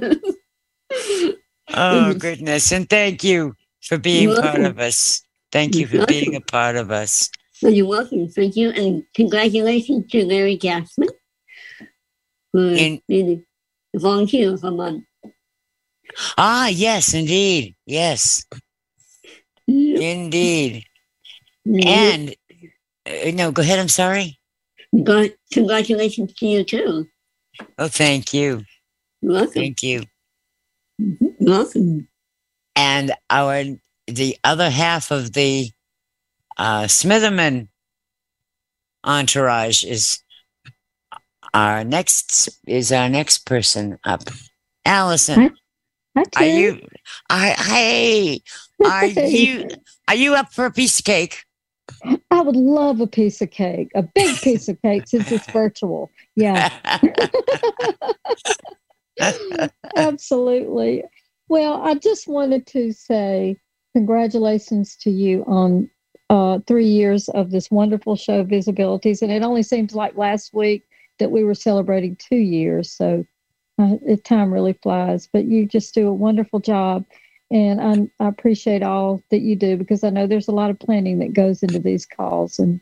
oh 1.74 2.14
goodness, 2.18 2.70
and 2.70 2.88
thank 2.88 3.24
you 3.24 3.54
for 3.82 3.96
being 3.96 4.24
You're 4.28 4.34
part 4.42 4.58
welcome. 4.58 4.64
of 4.66 4.78
us. 4.78 5.22
Thank 5.56 5.76
you 5.76 5.86
for 5.86 6.04
being 6.04 6.34
a 6.34 6.40
part 6.42 6.76
of 6.76 6.90
us. 6.90 7.30
Well, 7.62 7.72
you're 7.72 7.86
welcome. 7.86 8.28
Thank 8.28 8.56
you. 8.56 8.72
And 8.72 9.04
congratulations 9.14 10.04
to 10.10 10.22
Larry 10.22 10.58
Gassman 10.58 11.08
for 12.52 12.98
being 13.08 13.42
a 13.94 13.98
volunteer 13.98 14.54
for 14.58 14.66
a 14.66 14.70
month. 14.70 15.04
Ah, 16.36 16.68
yes, 16.68 17.14
indeed, 17.14 17.74
yes, 17.86 18.44
indeed. 19.66 20.84
And 21.64 22.36
uh, 23.06 23.30
no, 23.32 23.50
go 23.50 23.62
ahead. 23.62 23.78
I'm 23.78 23.88
sorry. 23.88 24.38
God, 25.04 25.32
congratulations 25.54 26.34
to 26.34 26.46
you 26.46 26.64
too. 26.64 27.06
Oh, 27.78 27.88
thank 27.88 28.34
you. 28.34 28.62
You're 29.22 29.32
welcome. 29.32 29.52
Thank 29.54 29.82
you. 29.82 30.02
Welcome. 31.40 32.08
And 32.76 33.14
our 33.30 33.64
the 34.06 34.36
other 34.44 34.70
half 34.70 35.10
of 35.10 35.32
the 35.32 35.70
uh, 36.56 36.84
Smitherman 36.84 37.68
entourage 39.04 39.84
is 39.84 40.20
our 41.54 41.84
next 41.84 42.48
is 42.66 42.92
our 42.92 43.08
next 43.08 43.46
person 43.46 43.98
up. 44.04 44.22
Allison, 44.84 45.56
are 46.36 46.44
you? 46.44 46.80
I 47.28 47.48
hey, 47.50 48.42
are 48.84 49.06
you? 49.06 49.68
Are 50.08 50.14
you 50.14 50.34
up 50.34 50.52
for 50.52 50.66
a 50.66 50.72
piece 50.72 50.98
of 50.98 51.04
cake? 51.04 51.44
I 52.30 52.40
would 52.40 52.56
love 52.56 53.00
a 53.00 53.06
piece 53.06 53.40
of 53.40 53.50
cake, 53.50 53.90
a 53.94 54.02
big 54.02 54.36
piece 54.40 54.68
of 54.68 54.80
cake 54.82 55.04
since 55.06 55.30
it's 55.30 55.50
virtual. 55.50 56.10
Yeah. 56.34 56.70
Absolutely. 59.96 61.04
Well, 61.48 61.80
I 61.82 61.94
just 61.94 62.26
wanted 62.26 62.66
to 62.68 62.92
say 62.92 63.56
congratulations 63.96 64.94
to 64.94 65.10
you 65.10 65.42
on 65.46 65.88
uh, 66.28 66.58
three 66.66 66.84
years 66.84 67.30
of 67.30 67.50
this 67.50 67.70
wonderful 67.70 68.14
show, 68.14 68.44
VISAbilities. 68.44 69.22
And 69.22 69.32
it 69.32 69.42
only 69.42 69.62
seems 69.62 69.94
like 69.94 70.14
last 70.18 70.52
week 70.52 70.86
that 71.18 71.30
we 71.30 71.44
were 71.44 71.54
celebrating 71.54 72.14
two 72.16 72.36
years. 72.36 72.92
So 72.92 73.24
uh, 73.78 73.96
time 74.22 74.52
really 74.52 74.74
flies, 74.82 75.30
but 75.32 75.46
you 75.46 75.64
just 75.64 75.94
do 75.94 76.08
a 76.08 76.12
wonderful 76.12 76.60
job. 76.60 77.06
And 77.50 77.80
I, 77.80 78.22
I 78.22 78.28
appreciate 78.28 78.82
all 78.82 79.22
that 79.30 79.40
you 79.40 79.56
do 79.56 79.78
because 79.78 80.04
I 80.04 80.10
know 80.10 80.26
there's 80.26 80.48
a 80.48 80.52
lot 80.52 80.68
of 80.68 80.78
planning 80.78 81.18
that 81.20 81.32
goes 81.32 81.62
into 81.62 81.78
these 81.78 82.04
calls, 82.04 82.58
and 82.58 82.78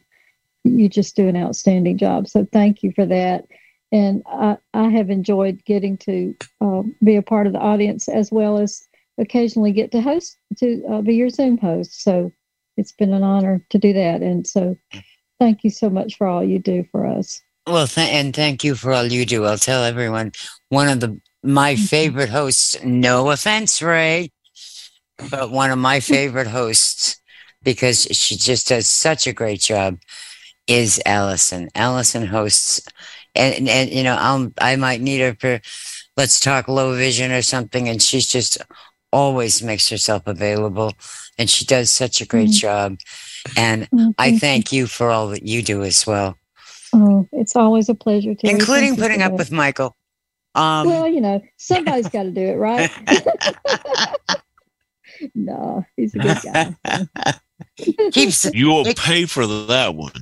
you 0.65 0.89
just 0.89 1.15
do 1.15 1.29
an 1.29 1.37
outstanding 1.37 1.97
job. 1.97 2.27
So 2.27 2.45
thank 2.51 2.83
you 2.83 2.91
for 2.91 3.07
that. 3.07 3.45
And 3.93 4.25
I, 4.27 4.57
I 4.73 4.89
have 4.89 5.11
enjoyed 5.11 5.65
getting 5.65 5.97
to 5.99 6.35
uh, 6.61 6.83
be 7.05 7.15
a 7.15 7.23
part 7.23 7.47
of 7.47 7.53
the 7.53 7.61
audience 7.61 8.09
as 8.09 8.33
well 8.33 8.59
as 8.59 8.89
occasionally 9.19 9.73
get 9.73 9.93
to 9.93 10.01
host 10.01 10.39
to 10.59 10.85
uh, 10.91 11.01
be 11.03 11.15
your 11.15 11.31
Zoom 11.31 11.59
host. 11.59 12.03
So 12.03 12.33
it's 12.77 12.93
been 12.93 13.13
an 13.13 13.23
honor 13.23 13.65
to 13.71 13.79
do 13.79 13.93
that. 13.93 14.23
And 14.23 14.47
so 14.47 14.77
thank 15.39 15.65
you 15.65 15.71
so 15.71 15.91
much 15.91 16.17
for 16.17 16.27
all 16.27 16.43
you 16.43 16.59
do 16.59 16.85
for 16.91 17.07
us. 17.07 17.41
Well, 17.67 17.87
th- 17.87 18.11
and 18.11 18.35
thank 18.35 18.63
you 18.63 18.75
for 18.75 18.93
all 18.93 19.07
you 19.07 19.25
do. 19.25 19.45
I'll 19.45 19.59
tell 19.59 19.85
everyone 19.85 20.33
one 20.69 20.89
of 20.89 21.01
the 21.01 21.21
my 21.43 21.77
favorite 21.77 22.29
hosts. 22.31 22.77
No 22.83 23.31
offense, 23.31 23.81
Ray, 23.81 24.33
but 25.31 25.51
one 25.51 25.71
of 25.71 25.79
my 25.79 26.01
favorite 26.01 26.49
hosts 26.49 27.21
because 27.63 28.03
she 28.11 28.37
just 28.37 28.69
does 28.69 28.87
such 28.89 29.27
a 29.27 29.33
great 29.33 29.61
job 29.61 29.99
is 30.67 31.01
Allison. 31.07 31.71
Allison 31.75 32.27
hosts, 32.27 32.83
and 33.35 33.55
and, 33.55 33.69
and 33.69 33.91
you 33.91 34.03
know 34.03 34.17
I'll 34.19 34.53
I 34.59 34.77
might 34.77 35.01
need 35.01 35.21
her 35.21 35.35
for 35.35 35.61
let's 36.17 36.41
talk 36.41 36.69
low 36.69 36.95
vision 36.95 37.33
or 37.33 37.43
something, 37.43 37.89
and 37.89 38.03
she's 38.03 38.27
just 38.29 38.59
always 39.15 39.63
makes 39.63 39.89
herself 39.89 40.27
available, 40.27 40.93
and 41.39 41.49
she 41.49 41.65
does 41.65 41.91
such 41.91 42.21
a 42.21 42.27
great 42.27 42.51
Mhm. 42.51 42.61
job. 42.61 42.99
And 43.57 43.89
Oh, 43.93 44.15
I 44.19 44.39
thank 44.39 44.73
you. 44.73 44.83
you 44.83 44.87
for 44.87 45.11
all 45.11 45.29
that 45.29 45.47
you 45.47 45.63
do 45.63 45.83
as 45.85 46.07
well, 46.07 46.37
Oh, 46.93 47.27
it's 47.33 47.57
always 47.57 47.89
a 47.89 47.95
pleasure 47.95 48.35
to 48.35 48.47
including 48.49 48.97
putting 48.97 49.23
up 49.23 49.33
with 49.33 49.51
Michael. 49.51 49.97
Um, 50.55 50.87
well, 50.87 51.09
you 51.09 51.21
know, 51.21 51.43
somebody's 51.57 52.09
got 52.09 52.23
to 52.25 52.31
do 52.31 52.41
it, 52.41 52.55
right? 52.55 52.91
no, 55.35 55.85
he's 55.97 56.15
a 56.15 56.19
good 56.19 56.39
guy. 56.43 56.77
Keeps 58.13 58.45
You 58.55 58.69
will 58.69 58.85
pay 58.95 59.27
for 59.27 59.47
that 59.47 59.95
one. 59.95 60.13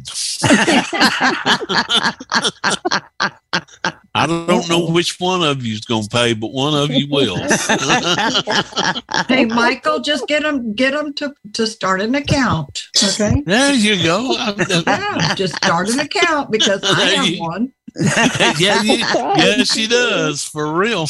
I 4.15 4.27
don't 4.27 4.69
know 4.69 4.91
which 4.91 5.19
one 5.19 5.43
of 5.43 5.65
you 5.65 5.73
is 5.73 5.87
going 5.87 6.03
to 6.03 6.09
pay, 6.09 6.35
but 6.35 6.53
one 6.53 6.75
of 6.75 6.91
you 6.91 7.09
will. 7.09 7.37
hey, 9.27 9.47
Michael, 9.47 10.01
just 10.01 10.29
get 10.29 10.43
them 10.43 10.75
get 10.75 10.93
them 10.93 11.15
to 11.15 11.33
to 11.55 11.67
start 11.67 12.03
an 12.03 12.15
account. 12.15 12.89
Okay. 13.03 13.43
there 13.47 13.73
you 13.73 14.03
go. 14.03 14.35
Yeah, 14.37 15.35
just 15.35 15.57
start 15.57 15.89
an 15.89 16.01
account 16.01 16.51
because 16.51 16.83
I 16.85 17.07
have 17.07 17.39
one. 17.39 17.73
yeah, 18.59 18.83
you, 18.83 18.99
yeah, 18.99 19.65
she 19.65 19.87
does 19.87 20.45
for 20.45 20.75
real. 20.75 21.03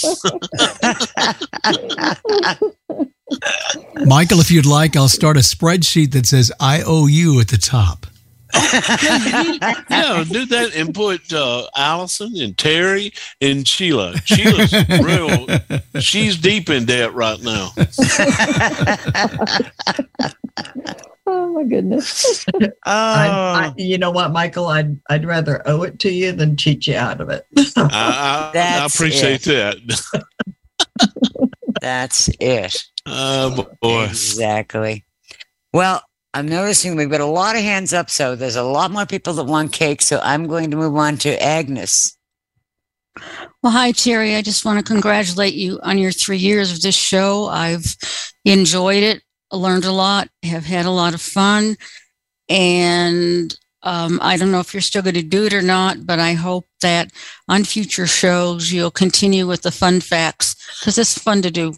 Michael, 4.04 4.40
if 4.40 4.50
you'd 4.50 4.66
like, 4.66 4.96
I'll 4.96 5.08
start 5.08 5.36
a 5.36 5.40
spreadsheet 5.40 6.12
that 6.12 6.26
says 6.26 6.50
IOU 6.60 7.40
at 7.40 7.48
the 7.48 7.58
top. 7.58 8.06
Yeah, 8.54 10.24
do 10.30 10.46
that 10.46 10.72
and 10.76 10.94
put 10.94 11.32
uh, 11.32 11.66
Allison 11.76 12.36
and 12.36 12.56
Terry 12.56 13.12
and 13.40 13.66
Sheila. 13.66 14.16
Sheila's 14.24 14.72
real. 15.00 15.46
She's 16.00 16.36
deep 16.36 16.70
in 16.70 16.84
debt 16.84 17.14
right 17.14 17.40
now. 17.40 17.70
Oh 21.24 21.52
my 21.52 21.62
goodness. 21.62 22.44
I, 22.84 22.84
I, 22.84 23.74
you 23.76 23.96
know 23.96 24.10
what, 24.10 24.32
Michael? 24.32 24.66
I'd 24.66 24.98
I'd 25.08 25.24
rather 25.24 25.62
owe 25.66 25.82
it 25.82 26.00
to 26.00 26.10
you 26.10 26.32
than 26.32 26.56
cheat 26.56 26.86
you 26.86 26.96
out 26.96 27.20
of 27.20 27.30
it. 27.30 27.46
I, 27.56 27.70
I, 27.76 28.48
I 28.48 28.50
That's 28.52 28.94
appreciate 28.94 29.42
that. 29.44 29.76
That's 31.80 32.28
it. 32.40 32.84
Oh 33.06 33.68
boy. 33.80 34.04
Exactly. 34.04 35.04
Well, 35.72 36.02
I'm 36.34 36.48
noticing 36.48 36.96
we've 36.96 37.10
got 37.10 37.20
a 37.20 37.26
lot 37.26 37.56
of 37.56 37.62
hands 37.62 37.92
up, 37.92 38.08
so 38.08 38.34
there's 38.34 38.56
a 38.56 38.62
lot 38.62 38.90
more 38.90 39.04
people 39.04 39.34
that 39.34 39.44
want 39.44 39.72
cake. 39.72 40.00
So 40.00 40.18
I'm 40.22 40.46
going 40.46 40.70
to 40.70 40.76
move 40.76 40.96
on 40.96 41.18
to 41.18 41.42
Agnes. 41.42 42.16
Well, 43.62 43.72
hi, 43.72 43.92
Terry. 43.92 44.34
I 44.34 44.42
just 44.42 44.64
want 44.64 44.78
to 44.78 44.92
congratulate 44.92 45.54
you 45.54 45.78
on 45.82 45.98
your 45.98 46.10
three 46.10 46.38
years 46.38 46.72
of 46.72 46.80
this 46.80 46.96
show. 46.96 47.46
I've 47.46 47.96
enjoyed 48.46 49.02
it, 49.02 49.22
learned 49.52 49.84
a 49.84 49.92
lot, 49.92 50.28
have 50.42 50.64
had 50.64 50.86
a 50.86 50.90
lot 50.90 51.12
of 51.12 51.20
fun. 51.20 51.76
And 52.48 53.54
um, 53.82 54.18
I 54.22 54.36
don't 54.36 54.52
know 54.52 54.60
if 54.60 54.72
you're 54.72 54.80
still 54.80 55.02
going 55.02 55.14
to 55.14 55.22
do 55.22 55.44
it 55.44 55.52
or 55.52 55.62
not, 55.62 56.06
but 56.06 56.18
I 56.18 56.32
hope 56.32 56.66
that 56.80 57.10
on 57.48 57.64
future 57.64 58.06
shows 58.06 58.72
you'll 58.72 58.90
continue 58.90 59.46
with 59.46 59.62
the 59.62 59.70
fun 59.70 60.00
facts 60.00 60.54
because 60.80 60.96
it's 60.96 61.18
fun 61.18 61.42
to 61.42 61.50
do. 61.50 61.74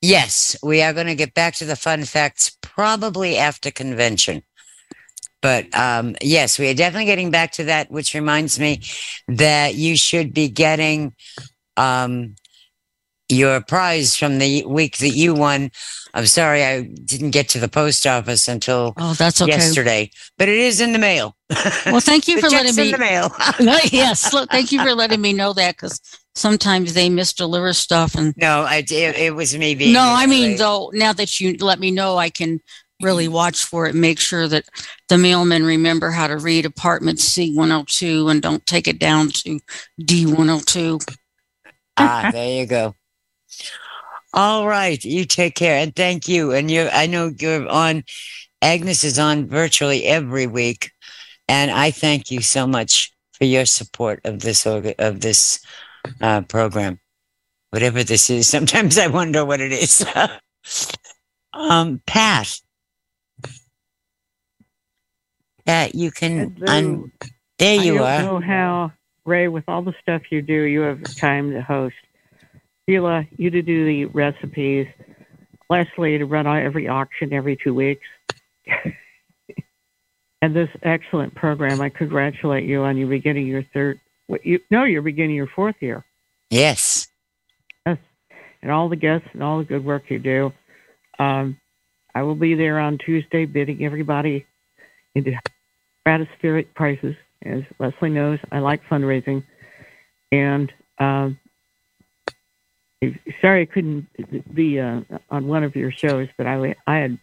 Yes, 0.00 0.56
we 0.62 0.82
are 0.82 0.92
going 0.92 1.06
to 1.08 1.14
get 1.14 1.34
back 1.34 1.54
to 1.56 1.64
the 1.64 1.76
fun 1.76 2.04
facts 2.04 2.56
probably 2.60 3.36
after 3.36 3.70
convention. 3.70 4.42
But 5.40 5.72
um, 5.76 6.16
yes, 6.20 6.58
we 6.58 6.68
are 6.68 6.74
definitely 6.74 7.06
getting 7.06 7.30
back 7.30 7.52
to 7.52 7.64
that, 7.64 7.90
which 7.90 8.14
reminds 8.14 8.58
me 8.58 8.82
that 9.28 9.74
you 9.74 9.96
should 9.96 10.32
be 10.34 10.48
getting 10.48 11.14
um, 11.76 12.34
your 13.28 13.60
prize 13.60 14.16
from 14.16 14.38
the 14.38 14.64
week 14.66 14.98
that 14.98 15.10
you 15.10 15.34
won. 15.34 15.70
I'm 16.14 16.26
sorry 16.26 16.64
I 16.64 16.82
didn't 16.82 17.30
get 17.30 17.48
to 17.50 17.60
the 17.60 17.68
post 17.68 18.06
office 18.06 18.48
until 18.48 18.94
Oh, 18.96 19.14
that's 19.14 19.40
okay. 19.42 19.52
yesterday, 19.52 20.10
but 20.38 20.48
it 20.48 20.58
is 20.58 20.80
in 20.80 20.92
the 20.92 20.98
mail. 20.98 21.36
Well, 21.86 22.00
thank 22.00 22.26
you 22.26 22.40
for 22.40 22.48
letting 22.48 22.74
me. 22.74 22.86
in 22.86 22.92
the 22.92 22.98
mail. 22.98 23.30
yes, 23.92 24.30
thank 24.50 24.72
you 24.72 24.82
for 24.82 24.94
letting 24.94 25.20
me 25.20 25.32
know 25.32 25.52
that 25.52 25.76
because 25.76 26.00
sometimes 26.38 26.94
they 26.94 27.10
misdeliver 27.10 27.74
stuff 27.74 28.14
and. 28.14 28.34
No, 28.36 28.62
I 28.62 28.78
it, 28.78 28.90
it 28.90 29.34
was 29.34 29.56
me 29.56 29.74
being. 29.74 29.92
No, 29.92 30.02
I 30.02 30.26
mean 30.26 30.50
late. 30.50 30.58
though. 30.58 30.90
Now 30.94 31.12
that 31.12 31.40
you 31.40 31.56
let 31.58 31.80
me 31.80 31.90
know, 31.90 32.16
I 32.16 32.30
can 32.30 32.60
really 33.02 33.28
watch 33.28 33.64
for 33.64 33.86
it. 33.86 33.94
Make 33.94 34.18
sure 34.18 34.48
that 34.48 34.64
the 35.08 35.16
mailmen 35.16 35.66
remember 35.66 36.10
how 36.10 36.26
to 36.26 36.38
read 36.38 36.64
apartment 36.64 37.20
C 37.20 37.54
one 37.54 37.70
hundred 37.70 37.88
two 37.88 38.28
and 38.28 38.40
don't 38.40 38.64
take 38.66 38.88
it 38.88 38.98
down 38.98 39.28
to 39.28 39.60
D 39.98 40.26
one 40.26 40.48
hundred 40.48 40.66
two. 40.66 40.98
ah, 41.96 42.30
there 42.32 42.60
you 42.60 42.66
go. 42.66 42.94
All 44.34 44.66
right, 44.66 45.02
you 45.02 45.24
take 45.24 45.54
care 45.54 45.78
and 45.78 45.94
thank 45.94 46.28
you. 46.28 46.52
And 46.52 46.70
you, 46.70 46.88
I 46.92 47.06
know 47.06 47.32
you're 47.38 47.68
on. 47.68 48.04
Agnes 48.60 49.04
is 49.04 49.20
on 49.20 49.46
virtually 49.46 50.04
every 50.04 50.48
week, 50.48 50.90
and 51.48 51.70
I 51.70 51.92
thank 51.92 52.30
you 52.30 52.40
so 52.40 52.66
much 52.66 53.12
for 53.32 53.44
your 53.44 53.64
support 53.66 54.20
of 54.24 54.40
this 54.40 54.66
of 54.66 55.20
this 55.20 55.60
uh, 56.20 56.42
program, 56.42 57.00
whatever 57.70 58.04
this 58.04 58.30
is. 58.30 58.48
Sometimes 58.48 58.98
I 58.98 59.08
wonder 59.08 59.44
what 59.44 59.60
it 59.60 59.72
is. 59.72 60.04
um, 61.52 62.00
Pat, 62.06 62.60
Pat, 65.66 65.94
you 65.94 66.10
can. 66.10 66.56
Un- 66.66 67.12
there 67.58 67.82
you 67.82 68.02
I 68.02 68.18
are. 68.18 68.22
don't 68.22 68.40
know 68.40 68.46
how, 68.46 68.92
Ray, 69.24 69.48
with 69.48 69.64
all 69.68 69.82
the 69.82 69.94
stuff 70.00 70.22
you 70.30 70.42
do, 70.42 70.62
you 70.62 70.80
have 70.80 71.02
time 71.16 71.50
to 71.52 71.60
host. 71.60 71.96
Sheila, 72.88 73.26
you 73.36 73.50
to 73.50 73.62
do 73.62 73.84
the 73.84 74.04
recipes. 74.06 74.86
Leslie 75.70 76.18
to 76.18 76.24
run 76.24 76.46
every 76.46 76.88
auction 76.88 77.32
every 77.32 77.56
two 77.56 77.74
weeks. 77.74 78.06
and 80.42 80.54
this 80.54 80.70
excellent 80.82 81.34
program. 81.34 81.80
I 81.80 81.88
congratulate 81.88 82.64
you 82.64 82.82
on 82.82 82.96
you 82.96 83.06
beginning 83.06 83.46
your 83.46 83.62
third. 83.62 84.00
What 84.28 84.46
you 84.46 84.60
no, 84.70 84.84
you're 84.84 85.02
beginning 85.02 85.36
your 85.36 85.48
fourth 85.48 85.76
year. 85.80 86.04
Yes. 86.50 87.08
Yes, 87.84 87.98
and 88.62 88.70
all 88.70 88.88
the 88.88 88.96
guests 88.96 89.28
and 89.32 89.42
all 89.42 89.58
the 89.58 89.64
good 89.64 89.84
work 89.84 90.04
you 90.08 90.18
do. 90.18 90.52
Um, 91.18 91.58
I 92.14 92.22
will 92.22 92.34
be 92.34 92.54
there 92.54 92.78
on 92.78 92.98
Tuesday, 92.98 93.46
bidding 93.46 93.84
everybody 93.84 94.46
into 95.14 95.32
stratospheric 96.06 96.74
prices. 96.74 97.16
As 97.44 97.62
Leslie 97.78 98.10
knows, 98.10 98.38
I 98.52 98.58
like 98.58 98.82
fundraising, 98.90 99.44
and 100.32 100.72
um, 100.98 101.38
sorry 103.40 103.62
I 103.62 103.66
couldn't 103.66 104.06
be 104.54 104.80
uh, 104.80 105.00
on 105.30 105.46
one 105.46 105.64
of 105.64 105.76
your 105.76 105.92
shows, 105.92 106.28
but 106.36 106.46
I 106.46 106.74
I 106.86 106.96
had 106.96 107.18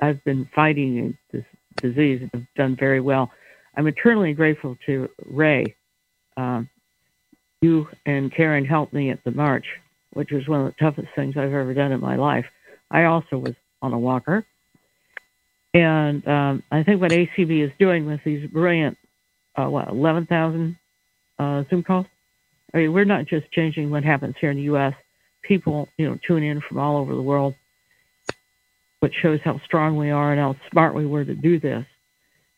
I've 0.00 0.22
been 0.24 0.48
fighting 0.54 1.16
this 1.32 1.44
disease 1.76 2.20
and 2.22 2.30
have 2.34 2.46
done 2.56 2.76
very 2.76 3.00
well. 3.00 3.30
I'm 3.76 3.86
eternally 3.86 4.32
grateful 4.34 4.76
to 4.86 5.08
Ray. 5.24 5.74
Um, 6.36 6.68
you 7.62 7.88
and 8.04 8.34
Karen 8.34 8.64
helped 8.64 8.92
me 8.92 9.10
at 9.10 9.24
the 9.24 9.30
march, 9.30 9.66
which 10.12 10.30
was 10.30 10.46
one 10.46 10.60
of 10.60 10.66
the 10.66 10.84
toughest 10.84 11.08
things 11.16 11.36
I've 11.36 11.52
ever 11.52 11.74
done 11.74 11.92
in 11.92 12.00
my 12.00 12.16
life. 12.16 12.46
I 12.90 13.04
also 13.04 13.38
was 13.38 13.54
on 13.82 13.92
a 13.92 13.98
walker. 13.98 14.44
And 15.74 16.26
um, 16.26 16.62
I 16.70 16.82
think 16.82 17.00
what 17.00 17.10
ACB 17.10 17.64
is 17.64 17.70
doing 17.78 18.06
with 18.06 18.20
these 18.24 18.48
brilliant, 18.50 18.96
uh, 19.56 19.66
what, 19.66 19.88
11,000 19.88 20.76
uh, 21.38 21.64
Zoom 21.68 21.82
calls? 21.82 22.06
I 22.72 22.78
mean, 22.78 22.92
we're 22.92 23.04
not 23.04 23.26
just 23.26 23.50
changing 23.52 23.90
what 23.90 24.04
happens 24.04 24.36
here 24.40 24.50
in 24.50 24.56
the 24.56 24.64
U.S. 24.64 24.94
People, 25.42 25.88
you 25.98 26.08
know, 26.08 26.18
tune 26.26 26.42
in 26.42 26.60
from 26.60 26.78
all 26.78 26.96
over 26.96 27.14
the 27.14 27.22
world, 27.22 27.54
which 29.00 29.14
shows 29.20 29.40
how 29.44 29.60
strong 29.64 29.96
we 29.96 30.10
are 30.10 30.32
and 30.32 30.40
how 30.40 30.56
smart 30.70 30.94
we 30.94 31.06
were 31.06 31.24
to 31.24 31.34
do 31.34 31.60
this. 31.60 31.84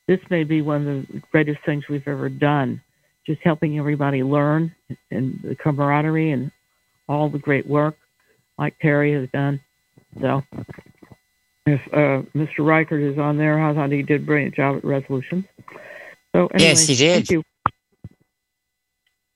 This 0.07 0.21
may 0.31 0.45
be 0.45 0.63
one 0.63 0.87
of 0.87 1.07
the 1.09 1.23
greatest 1.33 1.59
things 1.67 1.85
we've 1.89 2.07
ever 2.07 2.29
done, 2.29 2.81
just 3.29 3.43
helping 3.45 3.79
everybody 3.79 4.23
learn 4.23 4.75
and 5.11 5.39
the 5.45 5.55
camaraderie 5.55 6.33
and 6.33 6.51
all 7.09 7.29
the 7.29 7.39
great 7.39 7.67
work 7.67 7.97
like 8.57 8.79
Terry 8.81 9.13
has 9.13 9.29
done. 9.33 9.61
So 10.19 10.43
if 11.67 11.81
uh, 11.93 12.23
Mr. 12.35 12.61
Reichert 12.61 13.03
is 13.03 13.19
on 13.19 13.37
there, 13.37 13.63
I 13.63 13.75
thought 13.75 13.93
he 13.93 14.03
did 14.03 14.23
a 14.23 14.25
brilliant 14.25 14.55
job 14.55 14.77
at 14.77 14.85
resolutions. 14.85 15.45
So 16.35 16.47
anyway, 16.47 16.71
Yes, 16.71 16.87
he 16.87 16.97
did. 16.97 17.15
Thank 17.15 17.31
you. 17.31 17.43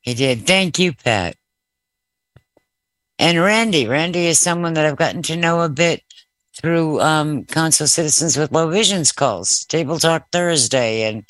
He 0.00 0.14
did. 0.14 0.46
Thank 0.46 0.78
you, 0.78 0.94
Pat. 0.94 1.36
And 3.18 3.38
Randy. 3.38 3.86
Randy 3.86 4.26
is 4.26 4.38
someone 4.38 4.72
that 4.74 4.86
I've 4.86 4.96
gotten 4.96 5.22
to 5.24 5.36
know 5.36 5.60
a 5.60 5.68
bit 5.68 6.02
through 6.56 7.00
um, 7.00 7.44
Council 7.44 7.86
Citizens 7.86 8.38
with 8.38 8.52
Low 8.52 8.70
Visions 8.70 9.12
calls, 9.12 9.64
Table 9.66 9.98
Talk 9.98 10.26
Thursday, 10.32 11.04
and 11.04 11.24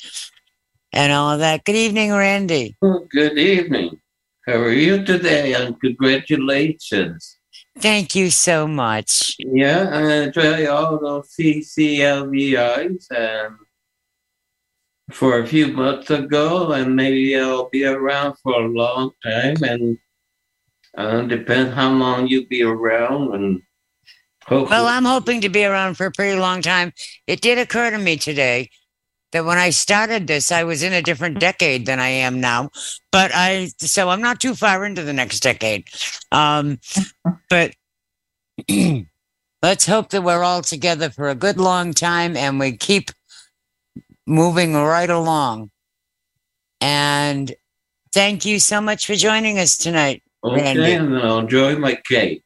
and 0.93 1.11
all 1.11 1.31
of 1.31 1.39
that. 1.39 1.65
Good 1.65 1.75
evening, 1.75 2.11
Randy. 2.11 2.77
Well, 2.81 3.05
good 3.09 3.37
evening. 3.37 3.99
How 4.45 4.53
are 4.53 4.71
you 4.71 5.03
today? 5.03 5.53
And 5.53 5.79
congratulations. 5.81 7.37
Thank 7.79 8.13
you 8.13 8.29
so 8.29 8.67
much. 8.67 9.35
Yeah, 9.39 9.89
I 9.91 10.13
enjoy 10.23 10.67
all 10.69 10.99
those 10.99 11.33
CCLVIs 11.35 13.07
and 13.11 13.55
for 15.11 15.39
a 15.39 15.47
few 15.47 15.67
months 15.67 16.09
ago, 16.11 16.71
and 16.71 16.95
maybe 16.95 17.37
I'll 17.37 17.69
be 17.69 17.85
around 17.85 18.35
for 18.43 18.53
a 18.53 18.67
long 18.67 19.11
time. 19.23 19.55
And 19.63 19.97
uh, 20.95 21.21
depends 21.23 21.73
how 21.73 21.91
long 21.91 22.27
you'll 22.27 22.45
be 22.47 22.61
around, 22.61 23.33
and 23.33 23.61
hopefully, 24.45 24.69
Well, 24.69 24.85
I'm 24.85 25.05
hoping 25.05 25.41
to 25.41 25.49
be 25.49 25.65
around 25.65 25.95
for 25.95 26.05
a 26.05 26.11
pretty 26.11 26.39
long 26.39 26.61
time. 26.61 26.93
It 27.25 27.41
did 27.41 27.57
occur 27.57 27.89
to 27.89 27.97
me 27.97 28.17
today 28.17 28.69
that 29.33 29.45
when 29.45 29.57
I 29.57 29.71
started 29.71 30.27
this, 30.27 30.51
I 30.51 30.63
was 30.63 30.83
in 30.83 30.93
a 30.93 31.01
different 31.01 31.39
decade 31.39 31.85
than 31.85 31.99
I 31.99 32.07
am 32.07 32.39
now. 32.39 32.69
But 33.11 33.31
I, 33.33 33.71
so 33.79 34.09
I'm 34.09 34.21
not 34.21 34.39
too 34.39 34.55
far 34.55 34.85
into 34.85 35.03
the 35.03 35.11
next 35.11 35.41
decade. 35.41 35.87
Um, 36.31 36.79
but 37.49 37.73
let's 39.61 39.85
hope 39.85 40.09
that 40.11 40.21
we're 40.23 40.43
all 40.43 40.61
together 40.61 41.09
for 41.09 41.29
a 41.29 41.35
good 41.35 41.57
long 41.57 41.93
time 41.93 42.37
and 42.37 42.59
we 42.59 42.77
keep 42.77 43.09
moving 44.25 44.75
right 44.75 45.09
along. 45.09 45.71
And 46.79 47.53
thank 48.13 48.45
you 48.45 48.59
so 48.59 48.81
much 48.81 49.07
for 49.07 49.15
joining 49.15 49.57
us 49.57 49.77
tonight, 49.77 50.21
Okay, 50.43 50.61
Randy. 50.61 50.93
and 50.93 51.17
I'll 51.17 51.39
enjoy 51.39 51.75
my 51.75 51.95
cake. 52.07 52.43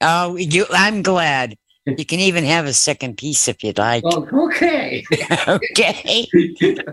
Oh, 0.00 0.36
you, 0.36 0.66
I'm 0.70 1.02
glad. 1.02 1.56
You 1.86 2.04
can 2.04 2.18
even 2.18 2.44
have 2.44 2.66
a 2.66 2.72
second 2.72 3.16
piece 3.16 3.46
if 3.46 3.62
you'd 3.62 3.78
like. 3.78 4.02
Oh, 4.04 4.28
okay. 4.48 5.04
okay. 5.48 6.26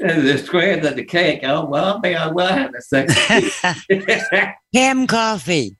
And 0.00 0.26
the 0.26 0.38
square 0.38 0.78
of 0.78 0.94
the 0.94 1.04
cake. 1.04 1.40
Oh, 1.42 1.64
well, 1.64 1.98
maybe 2.00 2.14
I 2.14 2.28
will 2.28 2.46
have 2.46 2.72
a 2.74 2.82
second. 2.82 3.50
Ham 4.74 5.06
coffee. 5.06 5.76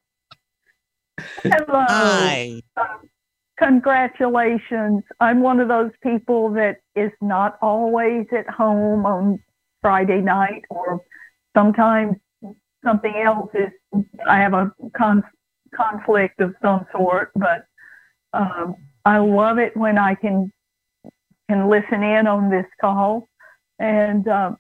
Hello. 1.43 1.85
Hi. 1.89 2.61
Congratulations. 3.59 5.05
I'm 5.21 5.43
one 5.43 5.61
of 5.61 5.69
those 5.69 5.93
people 6.03 6.51
that 6.55 6.79
is 6.97 7.13
not 7.21 7.57
always 7.63 8.27
at 8.37 8.49
home 8.49 9.07
on 9.07 9.39
Friday 9.81 10.23
night, 10.23 10.63
or 10.71 11.01
sometimes 11.57 12.17
something 12.85 13.15
else 13.15 13.51
is, 13.55 14.03
I 14.29 14.39
have 14.39 14.55
a 14.55 14.73
con- 14.97 15.23
conflict 15.75 16.41
of 16.41 16.55
some 16.63 16.85
sort, 16.93 17.31
but 17.37 17.68
um, 18.33 18.75
I 19.05 19.19
love 19.19 19.59
it 19.59 19.77
when 19.77 19.99
I 19.99 20.15
can 20.15 20.53
can 21.49 21.69
listen 21.69 22.03
in 22.03 22.27
on 22.27 22.51
this 22.51 22.67
call. 22.81 23.27
And 23.79 24.27
um, 24.29 24.57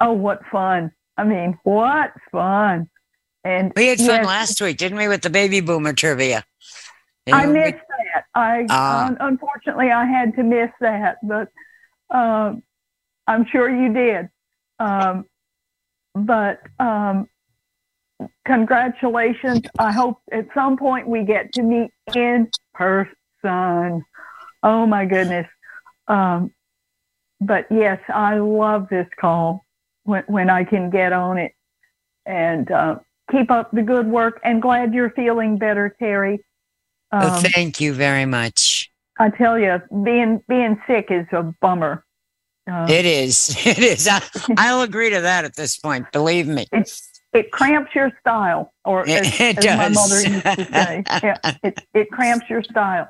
oh, 0.00 0.12
what 0.12 0.40
fun! 0.52 0.92
I 1.16 1.24
mean, 1.24 1.58
what 1.64 2.12
fun! 2.30 2.88
And 3.42 3.72
We 3.74 3.86
had 3.88 3.98
fun 3.98 4.06
yes, 4.06 4.26
last 4.26 4.60
week, 4.60 4.76
didn't 4.76 4.98
we, 4.98 5.08
with 5.08 5.22
the 5.22 5.30
baby 5.30 5.60
boomer 5.60 5.92
trivia? 5.94 6.44
I 7.32 7.42
Yeah, 7.42 7.46
we- 7.46 7.52
missed 7.54 7.74
that. 8.14 8.24
I 8.34 8.66
Ah. 8.68 9.06
un- 9.06 9.16
unfortunately 9.20 9.90
I 9.90 10.04
had 10.04 10.34
to 10.36 10.42
miss 10.42 10.70
that, 10.80 11.16
but 11.22 11.48
um, 12.10 12.62
I'm 13.26 13.46
sure 13.46 13.68
you 13.70 13.92
did. 13.92 14.28
Um, 14.78 15.24
but 16.14 16.60
um, 16.78 17.28
congratulations! 18.46 19.62
I 19.78 19.92
hope 19.92 20.18
at 20.32 20.46
some 20.54 20.76
point 20.76 21.08
we 21.08 21.24
get 21.24 21.52
to 21.54 21.62
meet 21.62 21.90
in 22.14 22.50
person. 22.74 24.04
Oh 24.62 24.86
my 24.86 25.04
goodness! 25.06 25.46
Um, 26.08 26.52
but 27.40 27.66
yes, 27.70 28.00
I 28.08 28.36
love 28.38 28.88
this 28.90 29.06
call 29.20 29.64
when 30.04 30.24
when 30.26 30.50
I 30.50 30.64
can 30.64 30.90
get 30.90 31.12
on 31.12 31.38
it, 31.38 31.52
and 32.26 32.70
uh, 32.70 32.96
keep 33.30 33.50
up 33.50 33.70
the 33.72 33.82
good 33.82 34.06
work. 34.06 34.40
And 34.44 34.60
glad 34.60 34.92
you're 34.94 35.10
feeling 35.10 35.58
better, 35.58 35.94
Terry. 35.98 36.44
Oh, 37.12 37.36
Um, 37.36 37.42
thank 37.42 37.80
you 37.80 37.92
very 37.94 38.24
much. 38.26 38.90
I 39.18 39.30
tell 39.30 39.58
you, 39.58 39.80
being 40.04 40.42
being 40.48 40.80
sick 40.86 41.06
is 41.10 41.26
a 41.32 41.42
bummer. 41.60 42.04
Uh, 42.70 42.86
It 42.88 43.04
is. 43.04 43.54
It 43.66 43.78
is. 43.78 44.06
I, 44.08 44.20
I'll 44.56 44.82
agree 44.82 45.10
to 45.10 45.20
that 45.22 45.44
at 45.44 45.56
this 45.56 45.76
point. 45.78 46.10
Believe 46.12 46.46
me. 46.46 46.66
It 47.32 47.50
cramps 47.52 47.94
your 47.94 48.10
style, 48.20 48.72
or 48.84 49.06
It- 49.08 49.26
as, 49.26 49.40
it 49.40 49.58
as 49.58 49.76
my 49.78 49.88
mother 49.88 50.20
used 50.22 50.44
to 50.44 50.64
say, 50.72 51.02
yeah, 51.22 51.36
it, 51.62 51.78
it 51.94 52.10
cramps 52.10 52.46
your 52.50 52.62
style. 52.62 53.08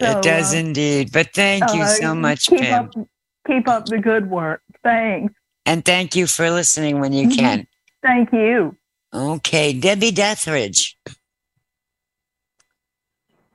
So, 0.00 0.18
it 0.18 0.22
does 0.22 0.54
uh, 0.54 0.58
indeed. 0.58 1.12
But 1.12 1.34
thank 1.34 1.74
you 1.74 1.82
uh, 1.82 1.86
so 1.86 2.14
much, 2.14 2.46
keep 2.46 2.60
Pam. 2.60 2.84
Up, 2.96 3.08
keep 3.46 3.68
up 3.68 3.86
the 3.86 3.98
good 3.98 4.30
work. 4.30 4.62
Thanks. 4.82 5.34
And 5.66 5.84
thank 5.84 6.16
you 6.16 6.26
for 6.26 6.50
listening 6.50 7.00
when 7.00 7.12
you 7.12 7.28
Mhm. 7.28 7.36
can. 7.36 7.66
Thank 8.02 8.32
you. 8.32 8.76
Okay, 9.12 9.72
Debbie 9.74 10.10
Dethridge. 10.12 10.96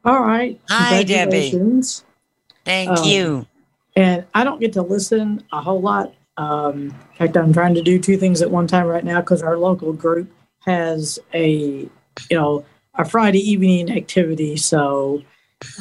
All 0.04 0.22
right. 0.22 0.60
Hi, 0.70 1.02
Debbie. 1.04 1.52
Thank 2.64 2.89
Um, 2.91 3.04
you. 3.08 3.48
And 3.96 4.26
I 4.36 4.43
don't 4.43 4.60
get 4.60 4.74
to 4.74 4.82
listen 4.84 5.43
a 5.52 5.62
whole 5.62 5.82
lot. 5.82 6.14
Um, 6.38 6.84
in 6.84 7.18
fact, 7.18 7.38
I'm 7.38 7.54
trying 7.54 7.76
to 7.76 7.82
do 7.82 8.00
two 8.00 8.18
things 8.18 8.42
at 8.42 8.52
one 8.52 8.68
time 8.68 8.88
right 8.88 9.04
now 9.06 9.22
because 9.22 9.42
our 9.42 9.58
local 9.58 9.94
group 9.94 10.32
has 10.66 11.18
a, 11.34 11.50
you 11.50 11.90
know, 12.32 12.66
a 12.96 13.06
Friday 13.06 13.40
evening 13.40 13.92
activity. 13.96 14.58
So, 14.58 15.24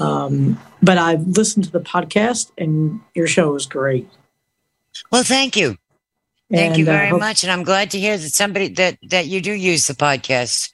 um, 0.01 0.61
but 0.83 0.99
I've 0.99 1.27
listened 1.27 1.65
to 1.65 1.71
the 1.73 1.81
podcast 1.81 2.51
and 2.59 3.01
your 3.15 3.27
show 3.27 3.55
is 3.57 3.67
great. 3.67 4.09
Well, 5.11 5.25
thank 5.25 5.57
you. 5.57 5.77
Thank 6.53 6.77
you 6.77 6.85
And, 6.85 6.89
uh, 6.89 6.93
very 6.99 7.09
hope- 7.09 7.21
much. 7.21 7.43
And 7.43 7.51
I'm 7.51 7.65
glad 7.65 7.91
to 7.93 7.99
hear 7.99 8.17
that 8.17 8.33
somebody 8.35 8.69
that 8.75 8.99
that 9.11 9.27
you 9.27 9.41
do 9.41 9.53
use 9.53 9.87
the 9.87 9.95
podcast. 9.95 10.71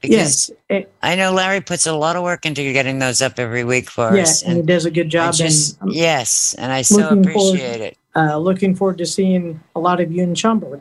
Because 0.00 0.50
Yes. 0.70 0.86
I 1.02 1.14
know 1.14 1.30
Larry 1.32 1.60
puts 1.60 1.86
a 1.86 1.92
lot 1.92 2.16
of 2.16 2.22
work 2.22 2.46
into 2.46 2.62
getting 2.72 2.98
those 3.00 3.20
up 3.20 3.38
every 3.38 3.64
week 3.64 3.90
for 3.90 4.16
Yeah, 4.16 4.22
us. 4.22 4.42
and 4.42 4.56
he 4.56 4.62
does 4.62 4.86
a 4.86 4.90
good 4.90 5.10
job. 5.10 5.34
just- 5.34 5.78
and 5.80 5.90
I'm 5.90 5.94
yes, 5.96 6.54
and 6.58 6.72
I 6.72 6.80
so 6.82 6.96
looking 6.96 7.30
forward- 7.32 7.58
appreciate 7.60 7.80
it. 7.82 7.98
Uh, 8.16 8.36
looking 8.38 8.74
forward 8.74 8.98
to 8.98 9.06
seeing 9.06 9.60
a 9.76 9.80
lot 9.80 10.00
of 10.00 10.10
you 10.10 10.22
in 10.22 10.34
Schaumburg. 10.34 10.80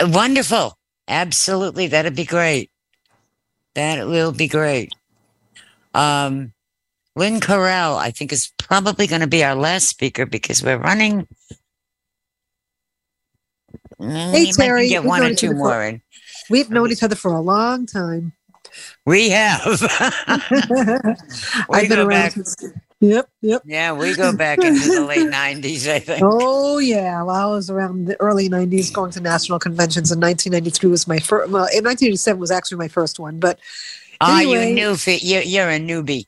Uh, 0.00 0.08
Wonderful. 0.10 0.76
Absolutely. 1.08 1.86
That'd 1.88 2.16
be 2.16 2.24
great. 2.24 2.70
That 3.74 4.06
will 4.06 4.32
be 4.32 4.48
great. 4.48 4.92
Um, 5.94 6.52
Lynn 7.14 7.40
Corral, 7.40 7.96
I 7.96 8.10
think, 8.10 8.32
is 8.32 8.50
probably 8.58 9.06
going 9.06 9.20
to 9.20 9.26
be 9.26 9.44
our 9.44 9.54
last 9.54 9.88
speaker 9.88 10.26
because 10.26 10.62
we're 10.62 10.78
running. 10.78 11.26
Mm, 14.00 14.30
Hey 14.30 14.40
we 14.40 14.46
might 14.46 14.52
Terry, 14.54 14.88
get 14.88 15.02
we've 15.02 15.08
one 15.08 15.20
known 15.20 15.30
or 15.30 15.32
each 15.32 15.38
two 15.40 15.46
other 15.48 15.54
for- 15.56 15.58
more 15.58 15.82
in. 15.84 16.02
We've 16.50 16.70
known 16.70 16.92
each 16.92 17.02
other 17.02 17.14
for 17.16 17.32
a 17.32 17.40
long 17.40 17.86
time. 17.86 18.32
We 19.04 19.30
have. 19.30 19.62
I've 20.26 21.88
been 21.88 21.98
around 21.98 22.08
back- 22.08 22.32
since. 22.32 22.56
Yep, 23.00 23.28
yep. 23.42 23.62
Yeah, 23.66 23.92
we 23.92 24.14
go 24.14 24.34
back 24.34 24.58
into 24.58 24.88
the 24.88 25.04
late 25.04 25.30
90s, 25.30 25.90
I 25.90 25.98
think. 25.98 26.22
Oh 26.24 26.78
yeah, 26.78 27.22
well, 27.22 27.36
I 27.36 27.54
was 27.54 27.68
around 27.68 28.06
the 28.06 28.18
early 28.20 28.48
'90s, 28.48 28.92
going 28.92 29.10
to 29.12 29.20
national 29.20 29.58
conventions. 29.58 30.10
In 30.10 30.18
1993 30.18 30.90
was 30.90 31.06
my 31.06 31.18
first. 31.18 31.50
Well, 31.50 31.64
in 31.64 31.84
1987 31.84 32.40
was 32.40 32.50
actually 32.50 32.78
my 32.78 32.88
first 32.88 33.18
one. 33.18 33.38
But 33.38 33.58
anyway, 34.22 34.70
you 34.70 34.74
new 34.74 34.96
fi- 34.96 35.20
you're, 35.20 35.42
you're 35.42 35.68
a 35.68 35.78
newbie. 35.78 36.24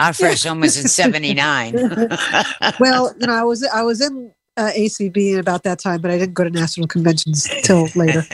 Our 0.00 0.12
first 0.12 0.44
one 0.44 0.60
was 0.60 0.76
in 0.76 0.88
79. 0.88 1.74
well, 2.80 3.14
you 3.20 3.26
know, 3.26 3.34
I 3.34 3.44
was 3.44 3.64
I 3.64 3.82
was 3.82 4.00
in 4.00 4.32
uh, 4.56 4.70
ACB 4.76 5.38
about 5.38 5.62
that 5.62 5.78
time, 5.78 6.00
but 6.00 6.10
I 6.10 6.18
didn't 6.18 6.34
go 6.34 6.42
to 6.42 6.50
national 6.50 6.88
conventions 6.88 7.48
till 7.62 7.88
later. 7.94 8.24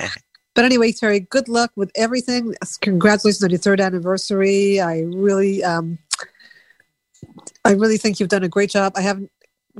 But 0.55 0.65
anyway, 0.65 0.93
Terry, 0.93 1.19
good 1.19 1.49
luck 1.49 1.73
with 1.75 1.91
everything. 1.97 2.55
Congratulations 2.81 3.43
on 3.43 3.51
your 3.51 3.59
third 3.59 3.81
anniversary. 3.81 4.81
I 4.81 5.01
really, 5.01 5.65
um, 5.65 5.99
I 7.65 7.73
really 7.73 7.97
think 7.97 8.21
you've 8.21 8.29
done 8.29 8.45
a 8.45 8.49
great 8.49 8.71
job. 8.71 8.93
I 8.97 9.01
haven't 9.01 9.31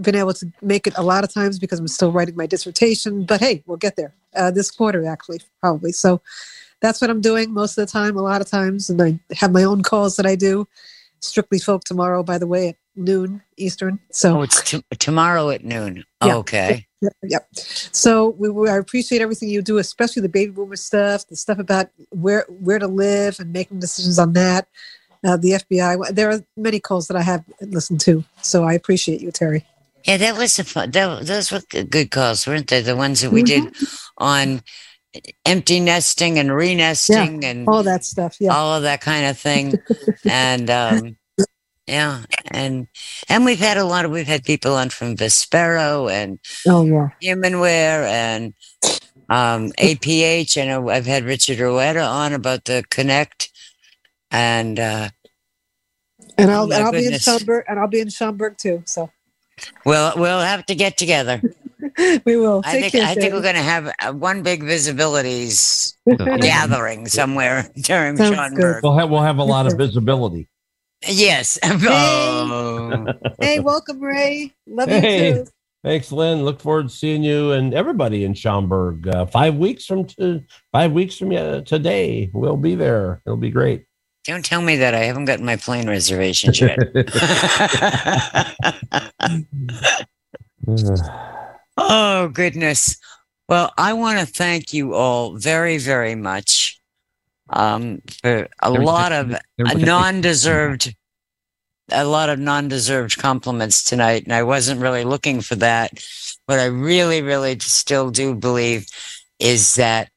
been 0.01 0.15
able 0.15 0.35
to 0.35 0.47
make 0.63 0.87
it 0.87 0.95
a 0.97 1.03
lot 1.03 1.25
of 1.25 1.33
times 1.33 1.59
because 1.59 1.79
I'm 1.79 1.89
still 1.89 2.13
writing 2.13 2.37
my 2.37 2.47
dissertation, 2.47 3.25
but 3.25 3.41
hey, 3.41 3.63
we'll 3.67 3.77
get 3.77 3.97
there 3.97 4.15
uh, 4.35 4.51
this 4.51 4.71
quarter, 4.71 5.07
actually, 5.07 5.41
probably. 5.61 5.93
So 5.93 6.21
that's 6.81 7.01
what 7.01 7.11
I'm 7.11 7.21
doing 7.21 7.53
most 7.53 7.79
of 7.79 7.87
the 7.87 7.93
time, 7.93 8.17
a 8.17 8.23
lot 8.23 8.41
of 8.41 8.49
times. 8.49 8.91
And 8.91 9.01
I 9.01 9.19
have 9.35 9.53
my 9.53 9.65
own 9.65 9.83
calls 9.83 10.17
that 10.17 10.27
I 10.27 10.35
do. 10.35 10.67
Strictly 11.21 11.59
Folk 11.59 11.85
tomorrow, 11.85 12.23
by 12.23 12.37
the 12.37 12.47
way, 12.47 12.69
at 12.69 12.77
noon 12.97 13.41
Eastern. 13.57 13.99
So 14.11 14.39
oh, 14.39 14.43
it's 14.43 14.63
t- 14.63 14.83
tomorrow 14.99 15.49
at 15.51 15.65
noon. 15.65 16.05
Yeah. 16.23 16.37
Okay. 16.37 16.87
Yep. 17.23 17.49
So 17.55 18.31
we, 18.31 18.51
we 18.51 18.69
I 18.69 18.77
appreciate 18.77 19.23
everything 19.23 19.49
you 19.49 19.63
do, 19.63 19.79
especially 19.79 20.23
the 20.23 20.29
baby 20.29 20.53
boomer 20.53 20.77
stuff, 20.77 21.27
the 21.27 21.37
stuff 21.37 21.59
about 21.59 21.89
where 22.11 22.45
where 22.49 22.79
to 22.79 22.87
live 22.87 23.41
and 23.41 23.53
making 23.53 23.81
decisions 23.81 24.19
on 24.19 24.35
that. 24.35 24.69
Uh, 25.25 25.37
the 25.37 25.53
FBI. 25.53 26.15
There 26.15 26.31
are 26.31 26.41
many 26.57 26.81
calls 26.81 27.09
that 27.09 27.17
I 27.17 27.23
have 27.23 27.45
listened 27.61 28.01
to, 28.03 28.25
so 28.43 28.65
I 28.65 28.75
appreciate 28.75 29.21
you, 29.21 29.31
Terry. 29.33 29.65
Yeah, 30.05 30.19
that 30.19 30.37
was 30.37 30.59
a 30.59 30.65
fun. 30.65 30.91
That, 30.91 31.25
those 31.27 31.51
were 31.51 31.63
good 31.71 32.11
calls, 32.11 32.47
weren't 32.47 32.69
they? 32.69 32.83
The 32.83 32.95
ones 32.95 33.23
that 33.23 33.33
we 33.33 33.43
did 33.43 33.75
on 34.19 34.61
empty 35.47 35.81
nesting 35.81 36.39
and 36.39 36.55
re-nesting 36.55 37.45
and 37.45 37.69
all 37.69 37.83
that 37.83 38.05
stuff. 38.05 38.37
Yeah, 38.39 38.55
all 38.55 38.75
of 38.75 38.83
that 38.83 39.01
kind 39.01 39.27
of 39.27 39.39
thing. 39.39 39.75
and 40.25 40.69
um, 40.69 41.17
yeah, 41.87 42.23
and 42.51 42.87
and 43.29 43.45
we've 43.45 43.59
had 43.59 43.77
a 43.77 43.85
lot 43.85 44.05
of 44.05 44.11
we've 44.11 44.27
had 44.27 44.45
people 44.45 44.75
on 44.75 44.91
from 44.91 45.17
Vispero 45.17 46.11
and 46.11 46.39
Oh 46.67 46.85
yeah. 46.85 47.09
Humanware 47.23 48.07
and 48.07 48.55
um, 49.29 49.73
APH. 49.79 50.57
and 50.57 50.91
I've 50.91 51.07
had 51.07 51.25
Richard 51.25 51.59
Rueda 51.61 52.03
on 52.03 52.33
about 52.33 52.65
the 52.65 52.85
Connect, 52.91 53.51
and 54.35 54.81
uh, 54.81 55.09
And 56.37 56.51
I'll 56.51 56.65
Oh, 56.65 56.77
and 56.77 56.85
I'll 56.85 56.93
be 56.93 57.07
in. 57.07 57.19
Schaumburg, 57.19 57.65
and 57.69 57.79
I'll 57.79 57.89
be 57.89 58.01
in 58.01 58.11
Schaumburg 58.11 58.59
too. 58.59 58.83
So 58.85 59.11
we'll 59.87 60.13
we'll 60.17 60.41
have 60.41 60.67
to 60.67 60.75
get 60.75 60.97
together. 60.99 61.41
we 62.25 62.37
will. 62.37 62.61
I 62.65 62.73
Take 62.73 62.81
think 62.81 62.93
care, 62.95 63.05
I 63.07 63.15
think 63.15 63.33
we're 63.33 63.43
going 63.43 63.55
to 63.55 63.63
have 63.63 63.93
uh, 64.03 64.13
one 64.13 64.43
big 64.43 64.63
VISAbilities 64.63 65.95
gathering 66.41 67.07
somewhere 67.07 67.71
during 67.81 68.17
Sounds 68.17 68.35
Schaumburg. 68.35 68.83
We'll 68.83 68.99
have 68.99 69.11
we'll 69.11 69.23
have 69.23 69.39
a 69.39 69.45
lot 69.45 69.67
of 69.67 69.79
visibility. 69.79 70.49
Yes. 71.07 71.59
Oh. 71.63 73.07
Hey, 73.41 73.61
welcome, 73.61 74.01
Ray. 74.01 74.53
Love 74.67 74.89
Hey, 74.89 75.29
you 75.29 75.35
too. 75.45 75.47
thanks, 75.85 76.11
Lynn. 76.11 76.45
Look 76.45 76.61
forward 76.61 76.89
to 76.89 76.95
seeing 76.95 77.23
you 77.23 77.53
and 77.53 77.75
everybody 77.75 78.25
in 78.25 78.33
Schaumburg. 78.33 79.07
Uh, 79.07 79.27
five 79.27 79.57
weeks 79.57 79.85
from 79.85 80.07
to, 80.07 80.43
five 80.73 80.93
weeks 80.93 81.19
from 81.19 81.33
uh, 81.33 81.61
today, 81.61 82.31
we'll 82.33 82.57
be 82.57 82.75
there. 82.75 83.21
It'll 83.27 83.37
be 83.37 83.51
great. 83.51 83.85
Don't 84.25 84.45
tell 84.45 84.63
me 84.63 84.77
that 84.77 84.95
I 84.95 85.05
haven't 85.05 85.27
gotten 85.27 85.45
my 85.45 85.57
plane 85.57 85.89
reservations 85.89 86.61
yet. 86.63 86.79
oh, 91.77 92.29
goodness. 92.29 92.97
Well, 93.49 93.73
I 93.77 93.93
want 93.93 94.19
to 94.21 94.27
thank 94.27 94.73
you 94.73 94.95
all 94.95 95.37
very, 95.37 95.77
very 95.77 96.15
much 96.15 96.81
um, 97.51 98.01
for 98.23 98.49
a 98.61 98.71
lot 98.71 99.13
of 99.13 99.29
there 99.31 99.41
was 99.59 99.75
a- 99.75 99.85
non-deserved, 99.85 100.95
a 101.93 102.05
lot 102.05 102.31
of 102.31 102.39
non-deserved 102.39 103.19
compliments 103.19 103.83
tonight, 103.85 104.25
and 104.25 104.33
I 104.33 104.43
wasn't 104.43 104.81
really 104.81 105.05
looking 105.05 105.41
for 105.41 105.57
that. 105.57 106.03
What 106.47 106.59
I 106.59 106.67
really, 106.67 107.23
really 107.23 107.59
still 107.61 108.11
do 108.11 108.35
believe 108.35 108.87
is 109.39 109.75
that 109.77 110.11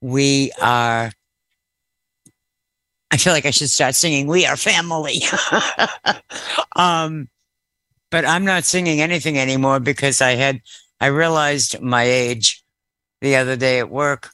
we 0.00 0.52
are. 0.60 1.12
I 3.12 3.18
feel 3.18 3.32
like 3.32 3.46
I 3.46 3.50
should 3.50 3.70
start 3.70 3.94
singing 3.94 4.26
"We 4.26 4.46
Are 4.46 4.56
Family." 4.56 5.22
um, 6.76 7.28
but 8.10 8.24
I'm 8.24 8.44
not 8.44 8.64
singing 8.64 9.00
anything 9.00 9.38
anymore 9.38 9.80
because 9.80 10.20
I 10.20 10.32
had 10.32 10.60
I 11.00 11.06
realized 11.06 11.80
my 11.80 12.04
age 12.04 12.64
the 13.20 13.36
other 13.36 13.56
day 13.56 13.78
at 13.78 13.90
work 13.90 14.30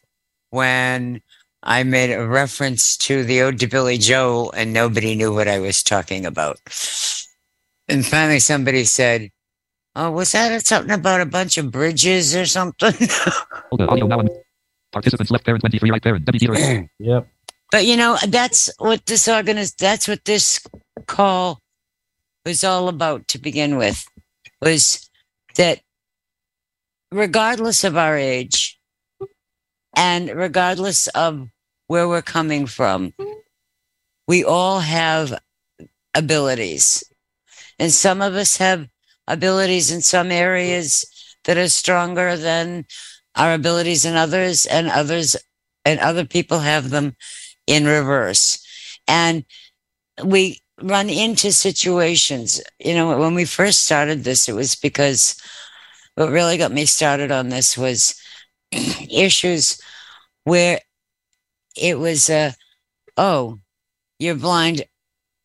when 0.51 1.21
I 1.63 1.83
made 1.83 2.13
a 2.13 2.27
reference 2.27 2.97
to 2.99 3.25
the 3.25 3.43
Ode 3.43 3.59
to 3.61 3.67
Billie 3.67 3.99
Joe 3.99 4.51
and 4.55 4.73
nobody 4.73 5.15
knew 5.15 5.35
what 5.35 5.49
I 5.49 5.59
was 5.59 5.83
talking 5.83 6.25
about. 6.25 6.59
And 7.89 8.05
finally 8.07 8.39
somebody 8.39 8.85
said, 8.85 9.31
Oh, 9.97 10.11
was 10.13 10.33
that 10.33 10.65
something 10.67 10.95
about 10.95 11.21
a 11.21 11.27
bunch 11.27 11.59
of 11.59 11.71
bridges 11.71 12.37
or 12.37 12.47
something? 12.47 12.95
Hold 13.71 13.81
on, 13.83 13.89
audio 13.89 14.07
now. 14.07 14.23
Participants 14.93 15.31
left 15.31 15.45
parent 15.45 15.61
23 15.63 15.91
right 15.91 16.03
parent. 16.03 16.25
Debbie 16.25 16.39
Dieter. 16.39 16.89
yep. 16.99 17.29
But 17.71 17.85
you 17.85 17.97
know, 17.97 18.17
that's 18.27 18.71
what 18.79 19.05
this 19.07 19.29
organiz 19.29 19.77
that's 19.77 20.09
what 20.09 20.25
this 20.25 20.61
call 21.07 21.61
was 22.45 22.65
all 22.65 22.89
about 22.89 23.29
to 23.29 23.39
begin 23.39 23.77
with. 23.77 24.07
Was 24.63 25.09
that 25.57 25.81
regardless 27.13 27.85
of 27.85 27.97
our 27.97 28.17
age 28.17 28.79
and 29.95 30.31
regardless 30.31 31.09
of 31.09 31.49
where 31.89 32.09
we're 32.09 32.23
coming 32.23 32.67
from, 32.67 33.13
we 34.27 34.45
all 34.45 34.81
have 34.81 35.39
abilities. 36.15 37.05
And 37.79 37.93
some 37.93 38.21
of 38.23 38.35
us 38.35 38.57
have 38.57 38.89
abilities 39.27 39.91
in 39.91 40.01
some 40.01 40.31
areas 40.31 41.05
that 41.45 41.57
are 41.59 41.69
stronger 41.69 42.37
than 42.37 42.87
our 43.35 43.55
abilities 43.55 44.05
in 44.05 44.17
others, 44.17 44.67
and 44.67 44.89
others 44.89 45.37
and 45.85 46.01
other 46.01 46.25
people 46.25 46.59
have 46.59 46.91
them 46.91 47.15
in 47.69 47.85
reverse. 47.85 48.59
And 49.07 49.45
we 50.25 50.61
run 50.83 51.11
into 51.11 51.53
situations, 51.53 52.61
you 52.79 52.95
know, 52.95 53.19
when 53.19 53.35
we 53.35 53.45
first 53.45 53.83
started 53.83 54.25
this, 54.25 54.49
it 54.49 54.55
was 54.55 54.75
because 54.75 55.37
what 56.15 56.31
really 56.31 56.57
got 56.57 56.73
me 56.73 56.87
started 56.87 57.31
on 57.31 57.51
this 57.51 57.77
was 57.77 58.21
issues 58.73 59.81
where 60.45 60.81
it 61.77 61.99
was, 61.99 62.31
uh, 62.31 62.53
oh, 63.17 63.59
you're 64.19 64.35
blind. 64.35 64.85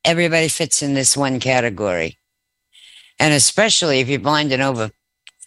Everybody 0.05 0.47
fits 0.47 0.81
in 0.81 0.93
this 0.93 1.17
one 1.17 1.39
category. 1.39 2.17
And 3.19 3.33
especially 3.33 3.99
if 3.99 4.07
you're 4.07 4.19
blind 4.19 4.51
and 4.51 4.61
over 4.61 4.91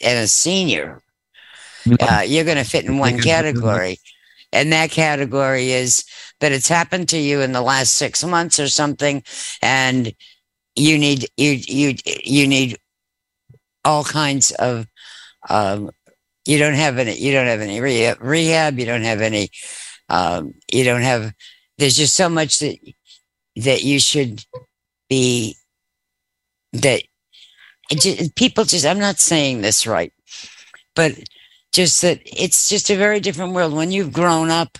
and 0.00 0.18
a 0.18 0.28
senior, 0.28 1.02
uh, 2.00 2.22
you're 2.26 2.44
going 2.44 2.56
to 2.58 2.64
fit 2.64 2.84
in 2.84 2.98
one 2.98 3.18
category. 3.20 3.98
And 4.56 4.72
that 4.72 4.90
category 4.90 5.70
is 5.72 6.04
that 6.40 6.52
it's 6.52 6.68
happened 6.68 7.08
to 7.10 7.18
you 7.18 7.40
in 7.40 7.52
the 7.52 7.62
last 7.62 7.94
six 7.94 8.24
months 8.24 8.58
or 8.58 8.68
something, 8.68 9.22
and 9.62 10.12
you 10.74 10.98
need 10.98 11.28
you 11.36 11.52
you 11.52 11.94
you 12.24 12.46
need 12.48 12.78
all 13.84 14.04
kinds 14.04 14.50
of 14.52 14.86
um, 15.48 15.90
you 16.46 16.58
don't 16.58 16.74
have 16.74 16.98
any 16.98 17.16
you 17.16 17.32
don't 17.32 17.46
have 17.46 17.60
any 17.60 17.80
rehab, 17.80 18.78
you 18.78 18.86
don't 18.86 19.02
have 19.02 19.20
any 19.20 19.50
um, 20.08 20.54
you 20.72 20.84
don't 20.84 21.02
have 21.02 21.32
there's 21.78 21.96
just 21.96 22.14
so 22.14 22.28
much 22.28 22.58
that 22.60 22.78
that 23.56 23.82
you 23.82 23.98
should 24.00 24.44
be 25.08 25.56
that 26.72 27.02
it 27.90 28.00
ju- 28.00 28.28
people 28.36 28.64
just 28.64 28.84
i'm 28.86 28.98
not 28.98 29.18
saying 29.18 29.60
this 29.60 29.86
right 29.86 30.12
but 30.94 31.12
just 31.76 32.00
that 32.00 32.20
it's 32.24 32.70
just 32.70 32.90
a 32.90 32.96
very 32.96 33.20
different 33.20 33.52
world. 33.52 33.74
When 33.74 33.92
you've 33.92 34.12
grown 34.12 34.50
up 34.50 34.78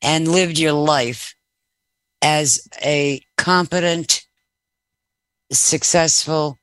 and 0.00 0.26
lived 0.26 0.58
your 0.58 0.72
life 0.72 1.34
as 2.22 2.66
a 2.82 3.20
competent 3.36 4.26
successful 5.52 6.58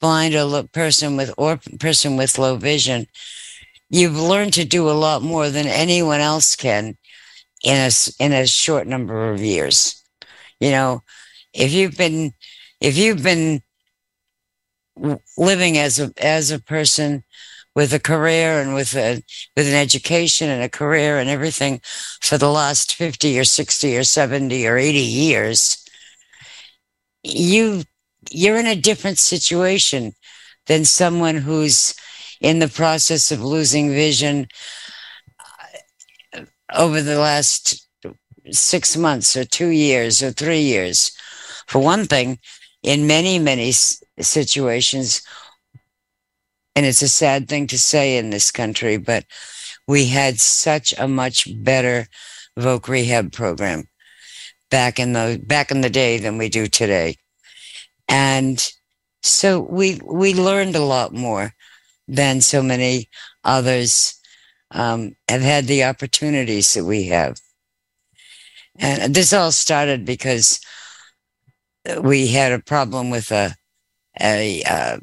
blind 0.00 0.34
or 0.34 0.44
lo- 0.44 0.62
person 0.64 1.16
with 1.16 1.32
or 1.38 1.58
person 1.80 2.16
with 2.18 2.38
low 2.38 2.56
vision 2.56 3.06
you've 3.88 4.18
learned 4.18 4.52
to 4.52 4.64
do 4.64 4.90
a 4.90 4.92
lot 4.92 5.22
more 5.22 5.48
than 5.48 5.66
anyone 5.66 6.20
else 6.20 6.54
can 6.54 6.96
in 7.64 7.76
a 7.76 7.90
in 8.22 8.32
a 8.32 8.46
short 8.46 8.86
number 8.86 9.32
of 9.32 9.40
years. 9.40 10.04
You 10.60 10.70
know 10.70 11.02
if 11.54 11.72
you've 11.72 11.96
been 11.96 12.34
if 12.80 12.98
you've 12.98 13.22
been 13.22 13.62
living 15.38 15.78
as 15.78 15.98
a 15.98 16.12
as 16.18 16.50
a 16.50 16.60
person 16.60 17.24
with 17.78 17.92
a 17.94 18.00
career 18.00 18.60
and 18.60 18.74
with 18.74 18.96
a 18.96 19.22
with 19.56 19.68
an 19.68 19.74
education 19.74 20.48
and 20.48 20.64
a 20.64 20.68
career 20.80 21.20
and 21.20 21.30
everything 21.30 21.80
for 22.20 22.36
the 22.36 22.50
last 22.50 22.92
50 22.92 23.38
or 23.38 23.44
60 23.44 23.96
or 23.96 24.02
70 24.02 24.66
or 24.66 24.76
80 24.76 24.98
years 24.98 25.84
you 27.22 27.84
you're 28.32 28.58
in 28.58 28.66
a 28.66 28.74
different 28.74 29.18
situation 29.18 30.12
than 30.66 30.84
someone 30.84 31.36
who's 31.36 31.94
in 32.40 32.58
the 32.58 32.74
process 32.80 33.30
of 33.30 33.44
losing 33.54 33.90
vision 33.90 34.48
uh, 36.34 36.40
over 36.74 37.00
the 37.00 37.20
last 37.20 37.88
six 38.50 38.96
months 38.96 39.36
or 39.36 39.44
two 39.44 39.68
years 39.68 40.20
or 40.20 40.32
three 40.32 40.62
years. 40.62 41.12
For 41.68 41.80
one 41.80 42.06
thing, 42.06 42.38
in 42.82 43.06
many, 43.06 43.38
many 43.38 43.72
situations, 43.72 45.22
and 46.78 46.86
it's 46.86 47.02
a 47.02 47.08
sad 47.08 47.48
thing 47.48 47.66
to 47.66 47.76
say 47.76 48.18
in 48.18 48.30
this 48.30 48.52
country, 48.52 48.98
but 48.98 49.24
we 49.88 50.06
had 50.06 50.38
such 50.38 50.94
a 50.96 51.08
much 51.08 51.48
better 51.64 52.06
voc 52.56 52.86
rehab 52.86 53.32
program 53.32 53.88
back 54.70 55.00
in 55.00 55.12
the 55.12 55.42
back 55.44 55.72
in 55.72 55.80
the 55.80 55.90
day 55.90 56.18
than 56.18 56.38
we 56.38 56.48
do 56.48 56.68
today. 56.68 57.16
And 58.08 58.64
so 59.24 59.58
we 59.58 60.00
we 60.04 60.34
learned 60.34 60.76
a 60.76 60.84
lot 60.84 61.12
more 61.12 61.52
than 62.06 62.40
so 62.40 62.62
many 62.62 63.08
others 63.42 64.14
um, 64.70 65.16
have 65.28 65.42
had 65.42 65.66
the 65.66 65.82
opportunities 65.82 66.74
that 66.74 66.84
we 66.84 67.08
have. 67.08 67.40
And 68.78 69.16
this 69.16 69.32
all 69.32 69.50
started 69.50 70.04
because 70.04 70.60
we 72.00 72.28
had 72.28 72.52
a 72.52 72.60
problem 72.60 73.10
with 73.10 73.32
a 73.32 73.56
a 74.20 74.62
uh, 74.62 74.98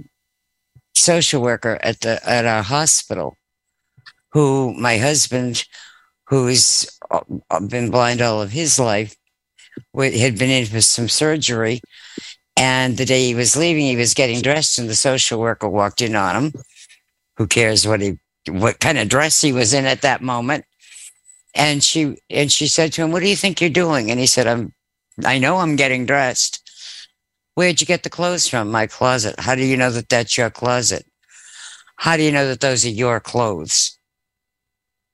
social 0.95 1.41
worker 1.41 1.77
at 1.81 1.99
the 2.01 2.27
at 2.27 2.45
our 2.45 2.63
hospital, 2.63 3.37
who 4.31 4.73
my 4.73 4.97
husband, 4.97 5.65
who's 6.27 6.89
uh, 7.11 7.59
been 7.67 7.91
blind 7.91 8.21
all 8.21 8.41
of 8.41 8.51
his 8.51 8.79
life, 8.79 9.15
had 9.93 10.37
been 10.37 10.49
in 10.49 10.65
for 10.65 10.81
some 10.81 11.09
surgery, 11.09 11.81
and 12.57 12.97
the 12.97 13.05
day 13.05 13.27
he 13.27 13.35
was 13.35 13.55
leaving, 13.55 13.85
he 13.85 13.97
was 13.97 14.13
getting 14.13 14.41
dressed, 14.41 14.79
and 14.79 14.89
the 14.89 14.95
social 14.95 15.39
worker 15.39 15.69
walked 15.69 16.01
in 16.01 16.15
on 16.15 16.35
him. 16.35 16.53
Who 17.37 17.47
cares 17.47 17.85
what 17.87 18.01
he 18.01 18.17
what 18.47 18.79
kind 18.79 18.97
of 18.97 19.09
dress 19.09 19.41
he 19.41 19.51
was 19.51 19.73
in 19.73 19.85
at 19.85 20.01
that 20.01 20.21
moment? 20.21 20.65
And 21.53 21.83
she 21.83 22.17
and 22.29 22.51
she 22.51 22.67
said 22.67 22.93
to 22.93 23.03
him, 23.03 23.11
"What 23.11 23.21
do 23.21 23.29
you 23.29 23.35
think 23.35 23.59
you're 23.59 23.69
doing?" 23.69 24.11
And 24.11 24.19
he 24.19 24.27
said, 24.27 24.47
"I'm, 24.47 24.73
I 25.25 25.39
know 25.39 25.57
I'm 25.57 25.75
getting 25.75 26.05
dressed." 26.05 26.64
Where'd 27.55 27.79
you 27.81 27.87
get 27.87 28.03
the 28.03 28.09
clothes 28.09 28.47
from? 28.47 28.69
My 28.69 28.85
closet. 28.85 29.39
How 29.39 29.55
do 29.55 29.63
you 29.63 29.77
know 29.77 29.89
that 29.89 30.09
that's 30.09 30.37
your 30.37 30.49
closet? 30.49 31.05
How 31.95 32.17
do 32.17 32.23
you 32.23 32.31
know 32.31 32.47
that 32.47 32.59
those 32.59 32.85
are 32.85 32.89
your 32.89 33.19
clothes? 33.19 33.97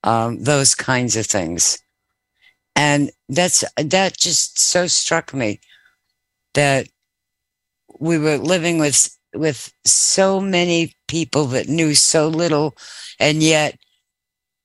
Um, 0.03 0.43
those 0.43 0.73
kinds 0.73 1.15
of 1.15 1.27
things. 1.27 1.77
And 2.75 3.11
that's 3.29 3.63
that 3.77 4.17
just 4.17 4.59
so 4.59 4.87
struck 4.87 5.33
me 5.33 5.59
that 6.55 6.87
we 7.99 8.17
were 8.17 8.37
living 8.37 8.79
with 8.79 9.15
with 9.35 9.71
so 9.85 10.41
many 10.41 10.95
people 11.07 11.45
that 11.45 11.69
knew 11.69 11.93
so 11.93 12.27
little 12.27 12.75
and 13.19 13.43
yet 13.43 13.77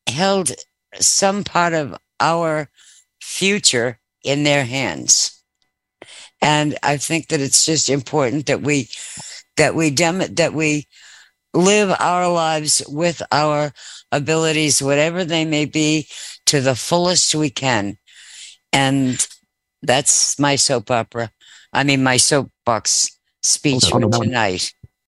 held 0.08 0.52
some 0.98 1.44
part 1.44 1.74
of 1.74 1.96
our 2.20 2.70
future 3.20 3.98
in 4.24 4.44
their 4.44 4.64
hands. 4.64 5.35
And 6.40 6.76
I 6.82 6.96
think 6.96 7.28
that 7.28 7.40
it's 7.40 7.64
just 7.64 7.88
important 7.88 8.46
that 8.46 8.62
we 8.62 8.88
that 9.56 9.74
we 9.74 9.90
dem- 9.90 10.34
that 10.34 10.52
we 10.52 10.86
live 11.54 11.94
our 11.98 12.28
lives 12.30 12.82
with 12.88 13.22
our 13.32 13.72
abilities, 14.12 14.82
whatever 14.82 15.24
they 15.24 15.44
may 15.44 15.64
be, 15.64 16.08
to 16.46 16.60
the 16.60 16.74
fullest 16.74 17.34
we 17.34 17.50
can. 17.50 17.96
And 18.72 19.26
that's 19.82 20.38
my 20.38 20.56
soap 20.56 20.90
opera. 20.90 21.30
I 21.72 21.84
mean, 21.84 22.02
my 22.02 22.18
soapbox 22.18 23.10
speech 23.42 23.84
for 23.88 24.00
tonight. 24.24 24.72